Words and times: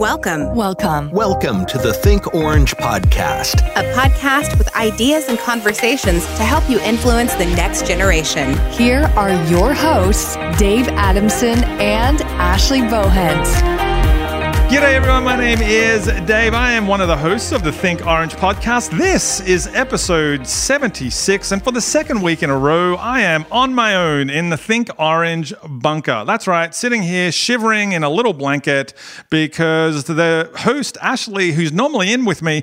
Welcome. 0.00 0.54
Welcome. 0.54 1.10
Welcome 1.10 1.66
to 1.66 1.76
the 1.76 1.92
Think 1.92 2.32
Orange 2.34 2.74
podcast, 2.74 3.60
a 3.76 3.92
podcast 3.92 4.56
with 4.56 4.74
ideas 4.74 5.28
and 5.28 5.38
conversations 5.38 6.24
to 6.24 6.42
help 6.42 6.66
you 6.70 6.80
influence 6.80 7.34
the 7.34 7.44
next 7.44 7.86
generation. 7.86 8.58
Here 8.70 9.12
are 9.14 9.32
your 9.50 9.74
hosts, 9.74 10.36
Dave 10.58 10.88
Adamson 10.88 11.62
and 11.64 12.22
Ashley 12.22 12.80
Bohens. 12.80 13.69
G'day 14.70 14.94
everyone, 14.94 15.24
my 15.24 15.34
name 15.34 15.58
is 15.60 16.06
Dave. 16.28 16.54
I 16.54 16.70
am 16.70 16.86
one 16.86 17.00
of 17.00 17.08
the 17.08 17.16
hosts 17.16 17.50
of 17.50 17.64
the 17.64 17.72
Think 17.72 18.06
Orange 18.06 18.34
podcast. 18.34 18.96
This 18.96 19.40
is 19.40 19.66
episode 19.66 20.46
76, 20.46 21.50
and 21.50 21.60
for 21.60 21.72
the 21.72 21.80
second 21.80 22.22
week 22.22 22.44
in 22.44 22.50
a 22.50 22.56
row, 22.56 22.94
I 22.94 23.22
am 23.22 23.44
on 23.50 23.74
my 23.74 23.96
own 23.96 24.30
in 24.30 24.48
the 24.48 24.56
Think 24.56 24.88
Orange 24.96 25.52
bunker. 25.68 26.22
That's 26.24 26.46
right, 26.46 26.72
sitting 26.72 27.02
here 27.02 27.32
shivering 27.32 27.90
in 27.90 28.04
a 28.04 28.08
little 28.08 28.32
blanket 28.32 28.94
because 29.28 30.04
the 30.04 30.48
host, 30.58 30.96
Ashley, 31.02 31.50
who's 31.50 31.72
normally 31.72 32.12
in 32.12 32.24
with 32.24 32.40
me, 32.40 32.62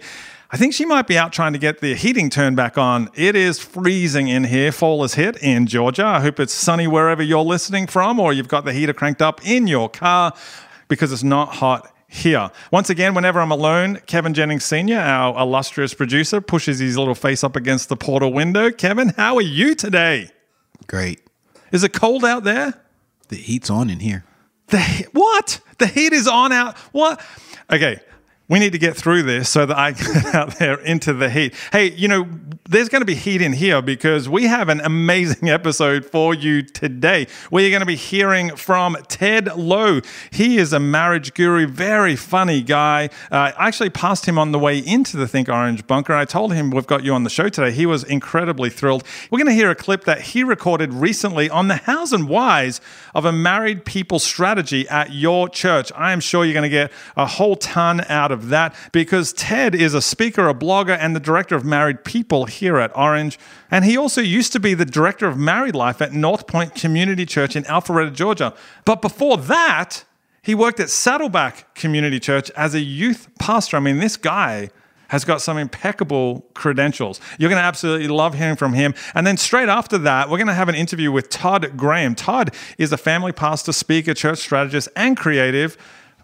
I 0.50 0.56
think 0.56 0.74
she 0.74 0.86
might 0.86 1.08
be 1.08 1.18
out 1.18 1.34
trying 1.34 1.52
to 1.52 1.60
get 1.60 1.82
the 1.82 1.94
heating 1.94 2.30
turned 2.30 2.56
back 2.56 2.78
on. 2.78 3.10
It 3.16 3.36
is 3.36 3.60
freezing 3.60 4.30
in 4.30 4.46
here. 4.46 4.72
Fall 4.72 5.02
has 5.02 5.16
hit 5.16 5.44
in 5.44 5.68
Georgia. 5.68 6.06
I 6.06 6.22
hope 6.22 6.40
it's 6.40 6.54
sunny 6.54 6.88
wherever 6.88 7.22
you're 7.22 7.44
listening 7.44 7.86
from, 7.86 8.18
or 8.18 8.32
you've 8.32 8.48
got 8.48 8.64
the 8.64 8.72
heater 8.72 8.94
cranked 8.94 9.22
up 9.22 9.46
in 9.46 9.68
your 9.68 9.90
car 9.90 10.34
because 10.88 11.12
it's 11.12 11.22
not 11.22 11.56
hot 11.56 11.92
here. 12.08 12.50
Once 12.72 12.90
again, 12.90 13.14
whenever 13.14 13.40
I'm 13.40 13.52
alone, 13.52 14.00
Kevin 14.06 14.34
Jennings 14.34 14.64
Sr., 14.64 15.00
our 15.00 15.40
illustrious 15.40 15.94
producer, 15.94 16.42
pushes 16.42 16.80
his 16.80 16.98
little 16.98 17.16
face 17.16 17.44
up 17.44 17.56
against 17.56 17.90
the 17.90 17.96
portal 17.96 18.32
window. 18.32 18.72
Kevin, 18.72 19.10
how 19.10 19.36
are 19.36 19.42
you 19.42 19.76
today? 19.76 20.30
Great. 20.88 21.22
Is 21.72 21.84
it 21.84 21.94
cold 21.94 22.24
out 22.24 22.44
there? 22.44 22.74
The 23.28 23.36
heat's 23.36 23.70
on 23.70 23.90
in 23.90 24.00
here. 24.00 24.24
The 24.68 25.08
what? 25.12 25.60
The 25.78 25.88
heat 25.88 26.14
is 26.14 26.28
on 26.28 26.52
out. 26.52 26.78
What? 26.92 27.22
Okay, 27.72 28.00
we 28.50 28.60
need 28.60 28.72
to 28.72 28.78
get 28.78 28.96
through 28.96 29.24
this 29.24 29.50
so 29.50 29.66
that 29.66 29.78
I 29.78 29.92
get 29.94 30.34
out 30.34 30.58
there 30.58 30.80
into 30.80 31.14
the 31.14 31.30
heat. 31.30 31.54
Hey, 31.72 31.92
you 31.92 32.08
know, 32.08 32.28
there's 32.70 32.90
going 32.90 33.02
to 33.02 33.06
be 33.06 33.16
heat 33.16 33.42
in 33.42 33.54
here 33.54 33.82
because 33.82 34.28
we 34.28 34.44
have 34.46 34.70
an 34.70 34.82
amazing 34.82 35.50
episode 35.58 36.06
for 36.06 36.34
you 36.34 36.62
today. 36.62 37.28
We're 37.52 37.70
going 37.70 37.82
to 37.82 37.86
be 37.86 37.96
hearing 37.96 38.56
from 38.56 38.98
Ted 39.08 39.56
Lowe. 39.56 40.02
He 40.32 40.58
is 40.58 40.74
a 40.74 40.80
marriage 40.80 41.34
guru, 41.34 41.68
very 41.68 42.16
funny 42.16 42.62
guy. 42.62 43.10
Uh, 43.32 43.52
I 43.58 43.68
actually 43.68 43.90
passed 43.90 44.26
him 44.26 44.38
on 44.38 44.52
the 44.52 44.60
way 44.60 44.80
into 44.80 45.18
the 45.18 45.28
Think 45.28 45.50
Orange 45.50 45.86
bunker. 45.88 46.14
I 46.14 46.26
told 46.26 46.54
him 46.54 46.72
we've 46.72 46.88
got 46.88 47.04
you 47.04 47.14
on 47.14 47.24
the 47.24 47.30
show 47.30 47.50
today. 47.50 47.72
He 47.72 47.86
was 47.86 48.04
incredibly 48.04 48.70
thrilled. 48.70 49.04
We're 49.30 49.40
going 49.40 49.48
to 49.48 49.54
hear 49.54 49.72
a 49.72 49.76
clip 49.76 50.06
that 50.06 50.22
he 50.22 50.44
recorded 50.44 50.94
recently 50.94 51.50
on 51.50 51.68
the 51.68 51.78
hows 51.78 52.14
and 52.14 52.28
whys 52.28 52.82
of 53.14 53.26
a 53.26 53.32
married 53.32 53.86
people 53.86 54.20
strategy 54.20 54.88
at 54.90 55.12
your 55.12 55.50
church. 55.50 55.92
I 55.96 56.12
am 56.12 56.20
sure 56.20 56.46
you're 56.46 56.54
going 56.54 56.64
to 56.64 56.70
get 56.70 56.92
a 57.16 57.26
whole 57.26 57.56
ton 57.56 58.02
out 58.10 58.32
of 58.32 58.37
that 58.46 58.76
because 58.92 59.34
Ted 59.34 59.76
is 59.76 59.94
a 59.94 60.02
speaker, 60.02 60.48
a 60.48 60.54
blogger, 60.54 60.98
and 61.00 61.16
the 61.16 61.20
director 61.20 61.56
of 61.56 61.66
Married 61.66 62.04
People 62.04 62.46
here 62.46 62.78
at 62.78 62.96
Orange. 62.96 63.38
And 63.70 63.86
he 63.86 63.98
also 63.98 64.22
used 64.22 64.54
to 64.54 64.60
be 64.60 64.74
the 64.74 64.86
director 64.86 65.28
of 65.28 65.38
married 65.38 65.76
life 65.76 66.02
at 66.02 66.14
North 66.14 66.48
Point 66.48 66.76
Community 66.76 67.26
Church 67.26 67.56
in 67.56 67.64
Alpharetta, 67.64 68.14
Georgia. 68.14 68.54
But 68.86 69.02
before 69.02 69.38
that, 69.38 70.06
he 70.42 70.56
worked 70.56 70.80
at 70.80 70.90
Saddleback 70.90 71.76
Community 71.76 72.20
Church 72.20 72.50
as 72.52 72.74
a 72.74 72.80
youth 72.80 73.28
pastor. 73.38 73.78
I 73.78 73.80
mean, 73.82 74.00
this 74.00 74.16
guy 74.16 74.70
has 75.10 75.24
got 75.24 75.42
some 75.42 75.58
impeccable 75.58 76.46
credentials. 76.54 77.20
You're 77.38 77.50
going 77.50 77.62
to 77.62 77.66
absolutely 77.66 78.08
love 78.08 78.36
hearing 78.36 78.56
from 78.56 78.74
him. 78.74 78.94
And 79.16 79.26
then 79.26 79.38
straight 79.38 79.70
after 79.70 79.98
that, 80.00 80.30
we're 80.30 80.38
going 80.38 80.48
to 80.48 80.54
have 80.54 80.70
an 80.70 80.76
interview 80.76 81.12
with 81.12 81.30
Todd 81.30 81.78
Graham. 81.78 82.16
Todd 82.16 82.54
is 82.78 82.92
a 82.92 82.98
family 82.98 83.32
pastor, 83.32 83.72
speaker, 83.72 84.14
church 84.14 84.40
strategist, 84.40 84.90
and 84.96 85.18
creative 85.18 85.78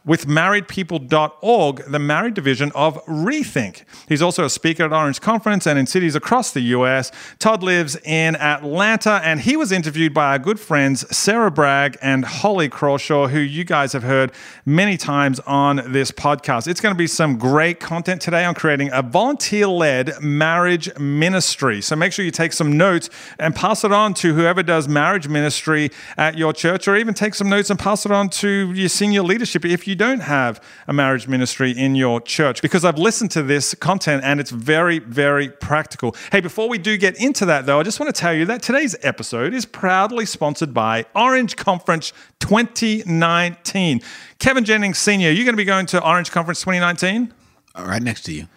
with 0.06 0.28
marriedpeople.org, 0.28 1.86
the 1.86 2.00
married 2.00 2.34
division 2.34 2.72
of 2.76 3.04
Rethink. 3.06 3.84
He's 4.09 4.22
also 4.22 4.44
a 4.44 4.50
speaker 4.50 4.84
at 4.84 4.92
Orange 4.92 5.22
Conference 5.22 5.66
and 5.66 5.80
in 5.80 5.88
cities 5.88 6.16
across 6.16 6.52
the 6.52 6.62
US. 6.62 7.12
Todd 7.40 7.64
lives 7.64 7.96
in 8.03 8.36
Atlanta 8.36 9.22
and 9.24 9.40
he 9.40 9.56
was 9.56 9.72
interviewed 9.72 10.13
by 10.13 10.31
our 10.31 10.40
good 10.40 10.59
friends 10.59 11.06
Sarah 11.16 11.52
Bragg 11.52 11.97
and 12.02 12.25
Holly 12.25 12.68
Crawshaw, 12.68 13.28
who 13.28 13.40
you 13.40 13.63
guys 13.63 13.94
have 13.94 14.03
heard 14.03 14.34
many 14.66 14.97
times 14.97 15.40
on 15.42 15.81
this 15.92 16.12
podcast. 16.12 16.68
It's 16.68 16.81
going 16.81 16.94
to 16.94 16.97
be 16.97 17.08
some 17.08 17.38
great 17.38 17.80
content 17.80 18.22
today 18.22 18.44
on 18.44 18.56
creating 18.56 18.90
a 18.92 19.02
volunteer 19.02 19.68
led 19.68 20.22
marriage 20.22 20.94
ministry. 21.00 21.81
So 21.81 21.96
make 21.96 22.12
sure 22.12 22.25
you 22.25 22.31
take 22.31 22.52
some 22.52 22.78
notes 22.78 23.09
and 23.40 23.56
pass 23.56 23.84
it 23.86 23.92
on 23.94 24.13
to 24.16 24.34
whoever 24.34 24.63
does 24.63 24.88
marriage 24.88 25.30
ministry 25.30 25.92
at 26.18 26.38
your 26.38 26.52
church, 26.52 26.88
or 26.88 26.97
even 26.97 27.13
take 27.13 27.36
some 27.36 27.50
notes 27.50 27.69
and 27.69 27.80
pass 27.80 28.06
it 28.06 28.12
on 28.12 28.30
to 28.30 28.74
your 28.74 28.90
senior 28.90 29.22
leadership 29.22 29.63
if 29.63 29.88
you 29.88 29.93
you 29.94 29.98
don't 29.98 30.22
have 30.22 30.59
a 30.88 30.94
marriage 30.94 31.28
ministry 31.28 31.70
in 31.70 31.94
your 31.94 32.20
church 32.20 32.64
because 32.64 32.84
I've 32.84 32.98
listened 32.98 33.30
to 33.31 33.44
this 33.44 33.76
content 33.76 34.24
and 34.24 34.40
it's 34.40 34.50
very, 34.50 34.98
very 34.98 35.50
practical. 35.50 36.16
Hey, 36.31 36.42
before 36.42 36.68
we 36.68 36.80
do 36.80 36.98
get 36.98 37.16
into 37.22 37.46
that 37.46 37.68
though, 37.68 37.80
I 37.80 37.84
just 37.84 38.00
want 38.00 38.14
to 38.14 38.20
tell 38.20 38.34
you 38.34 38.44
that 38.46 38.64
today's 38.64 38.96
episode 39.04 39.54
is 39.54 39.68
proudly 39.68 40.26
sponsored 40.26 40.74
by 40.74 41.06
Orange 41.16 41.56
Conference 41.58 42.12
2019. 42.40 44.02
Kevin 44.40 44.66
Jennings 44.66 44.98
Sr., 44.98 45.30
you're 45.30 45.46
going 45.46 45.54
to 45.54 45.58
be 45.58 45.64
going 45.64 45.86
to 45.86 46.04
Orange 46.04 46.31
Conference 46.31 46.62
2019? 46.62 47.31
Uh, 47.75 47.86
right 47.86 48.02
next 48.02 48.24
to 48.24 48.34
you. 48.34 48.48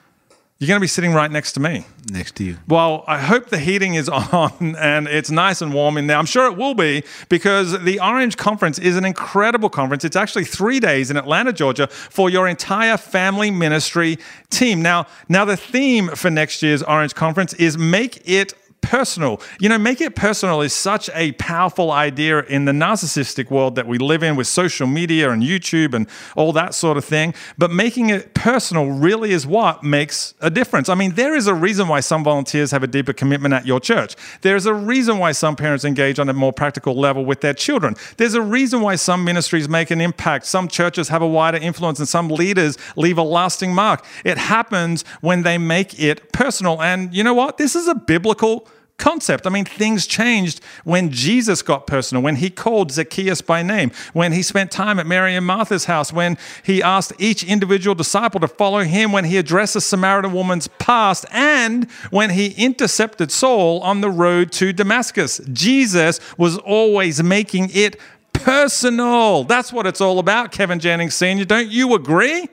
You're 0.59 0.69
going 0.69 0.79
to 0.79 0.85
be 0.85 0.89
sitting 0.89 1.13
right 1.13 1.31
next 1.31 1.53
to 1.53 1.61
me. 1.61 1.85
Next 2.11 2.37
to 2.37 2.45
you. 2.45 2.57
Well, 2.67 3.05
I 3.07 3.19
hope 3.19 3.51
the 3.51 3.59
heating 3.59 3.95
is 3.95 4.09
on 4.33 4.75
and 4.77 5.07
it's 5.07 5.31
nice 5.31 5.61
and 5.61 5.75
warm 5.75 5.99
in 5.99 6.07
there. 6.07 6.17
I'm 6.17 6.25
sure 6.25 6.47
it 6.47 6.57
will 6.57 6.73
be 6.73 7.03
because 7.29 7.79
the 7.85 8.01
Orange 8.01 8.39
Conference 8.39 8.79
is 8.79 8.97
an 8.97 9.05
incredible 9.05 9.69
conference. 9.69 10.03
It's 10.03 10.17
actually 10.17 10.45
three 10.45 10.81
days 10.81 11.11
in 11.11 11.19
Atlanta, 11.19 11.53
Georgia 11.53 11.89
for 11.89 12.31
your 12.31 12.49
entire 12.49 12.97
family 12.97 13.51
ministry 13.51 14.19
team. 14.49 14.81
Now, 14.81 15.07
now 15.29 15.45
the 15.45 15.59
theme 15.59 16.09
for 16.09 16.31
next 16.31 16.63
year's 16.63 16.83
Orange 16.83 17.15
Conference 17.15 17.53
is 17.55 17.77
Make 17.77 18.27
It 18.27 18.55
personal. 18.87 19.41
You 19.59 19.69
know, 19.69 19.79
make 19.79 20.01
it 20.01 20.15
personal 20.15 20.61
is 20.61 20.73
such 20.73 21.11
a 21.13 21.33
powerful 21.33 21.91
idea 21.91 22.43
in 22.43 22.67
the 22.67 22.73
narcissistic 22.73 23.51
world 23.51 23.75
that 23.75 23.89
we 23.89 23.99
live 23.99 24.23
in 24.23 24.37
with 24.37 24.47
social 24.47 24.87
media 24.87 25.31
and 25.31 25.43
YouTube 25.43 25.93
and 25.93 26.09
all 26.37 26.53
that 26.53 26.73
sort 26.73 26.97
of 26.97 27.05
thing. 27.05 27.35
But 27.59 27.73
making 27.73 28.11
it 28.11 28.33
personal 28.35 28.93
really 28.93 29.33
is 29.33 29.45
what 29.45 29.83
makes 29.83 30.35
a 30.41 30.51
difference. 30.51 30.89
I 30.89 30.95
mean, 30.95 31.17
there 31.17 31.35
is 31.35 31.49
a 31.49 31.55
reason 31.55 31.89
why 31.89 31.99
some 31.99 32.23
volunteers 32.23 32.71
have 32.71 32.85
a 32.85 32.87
deeper 32.87 33.13
commitment 33.13 33.55
at 33.55 33.67
your 33.67 33.81
church. 33.81 34.15
There's 34.43 34.67
a 34.67 34.75
reason 34.75 35.19
why 35.19 35.33
some 35.33 35.57
parents 35.57 35.85
engage 35.85 36.21
on 36.21 36.29
a 36.29 36.33
more 36.33 36.53
practical 36.53 36.95
level 36.95 37.25
with 37.25 37.41
their 37.41 37.55
children. 37.55 37.97
There's 38.19 38.35
a 38.35 38.43
reason 38.43 38.83
why 38.83 38.95
some 38.95 39.25
ministries 39.25 39.69
make 39.69 39.91
an 39.91 40.01
impact. 40.01 40.47
Some 40.47 40.69
churches 40.69 41.09
have 41.09 41.23
a 41.23 41.29
wider 41.29 41.59
influence 41.59 41.99
and 41.99 42.09
some 42.09 42.29
leaders 42.29 42.79
leave 42.95 43.19
a 43.19 43.23
lasting 43.23 43.75
mark. 43.75 44.05
It 44.25 44.39
happens 44.39 45.03
when 45.23 45.43
they 45.43 45.59
make 45.59 45.99
it 45.99 46.33
personal. 46.33 46.81
And 46.81 47.13
you 47.13 47.25
know 47.25 47.35
what? 47.35 47.59
This 47.59 47.75
is 47.75 47.89
a 47.89 47.95
biblical 47.97 48.69
concept. 48.99 49.47
I 49.47 49.51
mean, 49.51 49.65
things 49.65 50.07
changed 50.07 50.61
when 50.85 51.11
Jesus 51.11 51.63
got 51.63 51.87
personal, 51.87 52.23
when 52.23 52.37
he 52.37 52.51
called 52.51 52.93
Zacchaeus 52.93 53.41
by 53.41 53.63
name, 53.63 53.91
when 54.13 54.33
he 54.33 54.43
spent 54.43 54.71
time 54.71 54.99
at 54.99 55.07
Mary 55.07 55.37
and 55.37 55.47
Martha's 55.47 55.85
house, 55.85 56.13
when 56.13 56.39
he 56.63 56.83
asked 56.83 57.13
each 57.19 57.45
individual 57.45 57.95
disciple 57.95 58.41
to 58.41 58.49
follow 58.49 58.81
him, 58.81 59.13
when 59.13 59.25
he 59.25 59.37
addressed 59.37 59.75
the 59.75 59.81
Samaritan 59.81 60.33
woman's 60.33 60.69
past, 60.69 61.27
and 61.31 61.91
when 62.11 62.31
he 62.31 62.49
intercepted 62.53 63.31
Saul 63.31 63.81
on 63.81 64.01
the 64.01 64.11
road 64.11 64.53
to 64.53 64.73
Damascus. 64.73 65.41
Jesus 65.53 66.21
was 66.39 66.59
always 66.59 67.23
making 67.23 67.71
it 67.73 67.99
personal. 68.33 69.45
That's 69.45 69.73
what 69.73 69.87
it's 69.87 70.01
all 70.01 70.19
about, 70.19 70.53
Kevin 70.53 70.79
Jennings 70.79 71.15
Sr. 71.15 71.45
Don't 71.45 71.69
you 71.69 71.95
agree? 71.95 72.49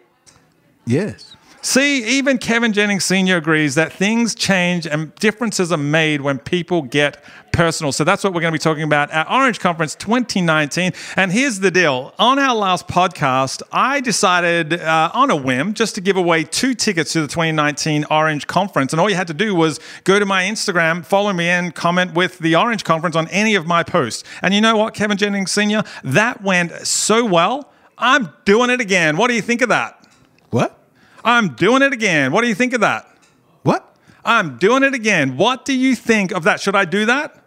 Yes. 0.85 1.32
See, 1.65 2.03
even 2.17 2.39
Kevin 2.39 2.73
Jennings 2.73 3.05
Sr. 3.05 3.37
agrees 3.37 3.75
that 3.75 3.93
things 3.93 4.35
change 4.35 4.85
and 4.85 5.15
differences 5.15 5.71
are 5.71 5.77
made 5.77 6.19
when 6.19 6.37
people 6.37 6.81
get 6.81 7.23
personal. 7.53 7.93
So 7.93 8.03
that's 8.03 8.21
what 8.21 8.33
we're 8.33 8.41
going 8.41 8.51
to 8.51 8.59
be 8.59 8.61
talking 8.61 8.83
about 8.83 9.09
at 9.11 9.31
Orange 9.31 9.61
Conference 9.61 9.95
2019. 9.95 10.91
And 11.15 11.31
here's 11.31 11.61
the 11.61 11.71
deal 11.71 12.13
on 12.19 12.37
our 12.37 12.53
last 12.53 12.89
podcast, 12.89 13.61
I 13.71 14.01
decided 14.01 14.73
uh, 14.73 15.11
on 15.13 15.31
a 15.31 15.37
whim 15.37 15.73
just 15.73 15.95
to 15.95 16.01
give 16.01 16.17
away 16.17 16.43
two 16.43 16.73
tickets 16.73 17.13
to 17.13 17.21
the 17.21 17.29
2019 17.29 18.07
Orange 18.11 18.45
Conference. 18.45 18.91
And 18.91 18.99
all 18.99 19.09
you 19.09 19.15
had 19.15 19.27
to 19.27 19.33
do 19.33 19.55
was 19.55 19.79
go 20.03 20.19
to 20.19 20.25
my 20.25 20.43
Instagram, 20.43 21.05
follow 21.05 21.31
me, 21.31 21.47
and 21.47 21.73
comment 21.73 22.13
with 22.13 22.39
the 22.39 22.57
Orange 22.57 22.83
Conference 22.83 23.15
on 23.15 23.29
any 23.29 23.55
of 23.55 23.65
my 23.65 23.83
posts. 23.83 24.25
And 24.41 24.53
you 24.53 24.59
know 24.59 24.75
what, 24.75 24.95
Kevin 24.95 25.15
Jennings 25.15 25.51
Sr.? 25.51 25.83
That 26.03 26.43
went 26.43 26.73
so 26.85 27.23
well. 27.23 27.71
I'm 27.97 28.33
doing 28.43 28.69
it 28.69 28.81
again. 28.81 29.15
What 29.15 29.29
do 29.29 29.33
you 29.33 29.41
think 29.41 29.61
of 29.61 29.69
that? 29.69 30.05
What? 30.49 30.82
I'm 31.23 31.55
doing 31.55 31.81
it 31.81 31.93
again. 31.93 32.31
What 32.31 32.41
do 32.41 32.47
you 32.47 32.55
think 32.55 32.73
of 32.73 32.81
that? 32.81 33.07
What? 33.63 33.95
I'm 34.25 34.57
doing 34.57 34.83
it 34.83 34.93
again. 34.93 35.37
What 35.37 35.65
do 35.65 35.73
you 35.73 35.95
think 35.95 36.31
of 36.31 36.43
that? 36.43 36.59
Should 36.59 36.75
I 36.75 36.85
do 36.85 37.05
that? 37.05 37.43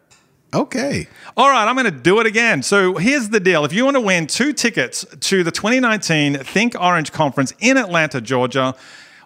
Okay. 0.55 1.09
All 1.37 1.51
right, 1.51 1.67
I'm 1.67 1.75
going 1.75 1.85
to 1.85 1.91
do 1.91 2.21
it 2.21 2.27
again. 2.27 2.63
So 2.63 2.95
here's 2.95 3.29
the 3.29 3.41
deal. 3.41 3.65
If 3.65 3.73
you 3.73 3.85
want 3.85 3.97
to 3.97 4.01
win 4.01 4.27
two 4.27 4.53
tickets 4.53 5.05
to 5.21 5.43
the 5.43 5.51
2019 5.51 6.39
Think 6.39 6.75
Orange 6.81 7.13
Conference 7.13 7.53
in 7.59 7.77
Atlanta, 7.77 8.21
Georgia, 8.21 8.75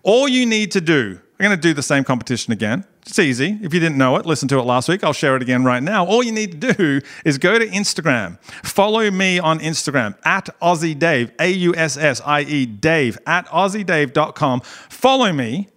all 0.02 0.28
you 0.28 0.46
need 0.46 0.72
to 0.72 0.80
do, 0.80 1.20
we're 1.38 1.44
going 1.46 1.56
to 1.56 1.60
do 1.60 1.74
the 1.74 1.82
same 1.82 2.04
competition 2.04 2.52
again. 2.52 2.84
It's 3.06 3.18
easy. 3.18 3.58
If 3.62 3.74
you 3.74 3.80
didn't 3.80 3.98
know 3.98 4.16
it, 4.16 4.26
listen 4.26 4.46
to 4.48 4.58
it 4.58 4.62
last 4.62 4.88
week. 4.88 5.02
I'll 5.02 5.12
share 5.12 5.34
it 5.36 5.42
again 5.42 5.64
right 5.64 5.82
now. 5.82 6.06
All 6.06 6.22
you 6.22 6.32
need 6.32 6.60
to 6.60 6.72
do 6.74 7.00
is 7.24 7.38
go 7.38 7.58
to 7.58 7.66
Instagram. 7.66 8.40
Follow 8.64 9.10
me 9.10 9.38
on 9.38 9.58
Instagram 9.58 10.16
at 10.24 10.48
Aussie 10.60 10.98
Dave, 10.98 11.32
A 11.40 11.50
U 11.50 11.74
S 11.74 11.96
S 11.96 12.20
I 12.24 12.42
E 12.42 12.66
Dave, 12.66 13.18
at 13.26 13.46
AussieDave.com. 13.46 14.60
Follow 14.60 15.32
me 15.32 15.68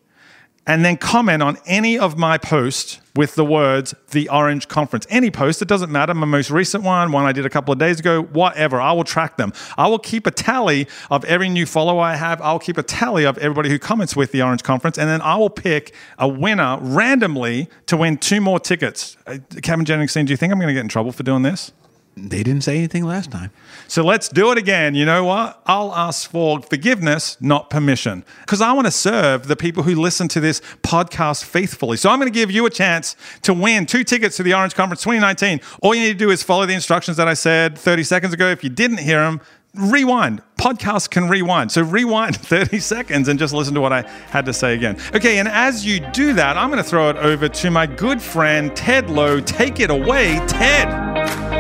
and 0.66 0.86
then 0.86 0.98
comment 0.98 1.44
on 1.44 1.58
any 1.66 2.00
of 2.00 2.18
my 2.18 2.38
posts 2.38 3.00
with 3.16 3.36
the 3.36 3.46
words 3.46 3.94
the 4.12 4.30
Orange 4.30 4.68
Conference. 4.68 5.06
Any 5.10 5.30
post, 5.30 5.62
it 5.62 5.68
doesn't 5.68 5.92
matter. 5.92 6.14
My 6.14 6.26
most 6.26 6.50
recent 6.50 6.84
one, 6.84 7.12
one 7.12 7.26
I 7.26 7.32
did 7.32 7.46
a 7.46 7.50
couple 7.50 7.72
of 7.72 7.80
days 7.80 8.00
ago, 8.00 8.24
whatever. 8.24 8.80
I 8.80 8.92
will 8.94 9.04
track 9.04 9.38
them. 9.38 9.54
I 9.78 9.88
will 9.88 10.00
keep 10.00 10.26
a 10.26 10.32
tally 10.32 10.88
of 11.12 11.26
every 11.26 11.50
new 11.50 11.66
follower 11.66 12.02
I 12.02 12.16
have. 12.16 12.42
I'll 12.42 12.60
keep 12.60 12.78
a 12.78 12.84
tally 12.84 13.26
of 13.26 13.38
everybody 13.38 13.70
who 13.70 13.78
comments 13.78 14.16
with 14.16 14.32
the 14.32 14.42
Orange 14.42 14.64
Conference, 14.64 14.98
and 14.98 15.10
then 15.10 15.22
I 15.22 15.36
will 15.36 15.50
pick 15.50 15.94
a 16.18 16.28
winner 16.28 16.78
randomly 16.80 17.70
to 17.88 17.98
win 17.98 18.18
two 18.18 18.42
more 18.42 18.60
tickets. 18.60 19.18
Uh, 19.28 19.38
Kevin 19.62 19.86
Jennings, 19.86 20.14
do 20.14 20.22
you 20.22 20.38
think 20.38 20.52
I'm 20.54 20.60
going 20.60 20.70
to 20.70 20.74
get 20.74 20.82
in 20.82 20.90
trouble 20.90 21.12
for 21.12 21.24
doing 21.24 21.44
this? 21.44 21.72
They 22.16 22.44
didn't 22.44 22.64
say 22.64 22.78
anything 22.78 23.06
last 23.06 23.32
time. 23.32 23.50
So 23.88 24.04
let's 24.04 24.30
do 24.30 24.52
it 24.52 24.58
again. 24.58 24.94
You 24.94 25.06
know 25.06 25.24
what? 25.24 25.62
I'll 25.66 25.94
ask 25.96 26.30
for 26.30 26.62
forgiveness, 26.62 27.38
not 27.42 27.72
permission, 27.72 28.24
because 28.42 28.62
I 28.62 28.72
want 28.74 28.86
to 28.86 28.92
serve 28.92 29.48
the 29.48 29.56
people 29.56 29.82
who 29.82 29.96
listen 29.96 30.28
to 30.30 30.40
this 30.40 30.62
podcast 30.84 31.44
faithfully. 31.44 31.98
So 31.98 32.10
I'm 32.10 32.20
going 32.20 32.32
to 32.32 32.40
give 32.40 32.52
you 32.52 32.68
a 32.68 32.70
chance 32.70 33.16
to 33.42 33.54
win 33.54 33.88
two 33.88 34.04
tickets 34.04 34.38
to 34.38 34.44
the 34.44 34.54
Orange 34.54 34.76
Conference 34.76 35.02
2019. 35.02 35.60
All 35.82 35.96
you 35.96 36.02
need 36.02 36.14
to 36.14 36.26
do 36.26 36.30
is 36.30 36.44
follow 36.44 36.68
the 36.68 36.74
instructions 36.74 37.18
that 37.18 37.28
I 37.28 37.34
said 37.34 37.78
30 37.78 38.04
seconds 38.04 38.34
ago. 38.34 38.48
If 38.48 38.64
you 38.64 38.70
didn't 38.70 39.00
hear 39.00 39.20
them, 39.20 39.42
rewind. 39.74 40.44
Podcasts 40.58 41.10
can 41.10 41.28
rewind. 41.28 41.72
So 41.72 41.82
rewind 41.82 42.36
30 42.38 42.80
seconds 42.80 43.28
and 43.28 43.40
just 43.40 43.56
listen 43.56 43.74
to 43.74 43.82
what 43.82 43.92
I 43.92 44.08
had 44.30 44.46
to 44.46 44.54
say 44.54 44.76
again. 44.76 44.98
Okay, 45.16 45.40
and 45.40 45.48
as 45.48 45.84
you 45.84 46.00
do 46.12 46.34
that, 46.34 46.58
I'm 46.58 46.70
going 46.70 46.82
to 46.82 46.88
throw 46.88 47.10
it 47.10 47.18
over 47.18 47.50
to 47.50 47.72
my 47.72 47.88
good 47.88 48.22
friend 48.22 48.76
Ted 48.76 49.10
Lowe. 49.10 49.40
Take 49.40 49.80
it 49.80 49.90
away, 49.90 50.40
Ted. 50.48 51.53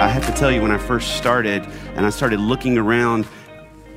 I 0.00 0.06
have 0.06 0.24
to 0.26 0.32
tell 0.32 0.52
you, 0.52 0.62
when 0.62 0.70
I 0.70 0.78
first 0.78 1.16
started 1.16 1.66
and 1.96 2.06
I 2.06 2.10
started 2.10 2.38
looking 2.38 2.78
around 2.78 3.26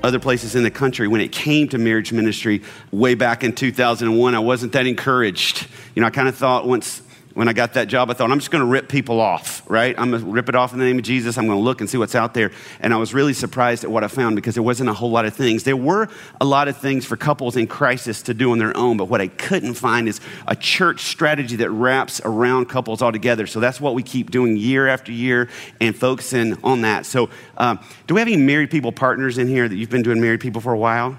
other 0.03 0.17
places 0.17 0.55
in 0.55 0.63
the 0.63 0.71
country, 0.71 1.07
when 1.07 1.21
it 1.21 1.31
came 1.31 1.67
to 1.69 1.77
marriage 1.77 2.11
ministry 2.11 2.63
way 2.91 3.13
back 3.13 3.43
in 3.43 3.53
2001, 3.53 4.33
I 4.33 4.39
wasn't 4.39 4.71
that 4.73 4.87
encouraged. 4.87 5.67
You 5.95 6.01
know, 6.01 6.07
I 6.07 6.09
kind 6.09 6.27
of 6.27 6.35
thought 6.35 6.67
once 6.67 7.03
when 7.33 7.47
I 7.47 7.53
got 7.53 7.73
that 7.73 7.87
job, 7.87 8.09
I 8.09 8.13
thought, 8.13 8.31
I'm 8.31 8.39
just 8.39 8.51
going 8.51 8.63
to 8.63 8.69
rip 8.69 8.89
people 8.89 9.21
off, 9.21 9.63
right? 9.69 9.95
I'm 9.97 10.11
going 10.11 10.23
to 10.23 10.29
rip 10.29 10.49
it 10.49 10.55
off 10.55 10.73
in 10.73 10.79
the 10.79 10.85
name 10.85 10.97
of 10.97 11.03
Jesus. 11.03 11.37
I'm 11.37 11.47
going 11.47 11.57
to 11.57 11.63
look 11.63 11.79
and 11.79 11.89
see 11.89 11.97
what's 11.97 12.15
out 12.15 12.33
there. 12.33 12.51
And 12.79 12.93
I 12.93 12.97
was 12.97 13.13
really 13.13 13.33
surprised 13.33 13.83
at 13.83 13.91
what 13.91 14.03
I 14.03 14.07
found 14.07 14.35
because 14.35 14.55
there 14.55 14.63
wasn't 14.63 14.89
a 14.89 14.93
whole 14.93 15.11
lot 15.11 15.25
of 15.25 15.33
things. 15.33 15.63
There 15.63 15.77
were 15.77 16.09
a 16.39 16.45
lot 16.45 16.67
of 16.67 16.77
things 16.77 17.05
for 17.05 17.15
couples 17.15 17.55
in 17.55 17.67
crisis 17.67 18.21
to 18.23 18.33
do 18.33 18.51
on 18.51 18.57
their 18.57 18.75
own, 18.75 18.97
but 18.97 19.05
what 19.05 19.21
I 19.21 19.27
couldn't 19.27 19.75
find 19.75 20.07
is 20.07 20.19
a 20.47 20.55
church 20.55 21.01
strategy 21.03 21.55
that 21.57 21.69
wraps 21.69 22.21
around 22.25 22.65
couples 22.65 23.01
all 23.01 23.11
together. 23.11 23.47
So 23.47 23.59
that's 23.59 23.79
what 23.79 23.95
we 23.95 24.03
keep 24.03 24.31
doing 24.31 24.57
year 24.57 24.87
after 24.87 25.11
year 25.11 25.49
and 25.79 25.95
focusing 25.95 26.57
on 26.63 26.81
that. 26.81 27.05
So, 27.05 27.29
um, 27.57 27.79
do 28.07 28.15
we 28.15 28.19
have 28.21 28.27
any 28.27 28.37
married 28.37 28.71
people 28.71 28.91
partners 28.91 29.37
in 29.37 29.47
here 29.47 29.69
that 29.69 29.75
you've 29.75 29.89
been 29.89 30.01
doing 30.01 30.19
married 30.19 30.41
people 30.41 30.61
for 30.61 30.73
a 30.73 30.77
while? 30.77 31.17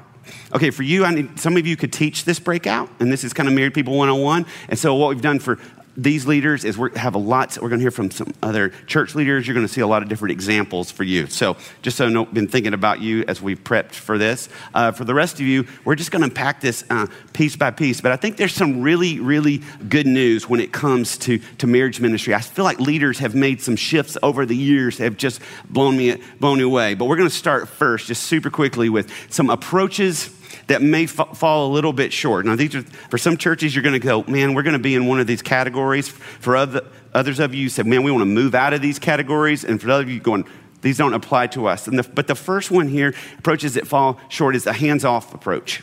Okay, 0.55 0.70
for 0.70 0.82
you, 0.82 1.05
I 1.05 1.15
need, 1.15 1.41
some 1.41 1.56
of 1.56 1.67
you 1.67 1.76
could 1.76 1.93
teach 1.93 2.25
this 2.25 2.38
breakout, 2.38 2.88
and 3.00 3.11
this 3.11 3.25
is 3.25 3.32
kind 3.32 3.49
of 3.49 3.55
married 3.55 3.75
people 3.75 3.97
101. 3.97 4.47
And 4.69 4.79
so, 4.79 4.94
what 4.94 5.08
we've 5.08 5.23
done 5.23 5.38
for 5.38 5.58
these 5.97 6.27
leaders 6.27 6.65
is 6.65 6.79
we 6.79 6.91
have 6.97 7.15
a 7.15 7.19
lot 7.19 7.59
we're 7.61 7.69
going 7.69 7.81
to 7.81 7.85
hear 7.85 7.91
from 7.91 8.11
some 8.11 8.33
other 8.43 8.71
church 8.87 9.15
leaders. 9.15 9.47
You're 9.47 9.55
going 9.55 9.67
to 9.67 9.73
see 9.73 9.81
a 9.81 9.87
lot 9.87 10.03
of 10.03 10.09
different 10.09 10.33
examples 10.33 10.91
for 10.91 11.05
you. 11.05 11.27
So 11.27 11.56
just 11.83 11.97
so 11.97 12.06
i've 12.06 12.35
been 12.35 12.49
thinking 12.49 12.73
about 12.73 13.00
you 13.00 13.25
as 13.29 13.43
we 13.43 13.56
prepped 13.56 13.93
for 13.93 14.17
this 14.17 14.49
uh, 14.75 14.93
for 14.93 15.05
the 15.05 15.15
rest 15.15 15.35
of 15.35 15.47
you 15.47 15.67
we're 15.85 15.94
just 15.94 16.11
going 16.11 16.21
to 16.21 16.29
unpack 16.29 16.61
this 16.61 16.85
uh, 16.89 17.06
piece 17.33 17.56
by 17.56 17.71
piece. 17.71 18.00
But 18.00 18.12
i 18.12 18.17
think 18.17 18.37
there's 18.37 18.55
some 18.55 18.81
really 18.81 19.21
really 19.21 19.62
good 19.89 20.06
news 20.06 20.49
when 20.49 20.61
it 20.61 20.73
comes 20.73 21.19
to, 21.19 21.39
to 21.59 21.67
marriage 21.67 22.00
ministry. 22.00 22.35
I 22.35 22.41
feel 22.41 22.65
like 22.65 22.81
leaders 22.81 23.19
have 23.19 23.35
made 23.35 23.61
some 23.61 23.77
shifts 23.77 24.17
over 24.23 24.47
the 24.47 24.56
years 24.56 24.99
that 24.99 25.05
have 25.05 25.17
just 25.17 25.41
blown 25.69 25.97
me 25.97 26.17
blown 26.41 26.59
me 26.59 26.65
away. 26.65 26.94
But 26.94 27.06
we're 27.06 27.17
going 27.17 27.29
to 27.29 27.35
start 27.35 27.69
first 27.69 28.06
just 28.06 28.25
super 28.25 28.50
quickly 28.50 28.89
with 28.89 29.11
some 29.31 29.50
approaches 29.50 30.31
that 30.66 30.82
may 30.82 31.04
f- 31.04 31.37
fall 31.37 31.70
a 31.70 31.72
little 31.72 31.93
bit 31.93 32.12
short. 32.12 32.46
Now, 32.46 32.56
these 32.56 32.75
are, 32.75 32.82
for 32.82 33.19
some 33.19 33.37
churches, 33.37 33.75
you're 33.75 33.82
going 33.82 33.93
to 33.93 33.99
go, 33.99 34.25
man, 34.25 34.54
we're 34.54 34.62
going 34.62 34.75
to 34.75 34.78
be 34.78 34.94
in 34.94 35.06
one 35.06 35.20
of 35.20 35.26
these 35.26 35.43
categories. 35.43 36.08
For 36.08 36.56
other, 36.56 36.82
others 37.14 37.40
of 37.40 37.54
you, 37.54 37.62
you 37.62 37.69
said, 37.69 37.87
man, 37.87 38.02
we 38.02 38.10
want 38.10 38.22
to 38.22 38.26
move 38.26 38.54
out 38.54 38.72
of 38.72 38.82
these 38.82 38.99
categories. 38.99 39.64
And 39.64 39.81
for 39.81 39.90
other 39.90 40.02
of 40.04 40.10
you, 40.10 40.20
going, 40.20 40.44
these 40.81 40.99
don't 40.99 41.14
apply 41.14 41.49
to 41.49 41.66
us. 41.66 41.84
The, 41.84 42.02
but 42.02 42.26
the 42.26 42.34
first 42.34 42.70
one 42.70 42.88
here, 42.88 43.14
approaches 43.38 43.75
that 43.75 43.87
fall 43.87 44.20
short, 44.28 44.56
is 44.56 44.66
a 44.66 44.72
hands 44.72 45.04
off 45.04 45.32
approach. 45.32 45.82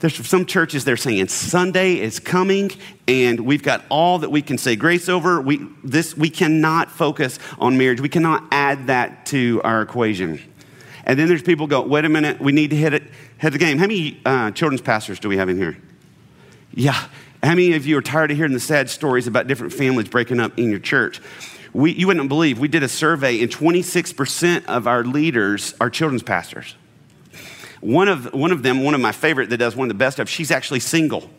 There's 0.00 0.14
some 0.26 0.46
churches 0.46 0.84
they're 0.84 0.96
saying 0.96 1.28
Sunday 1.28 1.98
is 1.98 2.20
coming 2.20 2.70
and 3.08 3.40
we've 3.40 3.62
got 3.62 3.84
all 3.88 4.20
that 4.20 4.30
we 4.30 4.42
can 4.42 4.56
say 4.56 4.76
grace 4.76 5.08
over. 5.08 5.40
We, 5.40 5.66
this, 5.82 6.16
we 6.16 6.30
cannot 6.30 6.90
focus 6.90 7.38
on 7.58 7.76
marriage. 7.78 8.00
We 8.00 8.08
cannot 8.08 8.44
add 8.52 8.86
that 8.86 9.26
to 9.26 9.60
our 9.64 9.82
equation. 9.82 10.40
And 11.04 11.18
then 11.18 11.26
there's 11.26 11.42
people 11.42 11.66
go, 11.66 11.80
wait 11.80 12.04
a 12.04 12.08
minute, 12.08 12.40
we 12.40 12.52
need 12.52 12.70
to 12.70 12.76
hit 12.76 12.94
it, 12.94 13.02
hit 13.38 13.50
the 13.50 13.58
game. 13.58 13.78
How 13.78 13.86
many 13.86 14.20
uh, 14.24 14.50
children's 14.50 14.82
pastors 14.82 15.18
do 15.18 15.28
we 15.28 15.36
have 15.36 15.48
in 15.48 15.56
here? 15.56 15.78
Yeah. 16.74 17.06
How 17.42 17.50
many 17.50 17.74
of 17.74 17.86
you 17.86 17.96
are 17.96 18.02
tired 18.02 18.30
of 18.30 18.36
hearing 18.36 18.52
the 18.52 18.60
sad 18.60 18.90
stories 18.90 19.26
about 19.26 19.46
different 19.46 19.72
families 19.72 20.08
breaking 20.08 20.40
up 20.40 20.58
in 20.58 20.70
your 20.70 20.80
church? 20.80 21.20
We, 21.72 21.92
you 21.92 22.06
wouldn't 22.06 22.28
believe, 22.28 22.58
we 22.58 22.68
did 22.68 22.82
a 22.82 22.88
survey, 22.88 23.40
and 23.40 23.50
26% 23.50 24.66
of 24.66 24.86
our 24.86 25.04
leaders 25.04 25.74
are 25.80 25.90
children's 25.90 26.22
pastors. 26.22 26.74
One 27.80 28.08
of, 28.08 28.32
one 28.34 28.50
of 28.50 28.62
them, 28.62 28.82
one 28.82 28.94
of 28.94 29.00
my 29.00 29.12
favorite 29.12 29.50
that 29.50 29.58
does 29.58 29.76
one 29.76 29.88
of 29.88 29.96
the 29.96 29.98
best 29.98 30.18
of, 30.18 30.28
she's 30.28 30.50
actually 30.50 30.80
single. 30.80 31.30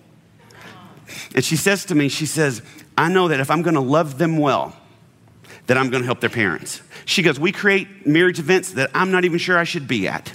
And 1.36 1.44
she 1.44 1.57
says 1.57 1.86
to 1.86 1.96
me, 1.96 2.07
she 2.07 2.25
says, 2.25 2.62
I 2.98 3.10
know 3.10 3.28
that 3.28 3.40
if 3.40 3.51
I'm 3.51 3.62
gonna 3.62 3.81
love 3.81 4.18
them 4.18 4.38
well, 4.38 4.75
that 5.68 5.78
I'm 5.78 5.90
gonna 5.90 6.06
help 6.06 6.22
their 6.22 6.30
parents. 6.30 6.81
She 7.06 7.22
goes, 7.24 7.40
We 7.40 7.51
create 7.51 8.06
marriage 8.06 8.40
events 8.40 8.74
that 8.74 8.92
I'm 8.94 9.12
not 9.12 9.25
even 9.25 9.40
sure 9.40 9.57
I 9.57 9.63
should 9.63 9.88
be 9.88 10.07
at. 10.07 10.31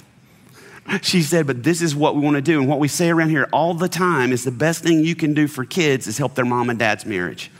She 1.01 1.21
said, 1.21 1.47
But 1.47 1.63
this 1.63 1.81
is 1.81 1.95
what 1.95 2.15
we 2.15 2.21
wanna 2.21 2.41
do. 2.41 2.59
And 2.59 2.69
what 2.69 2.79
we 2.79 2.87
say 2.87 3.09
around 3.09 3.29
here 3.29 3.47
all 3.51 3.73
the 3.73 3.89
time 3.89 4.31
is 4.31 4.43
the 4.43 4.51
best 4.51 4.83
thing 4.83 5.03
you 5.03 5.15
can 5.15 5.33
do 5.33 5.47
for 5.47 5.65
kids 5.65 6.07
is 6.07 6.17
help 6.17 6.35
their 6.35 6.45
mom 6.45 6.69
and 6.69 6.77
dad's 6.77 7.05
marriage. 7.05 7.51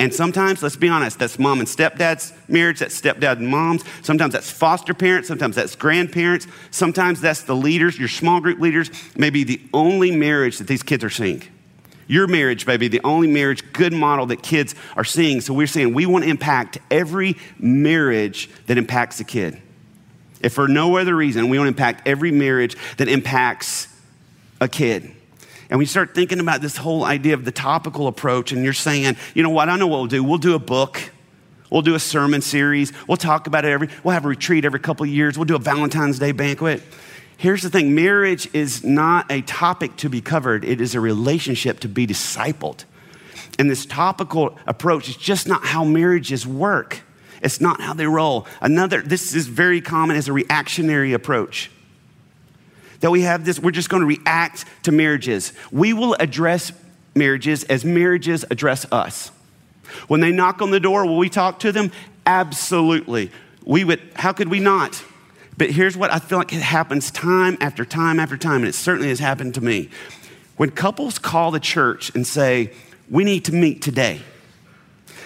And 0.00 0.14
sometimes, 0.14 0.62
let's 0.62 0.76
be 0.76 0.88
honest, 0.88 1.18
that's 1.18 1.40
mom 1.40 1.58
and 1.58 1.68
stepdad's 1.68 2.32
marriage, 2.46 2.78
that's 2.78 3.00
stepdad 3.00 3.38
and 3.38 3.48
mom's. 3.48 3.82
Sometimes 4.02 4.32
that's 4.32 4.48
foster 4.48 4.94
parents, 4.94 5.26
sometimes 5.26 5.56
that's 5.56 5.74
grandparents. 5.74 6.46
Sometimes 6.70 7.20
that's 7.20 7.42
the 7.42 7.56
leaders, 7.56 7.98
your 7.98 8.08
small 8.08 8.40
group 8.40 8.60
leaders, 8.60 8.90
maybe 9.16 9.42
the 9.42 9.60
only 9.74 10.12
marriage 10.12 10.58
that 10.58 10.68
these 10.68 10.84
kids 10.84 11.02
are 11.02 11.10
seeing. 11.10 11.42
Your 12.06 12.28
marriage 12.28 12.64
may 12.66 12.76
be 12.76 12.88
the 12.88 13.00
only 13.02 13.26
marriage, 13.26 13.72
good 13.72 13.92
model 13.92 14.26
that 14.26 14.42
kids 14.42 14.74
are 14.96 15.04
seeing. 15.04 15.40
So 15.40 15.52
we're 15.52 15.66
saying 15.66 15.92
we 15.92 16.06
want 16.06 16.24
to 16.24 16.30
impact 16.30 16.78
every 16.90 17.36
marriage 17.58 18.48
that 18.66 18.78
impacts 18.78 19.18
a 19.20 19.24
kid. 19.24 19.60
If 20.40 20.52
for 20.52 20.68
no 20.68 20.96
other 20.96 21.14
reason, 21.14 21.48
we 21.48 21.58
to 21.58 21.64
impact 21.64 22.06
every 22.06 22.30
marriage 22.30 22.76
that 22.96 23.08
impacts 23.08 23.88
a 24.60 24.68
kid. 24.68 25.12
And 25.70 25.78
we 25.78 25.86
start 25.86 26.14
thinking 26.14 26.40
about 26.40 26.60
this 26.60 26.76
whole 26.76 27.04
idea 27.04 27.34
of 27.34 27.44
the 27.44 27.52
topical 27.52 28.06
approach, 28.06 28.52
and 28.52 28.64
you're 28.64 28.72
saying, 28.72 29.16
you 29.34 29.42
know 29.42 29.50
what, 29.50 29.68
I 29.68 29.76
know 29.76 29.86
what 29.86 29.98
we'll 29.98 30.06
do. 30.06 30.24
We'll 30.24 30.38
do 30.38 30.54
a 30.54 30.58
book. 30.58 31.10
We'll 31.70 31.82
do 31.82 31.94
a 31.94 32.00
sermon 32.00 32.40
series. 32.40 32.92
We'll 33.06 33.18
talk 33.18 33.46
about 33.46 33.66
it 33.66 33.68
every, 33.68 33.88
we'll 34.02 34.14
have 34.14 34.24
a 34.24 34.28
retreat 34.28 34.64
every 34.64 34.80
couple 34.80 35.04
of 35.04 35.10
years. 35.10 35.36
We'll 35.36 35.44
do 35.44 35.56
a 35.56 35.60
Valentine's 35.60 36.18
Day 36.18 36.32
banquet. 36.32 36.82
Here's 37.36 37.62
the 37.62 37.70
thing 37.70 37.94
marriage 37.94 38.48
is 38.54 38.82
not 38.82 39.30
a 39.30 39.42
topic 39.42 39.96
to 39.98 40.08
be 40.08 40.20
covered, 40.20 40.64
it 40.64 40.80
is 40.80 40.94
a 40.94 41.00
relationship 41.00 41.80
to 41.80 41.88
be 41.88 42.06
discipled. 42.06 42.84
And 43.58 43.70
this 43.70 43.84
topical 43.84 44.56
approach 44.66 45.08
is 45.08 45.16
just 45.16 45.46
not 45.46 45.64
how 45.64 45.84
marriages 45.84 46.46
work. 46.46 47.02
It's 47.42 47.60
not 47.60 47.80
how 47.80 47.94
they 47.94 48.06
roll. 48.06 48.46
Another, 48.60 49.00
this 49.02 49.34
is 49.34 49.46
very 49.46 49.80
common 49.80 50.16
as 50.16 50.28
a 50.28 50.32
reactionary 50.32 51.12
approach 51.12 51.70
that 53.00 53.10
we 53.10 53.22
have 53.22 53.44
this, 53.44 53.60
we're 53.60 53.70
just 53.70 53.88
going 53.88 54.00
to 54.00 54.06
react 54.06 54.64
to 54.82 54.92
marriages. 54.92 55.52
We 55.70 55.92
will 55.92 56.14
address 56.14 56.72
marriages 57.14 57.64
as 57.64 57.84
marriages 57.84 58.44
address 58.50 58.86
us. 58.92 59.30
When 60.08 60.20
they 60.20 60.32
knock 60.32 60.60
on 60.60 60.70
the 60.70 60.80
door, 60.80 61.06
will 61.06 61.16
we 61.16 61.28
talk 61.28 61.60
to 61.60 61.72
them? 61.72 61.92
Absolutely. 62.26 63.30
We 63.64 63.84
would, 63.84 64.00
how 64.16 64.32
could 64.32 64.48
we 64.48 64.60
not? 64.60 65.02
But 65.56 65.70
here's 65.70 65.96
what 65.96 66.12
I 66.12 66.18
feel 66.18 66.38
like 66.38 66.52
it 66.52 66.62
happens 66.62 67.10
time 67.10 67.56
after 67.60 67.84
time 67.84 68.20
after 68.20 68.36
time, 68.36 68.56
and 68.56 68.68
it 68.68 68.74
certainly 68.74 69.08
has 69.08 69.18
happened 69.18 69.54
to 69.54 69.60
me. 69.60 69.88
When 70.56 70.70
couples 70.70 71.18
call 71.18 71.50
the 71.50 71.60
church 71.60 72.14
and 72.14 72.26
say, 72.26 72.72
We 73.10 73.24
need 73.24 73.44
to 73.46 73.52
meet 73.52 73.82
today, 73.82 74.20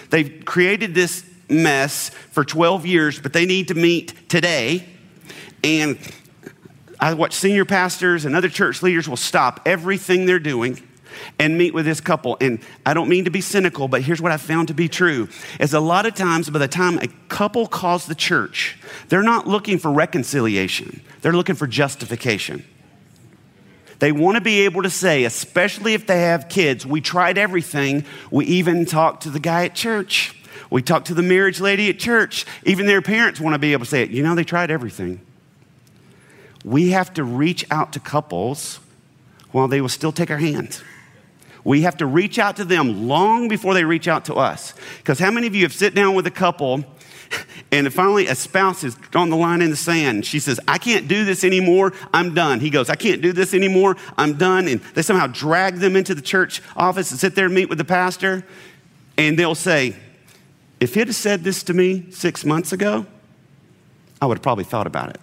they've 0.09 0.43
created 0.45 0.95
this 0.95 1.29
mess 1.49 2.09
for 2.09 2.43
12 2.43 2.85
years, 2.85 3.19
but 3.19 3.33
they 3.33 3.45
need 3.45 3.67
to 3.69 3.75
meet 3.75 4.29
today. 4.29 4.85
And 5.63 5.97
I 6.99 7.13
watch 7.13 7.33
senior 7.33 7.65
pastors 7.65 8.25
and 8.25 8.35
other 8.35 8.49
church 8.49 8.81
leaders 8.81 9.09
will 9.09 9.17
stop 9.17 9.61
everything 9.65 10.25
they're 10.25 10.39
doing 10.39 10.81
and 11.39 11.57
meet 11.57 11.73
with 11.73 11.85
this 11.85 12.01
couple. 12.01 12.37
And 12.41 12.59
I 12.85 12.93
don't 12.93 13.09
mean 13.09 13.25
to 13.25 13.31
be 13.31 13.41
cynical, 13.41 13.87
but 13.87 14.01
here's 14.01 14.21
what 14.21 14.31
I 14.31 14.37
found 14.37 14.69
to 14.69 14.73
be 14.73 14.87
true 14.87 15.29
is 15.59 15.73
a 15.73 15.79
lot 15.79 16.05
of 16.05 16.15
times 16.15 16.49
by 16.49 16.59
the 16.59 16.67
time 16.67 16.97
a 16.99 17.07
couple 17.29 17.67
calls 17.67 18.05
the 18.05 18.15
church, 18.15 18.77
they're 19.09 19.23
not 19.23 19.47
looking 19.47 19.77
for 19.77 19.91
reconciliation. 19.91 21.01
They're 21.21 21.33
looking 21.33 21.55
for 21.55 21.67
justification. 21.67 22.65
They 23.99 24.11
want 24.11 24.35
to 24.35 24.41
be 24.41 24.61
able 24.61 24.83
to 24.83 24.89
say, 24.89 25.23
especially 25.23 25.93
if 25.93 26.07
they 26.07 26.21
have 26.21 26.49
kids, 26.49 26.85
we 26.85 26.99
tried 26.99 27.37
everything. 27.37 28.05
We 28.31 28.45
even 28.45 28.85
talked 28.85 29.23
to 29.23 29.29
the 29.29 29.39
guy 29.39 29.65
at 29.65 29.75
church. 29.75 30.35
We 30.73 30.81
talked 30.81 31.05
to 31.05 31.13
the 31.13 31.21
marriage 31.21 31.61
lady 31.61 31.87
at 31.91 31.99
church. 31.99 32.47
Even 32.63 32.87
their 32.87 33.03
parents 33.03 33.39
want 33.39 33.53
to 33.53 33.59
be 33.59 33.73
able 33.73 33.85
to 33.85 33.91
say 33.91 34.01
it. 34.01 34.09
You 34.09 34.23
know, 34.23 34.33
they 34.33 34.43
tried 34.43 34.71
everything. 34.71 35.21
We 36.65 36.89
have 36.89 37.13
to 37.13 37.23
reach 37.23 37.63
out 37.69 37.93
to 37.93 37.99
couples 37.99 38.79
while 39.51 39.67
they 39.67 39.81
will 39.81 39.89
still 39.89 40.11
take 40.11 40.31
our 40.31 40.39
hands. 40.39 40.83
We 41.63 41.83
have 41.83 41.97
to 41.97 42.07
reach 42.07 42.39
out 42.39 42.55
to 42.55 42.65
them 42.65 43.07
long 43.07 43.49
before 43.49 43.75
they 43.75 43.83
reach 43.83 44.07
out 44.07 44.25
to 44.25 44.33
us. 44.33 44.73
Because 44.97 45.19
how 45.19 45.29
many 45.29 45.45
of 45.45 45.53
you 45.53 45.61
have 45.61 45.73
sit 45.73 45.93
down 45.93 46.15
with 46.15 46.25
a 46.25 46.31
couple 46.31 46.83
and 47.71 47.93
finally 47.93 48.25
a 48.25 48.33
spouse 48.33 48.83
is 48.83 48.97
on 49.13 49.29
the 49.29 49.37
line 49.37 49.61
in 49.61 49.69
the 49.69 49.75
sand. 49.75 50.25
She 50.25 50.39
says, 50.39 50.59
I 50.67 50.79
can't 50.79 51.07
do 51.07 51.23
this 51.23 51.43
anymore. 51.43 51.93
I'm 52.11 52.33
done. 52.33 52.59
He 52.59 52.71
goes, 52.71 52.89
I 52.89 52.95
can't 52.95 53.21
do 53.21 53.31
this 53.31 53.53
anymore. 53.53 53.95
I'm 54.17 54.39
done. 54.39 54.67
And 54.67 54.81
they 54.95 55.03
somehow 55.03 55.27
drag 55.27 55.75
them 55.75 55.95
into 55.95 56.15
the 56.15 56.21
church 56.23 56.63
office 56.75 57.11
and 57.11 57.19
sit 57.19 57.35
there 57.35 57.45
and 57.45 57.53
meet 57.53 57.69
with 57.69 57.77
the 57.77 57.85
pastor. 57.85 58.43
And 59.19 59.37
they'll 59.37 59.53
say, 59.53 59.95
if 60.83 60.95
he'd 60.95 61.07
have 61.07 61.15
said 61.15 61.45
this 61.45 61.63
to 61.63 61.73
me 61.73 62.11
six 62.11 62.43
months 62.43 62.73
ago, 62.73 63.05
I 64.21 64.25
would 64.25 64.37
have 64.37 64.43
probably 64.43 64.65
thought 64.65 64.85
about 64.85 65.11
it. 65.11 65.21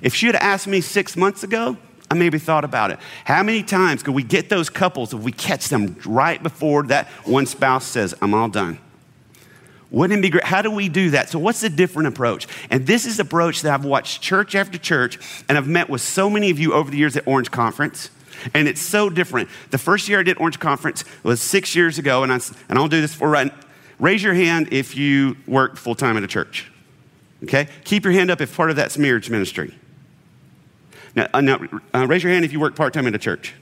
If 0.00 0.14
she 0.14 0.26
had 0.26 0.36
asked 0.36 0.66
me 0.66 0.80
six 0.80 1.16
months 1.16 1.42
ago, 1.42 1.76
I 2.10 2.14
maybe 2.14 2.38
thought 2.38 2.64
about 2.64 2.90
it. 2.90 2.98
How 3.24 3.42
many 3.42 3.62
times 3.62 4.02
could 4.02 4.14
we 4.14 4.22
get 4.22 4.48
those 4.48 4.70
couples 4.70 5.12
if 5.12 5.20
we 5.20 5.32
catch 5.32 5.68
them 5.68 5.96
right 6.06 6.42
before 6.42 6.84
that 6.84 7.08
one 7.24 7.44
spouse 7.44 7.84
says, 7.84 8.14
I'm 8.22 8.32
all 8.32 8.48
done? 8.48 8.78
Wouldn't 9.90 10.18
it 10.18 10.22
be 10.22 10.30
great? 10.30 10.44
How 10.44 10.62
do 10.62 10.70
we 10.70 10.88
do 10.88 11.10
that? 11.10 11.28
So, 11.28 11.38
what's 11.38 11.60
the 11.60 11.68
different 11.68 12.08
approach? 12.08 12.46
And 12.70 12.86
this 12.86 13.04
is 13.04 13.20
approach 13.20 13.62
that 13.62 13.74
I've 13.74 13.84
watched 13.84 14.22
church 14.22 14.54
after 14.54 14.78
church, 14.78 15.18
and 15.48 15.58
I've 15.58 15.68
met 15.68 15.90
with 15.90 16.00
so 16.00 16.30
many 16.30 16.50
of 16.50 16.58
you 16.58 16.72
over 16.72 16.90
the 16.90 16.96
years 16.96 17.16
at 17.16 17.26
Orange 17.26 17.50
Conference. 17.50 18.10
And 18.54 18.66
it's 18.66 18.82
so 18.82 19.10
different. 19.10 19.48
The 19.70 19.78
first 19.78 20.08
year 20.08 20.20
I 20.20 20.22
did 20.22 20.38
Orange 20.38 20.58
Conference 20.58 21.04
was 21.22 21.40
six 21.40 21.76
years 21.76 21.98
ago, 21.98 22.22
and, 22.22 22.32
I, 22.32 22.40
and 22.68 22.78
I'll 22.78 22.88
do 22.88 23.00
this 23.00 23.14
for 23.14 23.28
right. 23.28 23.52
Raise 23.98 24.22
your 24.22 24.34
hand 24.34 24.68
if 24.72 24.96
you 24.96 25.36
work 25.46 25.76
full 25.76 25.94
time 25.94 26.16
at 26.16 26.22
a 26.22 26.26
church. 26.26 26.70
Okay? 27.44 27.68
Keep 27.84 28.04
your 28.04 28.12
hand 28.12 28.30
up 28.30 28.40
if 28.40 28.54
part 28.54 28.70
of 28.70 28.76
that's 28.76 28.98
marriage 28.98 29.30
ministry. 29.30 29.76
Now, 31.14 31.28
uh, 31.32 31.40
now 31.40 31.60
uh, 31.94 32.06
raise 32.06 32.22
your 32.22 32.32
hand 32.32 32.44
if 32.44 32.52
you 32.52 32.60
work 32.60 32.76
part 32.76 32.92
time 32.92 33.06
at 33.06 33.14
a 33.14 33.18
church. 33.18 33.54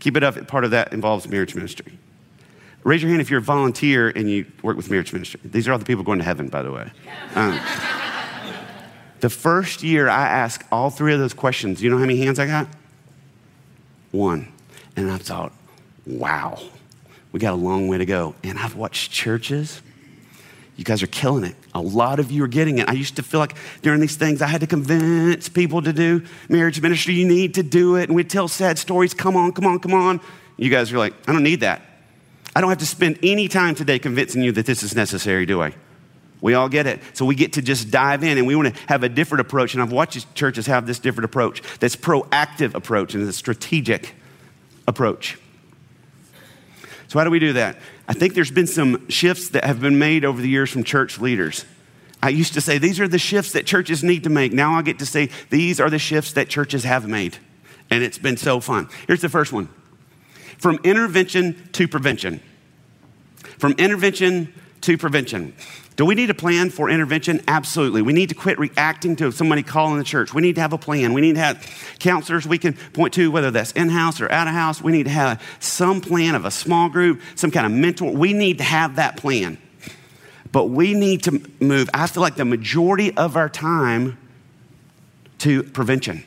Keep 0.00 0.16
it 0.16 0.24
up 0.24 0.36
if 0.36 0.46
part 0.46 0.64
of 0.64 0.72
that 0.72 0.92
involves 0.92 1.28
marriage 1.28 1.54
ministry. 1.54 1.98
Raise 2.82 3.00
your 3.00 3.10
hand 3.10 3.22
if 3.22 3.30
you're 3.30 3.38
a 3.38 3.42
volunteer 3.42 4.10
and 4.10 4.28
you 4.28 4.44
work 4.62 4.76
with 4.76 4.90
marriage 4.90 5.12
ministry. 5.12 5.40
These 5.44 5.66
are 5.66 5.72
all 5.72 5.78
the 5.78 5.84
people 5.84 6.04
going 6.04 6.18
to 6.18 6.24
heaven, 6.24 6.48
by 6.48 6.62
the 6.62 6.70
way. 6.70 6.90
Um, 7.34 7.58
the 9.18 9.30
first 9.30 9.82
year 9.82 10.08
I 10.08 10.28
asked 10.28 10.68
all 10.70 10.90
three 10.90 11.14
of 11.14 11.18
those 11.18 11.34
questions, 11.34 11.82
you 11.82 11.90
know 11.90 11.96
how 11.96 12.02
many 12.02 12.18
hands 12.18 12.38
I 12.38 12.46
got? 12.46 12.68
One. 14.12 14.52
And 14.96 15.10
I 15.10 15.16
thought, 15.16 15.52
wow, 16.06 16.62
we 17.34 17.40
got 17.40 17.52
a 17.52 17.56
long 17.56 17.88
way 17.88 17.98
to 17.98 18.06
go. 18.06 18.36
And 18.44 18.56
I've 18.58 18.76
watched 18.76 19.10
churches 19.10 19.82
you 20.76 20.84
guys 20.84 21.02
are 21.02 21.08
killing 21.08 21.44
it. 21.44 21.54
A 21.72 21.80
lot 21.80 22.18
of 22.18 22.32
you 22.32 22.42
are 22.42 22.48
getting 22.48 22.78
it. 22.78 22.88
I 22.88 22.92
used 22.92 23.16
to 23.16 23.22
feel 23.22 23.38
like 23.38 23.56
during 23.82 24.00
these 24.00 24.16
things, 24.16 24.42
I 24.42 24.48
had 24.48 24.60
to 24.62 24.66
convince 24.66 25.48
people 25.48 25.82
to 25.82 25.92
do 25.92 26.24
marriage 26.48 26.80
ministry. 26.80 27.14
You 27.14 27.28
need 27.28 27.54
to 27.54 27.62
do 27.62 27.96
it. 27.96 28.08
And 28.08 28.16
we'd 28.16 28.28
tell 28.28 28.48
sad 28.48 28.78
stories. 28.78 29.14
Come 29.14 29.36
on, 29.36 29.52
come 29.52 29.66
on, 29.66 29.78
come 29.78 29.94
on. 29.94 30.20
You 30.56 30.70
guys 30.70 30.92
are 30.92 30.98
like, 30.98 31.14
I 31.28 31.32
don't 31.32 31.44
need 31.44 31.60
that. 31.60 31.82
I 32.56 32.60
don't 32.60 32.70
have 32.70 32.78
to 32.78 32.86
spend 32.86 33.18
any 33.22 33.46
time 33.46 33.74
today 33.74 33.98
convincing 33.98 34.42
you 34.42 34.52
that 34.52 34.66
this 34.66 34.82
is 34.82 34.96
necessary, 34.96 35.46
do 35.46 35.62
I? 35.62 35.74
We 36.40 36.54
all 36.54 36.68
get 36.68 36.86
it. 36.86 37.00
So 37.14 37.24
we 37.24 37.36
get 37.36 37.54
to 37.54 37.62
just 37.62 37.90
dive 37.90 38.24
in 38.24 38.36
and 38.36 38.46
we 38.46 38.56
want 38.56 38.74
to 38.74 38.80
have 38.88 39.04
a 39.04 39.08
different 39.08 39.42
approach. 39.42 39.74
And 39.74 39.82
I've 39.82 39.92
watched 39.92 40.34
churches 40.34 40.66
have 40.66 40.86
this 40.86 40.98
different 40.98 41.26
approach 41.26 41.62
that's 41.78 41.96
proactive 41.96 42.74
approach 42.74 43.14
and 43.14 43.26
a 43.28 43.32
strategic 43.32 44.14
approach. 44.88 45.38
So, 47.14 47.20
how 47.20 47.24
do 47.24 47.30
we 47.30 47.38
do 47.38 47.52
that? 47.52 47.76
I 48.08 48.12
think 48.12 48.34
there's 48.34 48.50
been 48.50 48.66
some 48.66 49.08
shifts 49.08 49.50
that 49.50 49.62
have 49.62 49.80
been 49.80 50.00
made 50.00 50.24
over 50.24 50.42
the 50.42 50.48
years 50.48 50.68
from 50.68 50.82
church 50.82 51.20
leaders. 51.20 51.64
I 52.20 52.30
used 52.30 52.54
to 52.54 52.60
say 52.60 52.78
these 52.78 52.98
are 52.98 53.06
the 53.06 53.20
shifts 53.20 53.52
that 53.52 53.66
churches 53.66 54.02
need 54.02 54.24
to 54.24 54.30
make. 54.30 54.52
Now 54.52 54.74
I 54.74 54.82
get 54.82 54.98
to 54.98 55.06
say 55.06 55.30
these 55.48 55.78
are 55.78 55.88
the 55.88 56.00
shifts 56.00 56.32
that 56.32 56.48
churches 56.48 56.82
have 56.82 57.06
made. 57.06 57.38
And 57.88 58.02
it's 58.02 58.18
been 58.18 58.36
so 58.36 58.58
fun. 58.58 58.88
Here's 59.06 59.20
the 59.20 59.28
first 59.28 59.52
one 59.52 59.68
from 60.58 60.80
intervention 60.82 61.68
to 61.74 61.86
prevention. 61.86 62.40
From 63.58 63.74
intervention 63.78 64.52
to 64.84 64.98
prevention. 64.98 65.54
Do 65.96 66.04
we 66.04 66.14
need 66.14 66.28
a 66.28 66.34
plan 66.34 66.70
for 66.70 66.90
intervention? 66.90 67.40
Absolutely. 67.48 68.02
We 68.02 68.12
need 68.12 68.28
to 68.28 68.34
quit 68.34 68.58
reacting 68.58 69.16
to 69.16 69.30
somebody 69.30 69.62
calling 69.62 69.98
the 69.98 70.04
church. 70.04 70.34
We 70.34 70.42
need 70.42 70.56
to 70.56 70.60
have 70.60 70.72
a 70.72 70.78
plan. 70.78 71.12
We 71.14 71.20
need 71.20 71.34
to 71.34 71.40
have 71.40 71.96
counselors 72.00 72.46
we 72.46 72.58
can 72.58 72.74
point 72.92 73.14
to, 73.14 73.30
whether 73.30 73.50
that's 73.50 73.72
in 73.72 73.88
house 73.88 74.20
or 74.20 74.30
out 74.30 74.48
of 74.48 74.54
house. 74.54 74.82
We 74.82 74.92
need 74.92 75.04
to 75.04 75.10
have 75.10 75.42
some 75.60 76.00
plan 76.00 76.34
of 76.34 76.44
a 76.44 76.50
small 76.50 76.88
group, 76.88 77.20
some 77.34 77.50
kind 77.50 77.64
of 77.64 77.72
mentor. 77.72 78.12
We 78.12 78.32
need 78.32 78.58
to 78.58 78.64
have 78.64 78.96
that 78.96 79.16
plan. 79.16 79.56
But 80.52 80.66
we 80.66 80.94
need 80.94 81.22
to 81.24 81.40
move, 81.60 81.88
I 81.94 82.06
feel 82.06 82.22
like 82.22 82.36
the 82.36 82.44
majority 82.44 83.16
of 83.16 83.36
our 83.36 83.48
time 83.48 84.18
to 85.38 85.62
prevention. 85.62 86.24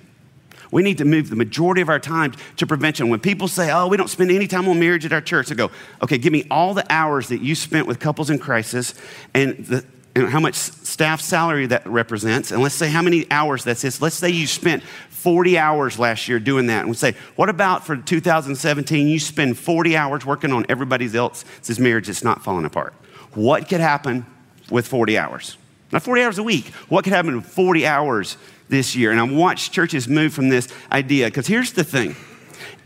We 0.71 0.83
need 0.83 0.97
to 0.97 1.05
move 1.05 1.29
the 1.29 1.35
majority 1.35 1.81
of 1.81 1.89
our 1.89 1.99
time 1.99 2.33
to 2.57 2.67
prevention. 2.67 3.09
When 3.09 3.19
people 3.19 3.47
say, 3.47 3.71
oh, 3.71 3.87
we 3.87 3.97
don't 3.97 4.09
spend 4.09 4.31
any 4.31 4.47
time 4.47 4.67
on 4.67 4.79
marriage 4.79 5.05
at 5.05 5.13
our 5.13 5.21
church, 5.21 5.51
I 5.51 5.55
go, 5.55 5.71
okay, 6.01 6.17
give 6.17 6.33
me 6.33 6.45
all 6.51 6.73
the 6.73 6.85
hours 6.91 7.29
that 7.29 7.41
you 7.41 7.55
spent 7.55 7.87
with 7.87 7.99
couples 7.99 8.29
in 8.29 8.39
crisis 8.39 8.93
and, 9.33 9.65
the, 9.65 9.85
and 10.15 10.27
how 10.29 10.39
much 10.39 10.55
staff 10.55 11.21
salary 11.21 11.67
that 11.67 11.85
represents. 11.87 12.51
And 12.51 12.61
let's 12.61 12.75
say 12.75 12.89
how 12.89 13.01
many 13.01 13.29
hours 13.31 13.63
that's 13.63 13.81
this. 13.81 14.01
Let's 14.01 14.15
say 14.15 14.29
you 14.29 14.47
spent 14.47 14.83
40 14.83 15.57
hours 15.57 15.99
last 15.99 16.27
year 16.27 16.39
doing 16.39 16.67
that. 16.67 16.81
And 16.81 16.89
we 16.89 16.95
say, 16.95 17.15
what 17.35 17.49
about 17.49 17.85
for 17.85 17.97
2017? 17.97 19.07
You 19.07 19.19
spend 19.19 19.57
40 19.57 19.97
hours 19.97 20.25
working 20.25 20.51
on 20.51 20.65
everybody 20.69 21.13
else's 21.15 21.79
marriage 21.79 22.07
that's 22.07 22.23
not 22.23 22.43
falling 22.43 22.65
apart. 22.65 22.93
What 23.33 23.67
could 23.67 23.81
happen 23.81 24.25
with 24.69 24.87
40 24.87 25.17
hours? 25.17 25.57
Not 25.91 26.03
40 26.03 26.21
hours 26.21 26.37
a 26.37 26.43
week. 26.43 26.67
What 26.89 27.03
could 27.03 27.13
happen 27.13 27.35
with 27.35 27.45
40 27.45 27.85
hours 27.85 28.37
this 28.69 28.95
year. 28.95 29.11
And 29.11 29.19
I 29.19 29.23
watched 29.23 29.71
churches 29.71 30.07
move 30.07 30.33
from 30.33 30.49
this 30.49 30.67
idea 30.91 31.27
because 31.27 31.47
here's 31.47 31.73
the 31.73 31.83
thing 31.83 32.15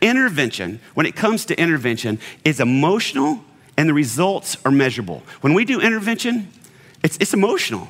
intervention, 0.02 0.80
when 0.96 1.06
it 1.06 1.16
comes 1.16 1.46
to 1.46 1.60
intervention, 1.60 2.20
is 2.44 2.60
emotional 2.60 3.44
and 3.78 3.88
the 3.88 3.94
results 3.94 4.58
are 4.66 4.72
measurable. 4.72 5.24
When 5.42 5.54
we 5.54 5.66
do 5.66 5.80
intervention, 5.80 6.52
it's, 7.04 7.18
it's 7.18 7.34
emotional. 7.34 7.90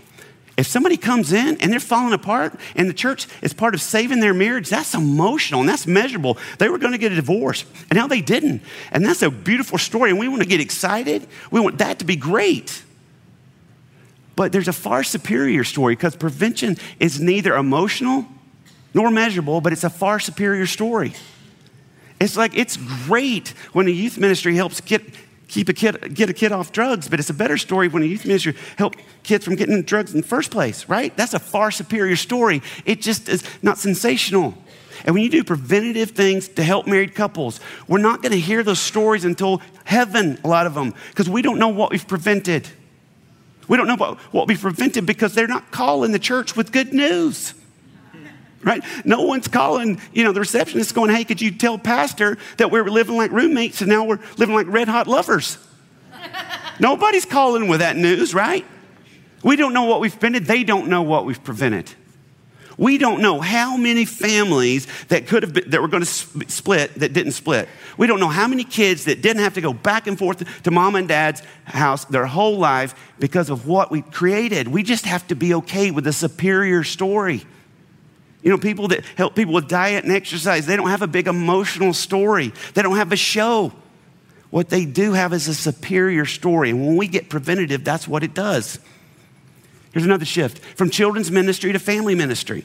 If 0.57 0.67
somebody 0.67 0.97
comes 0.97 1.31
in 1.31 1.57
and 1.61 1.71
they're 1.71 1.79
falling 1.79 2.13
apart 2.13 2.53
and 2.75 2.89
the 2.89 2.93
church 2.93 3.27
is 3.41 3.53
part 3.53 3.73
of 3.73 3.81
saving 3.81 4.19
their 4.19 4.33
marriage, 4.33 4.69
that's 4.69 4.93
emotional 4.93 5.61
and 5.61 5.69
that's 5.69 5.87
measurable. 5.87 6.37
They 6.59 6.69
were 6.69 6.77
going 6.77 6.91
to 6.91 6.97
get 6.97 7.11
a 7.11 7.15
divorce 7.15 7.65
and 7.89 7.97
now 7.97 8.07
they 8.07 8.21
didn't. 8.21 8.61
And 8.91 9.05
that's 9.05 9.21
a 9.21 9.31
beautiful 9.31 9.77
story 9.77 10.11
and 10.11 10.19
we 10.19 10.27
want 10.27 10.41
to 10.43 10.47
get 10.47 10.59
excited. 10.59 11.25
We 11.49 11.59
want 11.59 11.77
that 11.79 11.99
to 11.99 12.05
be 12.05 12.15
great. 12.15 12.83
But 14.41 14.51
there's 14.51 14.67
a 14.67 14.73
far 14.73 15.03
superior 15.03 15.63
story 15.63 15.93
because 15.93 16.15
prevention 16.15 16.77
is 16.99 17.19
neither 17.19 17.55
emotional 17.55 18.25
nor 18.91 19.11
measurable, 19.11 19.61
but 19.61 19.71
it's 19.71 19.83
a 19.83 19.89
far 19.91 20.19
superior 20.19 20.65
story. 20.65 21.13
It's 22.19 22.35
like 22.35 22.57
it's 22.57 22.75
great 23.05 23.49
when 23.73 23.85
a 23.85 23.91
youth 23.91 24.17
ministry 24.17 24.55
helps 24.55 24.81
get, 24.81 25.03
keep 25.47 25.69
a 25.69 25.73
kid, 25.73 26.15
get 26.15 26.31
a 26.31 26.33
kid 26.33 26.51
off 26.51 26.71
drugs, 26.71 27.07
but 27.07 27.19
it's 27.19 27.29
a 27.29 27.35
better 27.35 27.55
story 27.55 27.87
when 27.87 28.01
a 28.01 28.07
youth 28.07 28.25
ministry 28.25 28.55
help 28.79 28.95
kids 29.21 29.45
from 29.45 29.57
getting 29.57 29.79
drugs 29.83 30.11
in 30.11 30.21
the 30.21 30.27
first 30.27 30.49
place, 30.49 30.89
right? 30.89 31.15
That's 31.15 31.35
a 31.35 31.39
far 31.39 31.69
superior 31.69 32.15
story. 32.15 32.63
It 32.83 32.99
just 32.99 33.29
is 33.29 33.43
not 33.61 33.77
sensational. 33.77 34.55
And 35.05 35.13
when 35.13 35.23
you 35.23 35.29
do 35.29 35.43
preventative 35.43 36.11
things 36.11 36.47
to 36.47 36.63
help 36.63 36.87
married 36.87 37.13
couples, 37.13 37.59
we're 37.87 37.99
not 37.99 38.23
going 38.23 38.31
to 38.31 38.39
hear 38.39 38.63
those 38.63 38.79
stories 38.79 39.23
until 39.23 39.61
heaven, 39.83 40.39
a 40.43 40.47
lot 40.47 40.65
of 40.65 40.73
them, 40.73 40.95
because 41.09 41.29
we 41.29 41.43
don't 41.43 41.59
know 41.59 41.69
what 41.69 41.91
we've 41.91 42.07
prevented. 42.07 42.67
We 43.67 43.77
don't 43.77 43.87
know 43.87 43.95
what, 43.95 44.17
what 44.33 44.47
we 44.47 44.57
prevented 44.57 45.05
because 45.05 45.33
they're 45.33 45.47
not 45.47 45.71
calling 45.71 46.11
the 46.11 46.19
church 46.19 46.55
with 46.55 46.71
good 46.71 46.93
news. 46.93 47.53
Right? 48.63 48.83
No 49.05 49.23
one's 49.23 49.47
calling, 49.47 49.99
you 50.13 50.23
know, 50.23 50.33
the 50.33 50.39
receptionist 50.39 50.93
going, 50.93 51.09
hey, 51.09 51.23
could 51.23 51.41
you 51.41 51.51
tell 51.51 51.79
pastor 51.79 52.37
that 52.57 52.69
we 52.69 52.79
were 52.79 52.91
living 52.91 53.17
like 53.17 53.31
roommates 53.31 53.81
and 53.81 53.89
now 53.89 54.03
we're 54.03 54.19
living 54.37 54.53
like 54.53 54.67
red 54.67 54.87
hot 54.87 55.07
lovers? 55.07 55.57
Nobody's 56.79 57.25
calling 57.25 57.67
with 57.67 57.79
that 57.79 57.97
news, 57.97 58.33
right? 58.33 58.65
We 59.43 59.55
don't 59.55 59.73
know 59.73 59.85
what 59.85 59.99
we've 59.99 60.11
prevented. 60.11 60.45
They 60.45 60.63
don't 60.63 60.87
know 60.87 61.01
what 61.01 61.25
we've 61.25 61.43
prevented. 61.43 61.91
We 62.77 62.97
don't 62.97 63.21
know 63.21 63.39
how 63.39 63.77
many 63.77 64.05
families 64.05 64.87
that 65.09 65.27
could 65.27 65.43
have 65.43 65.53
been, 65.53 65.69
that 65.69 65.81
were 65.81 65.87
going 65.87 66.03
to 66.03 66.09
split 66.49 66.95
that 66.95 67.13
didn't 67.13 67.33
split. 67.33 67.67
We 67.97 68.07
don't 68.07 68.19
know 68.19 68.29
how 68.29 68.47
many 68.47 68.63
kids 68.63 69.05
that 69.05 69.21
didn't 69.21 69.43
have 69.43 69.55
to 69.55 69.61
go 69.61 69.73
back 69.73 70.07
and 70.07 70.17
forth 70.17 70.63
to 70.63 70.71
mom 70.71 70.95
and 70.95 71.07
dad's 71.07 71.41
house 71.65 72.05
their 72.05 72.25
whole 72.25 72.57
life 72.57 72.95
because 73.19 73.49
of 73.49 73.67
what 73.67 73.91
we 73.91 74.01
created. 74.01 74.67
We 74.67 74.83
just 74.83 75.05
have 75.05 75.27
to 75.27 75.35
be 75.35 75.53
okay 75.55 75.91
with 75.91 76.05
the 76.05 76.13
superior 76.13 76.83
story. 76.83 77.45
You 78.41 78.49
know, 78.49 78.57
people 78.57 78.87
that 78.89 79.05
help 79.15 79.35
people 79.35 79.53
with 79.53 79.67
diet 79.67 80.03
and 80.03 80.13
exercise, 80.13 80.65
they 80.65 80.75
don't 80.75 80.89
have 80.89 81.03
a 81.03 81.07
big 81.07 81.27
emotional 81.27 81.93
story. 81.93 82.53
They 82.73 82.81
don't 82.81 82.95
have 82.95 83.11
a 83.11 83.17
show. 83.17 83.71
What 84.49 84.69
they 84.69 84.85
do 84.85 85.13
have 85.13 85.31
is 85.33 85.47
a 85.47 85.53
superior 85.53 86.25
story. 86.25 86.71
And 86.71 86.85
when 86.85 86.97
we 86.97 87.07
get 87.07 87.29
preventative, 87.29 87.83
that's 87.83 88.07
what 88.07 88.23
it 88.23 88.33
does. 88.33 88.79
Here's 89.91 90.05
another 90.05 90.25
shift 90.25 90.59
from 90.59 90.89
children's 90.89 91.31
ministry 91.31 91.73
to 91.73 91.79
family 91.79 92.15
ministry. 92.15 92.63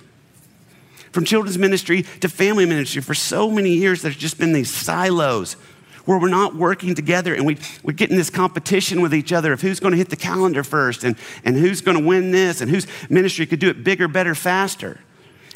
From 1.12 1.24
children's 1.24 1.58
ministry 1.58 2.02
to 2.20 2.28
family 2.28 2.66
ministry, 2.66 3.00
for 3.00 3.14
so 3.14 3.50
many 3.50 3.70
years, 3.70 4.02
there's 4.02 4.16
just 4.16 4.38
been 4.38 4.52
these 4.52 4.70
silos 4.70 5.56
where 6.04 6.18
we're 6.18 6.28
not 6.28 6.54
working 6.54 6.94
together 6.94 7.34
and 7.34 7.44
we, 7.44 7.58
we're 7.82 7.92
getting 7.92 8.16
this 8.16 8.30
competition 8.30 9.00
with 9.00 9.12
each 9.14 9.32
other 9.32 9.52
of 9.52 9.60
who's 9.60 9.80
going 9.80 9.90
to 9.92 9.98
hit 9.98 10.08
the 10.08 10.16
calendar 10.16 10.62
first 10.62 11.04
and, 11.04 11.16
and 11.44 11.56
who's 11.56 11.80
going 11.80 11.98
to 11.98 12.04
win 12.04 12.30
this 12.30 12.60
and 12.60 12.70
whose 12.70 12.86
ministry 13.10 13.44
could 13.44 13.58
do 13.58 13.68
it 13.68 13.82
bigger, 13.82 14.06
better, 14.08 14.34
faster. 14.34 15.00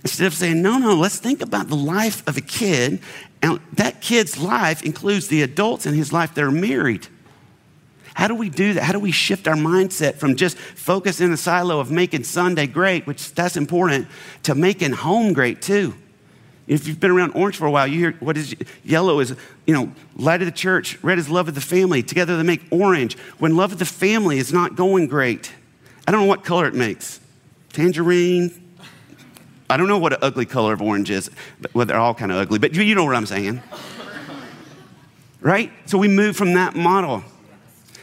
Instead 0.02 0.26
of 0.26 0.34
saying, 0.34 0.60
no, 0.60 0.78
no, 0.78 0.94
let's 0.94 1.18
think 1.18 1.40
about 1.40 1.68
the 1.68 1.76
life 1.76 2.26
of 2.26 2.36
a 2.36 2.40
kid. 2.40 3.00
And 3.42 3.60
that 3.74 4.00
kid's 4.00 4.38
life 4.38 4.82
includes 4.82 5.28
the 5.28 5.42
adults 5.42 5.86
in 5.86 5.94
his 5.94 6.12
life 6.12 6.34
that 6.34 6.42
are 6.42 6.50
married. 6.50 7.06
How 8.14 8.28
do 8.28 8.34
we 8.34 8.48
do 8.48 8.74
that? 8.74 8.82
How 8.82 8.92
do 8.92 8.98
we 8.98 9.12
shift 9.12 9.46
our 9.46 9.54
mindset 9.54 10.16
from 10.16 10.36
just 10.36 10.56
focus 10.58 11.20
in 11.20 11.30
the 11.30 11.36
silo 11.36 11.80
of 11.80 11.90
making 11.90 12.24
Sunday 12.24 12.66
great, 12.66 13.06
which 13.06 13.32
that's 13.34 13.56
important, 13.56 14.08
to 14.44 14.54
making 14.54 14.92
home 14.92 15.32
great 15.32 15.62
too? 15.62 15.94
If 16.66 16.86
you've 16.86 17.00
been 17.00 17.10
around 17.10 17.32
orange 17.32 17.56
for 17.56 17.66
a 17.66 17.70
while, 17.70 17.86
you 17.86 17.98
hear 17.98 18.12
what 18.20 18.36
is 18.36 18.54
yellow 18.84 19.18
is, 19.20 19.34
you 19.66 19.74
know, 19.74 19.92
light 20.16 20.40
of 20.40 20.46
the 20.46 20.52
church, 20.52 21.02
red 21.02 21.18
is 21.18 21.28
love 21.28 21.48
of 21.48 21.54
the 21.54 21.60
family. 21.60 22.02
Together 22.02 22.36
they 22.36 22.42
make 22.42 22.62
orange. 22.70 23.16
When 23.38 23.56
love 23.56 23.72
of 23.72 23.78
the 23.78 23.84
family 23.84 24.38
is 24.38 24.52
not 24.52 24.76
going 24.76 25.08
great, 25.08 25.52
I 26.06 26.12
don't 26.12 26.20
know 26.20 26.28
what 26.28 26.44
color 26.44 26.66
it 26.66 26.74
makes. 26.74 27.18
Tangerine, 27.72 28.52
I 29.68 29.76
don't 29.76 29.88
know 29.88 29.98
what 29.98 30.12
an 30.12 30.18
ugly 30.22 30.46
color 30.46 30.72
of 30.72 30.82
orange 30.82 31.10
is, 31.10 31.30
but 31.60 31.74
well, 31.74 31.86
they're 31.86 31.96
all 31.96 32.14
kind 32.14 32.30
of 32.32 32.38
ugly, 32.38 32.58
but 32.58 32.74
you 32.74 32.94
know 32.94 33.04
what 33.04 33.16
I'm 33.16 33.26
saying. 33.26 33.62
right? 35.40 35.72
So 35.86 35.98
we 35.98 36.08
move 36.08 36.36
from 36.36 36.54
that 36.54 36.74
model 36.74 37.24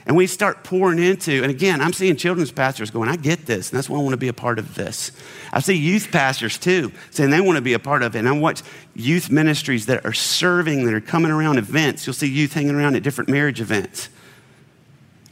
and 0.07 0.15
we 0.15 0.25
start 0.25 0.63
pouring 0.63 0.99
into, 0.99 1.43
and 1.43 1.51
again, 1.51 1.81
I'm 1.81 1.91
seeing 1.91 2.15
children's 2.15 2.49
pastors 2.49 2.91
going, 2.91 3.09
I 3.09 3.17
get 3.17 3.45
this, 3.45 3.69
and 3.69 3.77
that's 3.77 3.89
why 3.89 3.99
I 3.99 4.01
want 4.01 4.13
to 4.13 4.17
be 4.17 4.29
a 4.29 4.33
part 4.33 4.57
of 4.57 4.73
this. 4.73 5.11
I 5.51 5.59
see 5.59 5.73
youth 5.73 6.13
pastors 6.13 6.57
too 6.57 6.93
saying 7.11 7.29
they 7.29 7.41
want 7.41 7.57
to 7.57 7.61
be 7.61 7.73
a 7.73 7.79
part 7.79 8.01
of 8.01 8.15
it. 8.15 8.19
And 8.19 8.29
I 8.29 8.31
watch 8.31 8.63
youth 8.95 9.29
ministries 9.29 9.85
that 9.87 10.05
are 10.05 10.13
serving, 10.13 10.85
that 10.85 10.93
are 10.93 11.01
coming 11.01 11.29
around 11.29 11.57
events. 11.57 12.07
You'll 12.07 12.13
see 12.13 12.29
youth 12.29 12.53
hanging 12.53 12.73
around 12.73 12.95
at 12.95 13.03
different 13.03 13.29
marriage 13.29 13.59
events. 13.59 14.07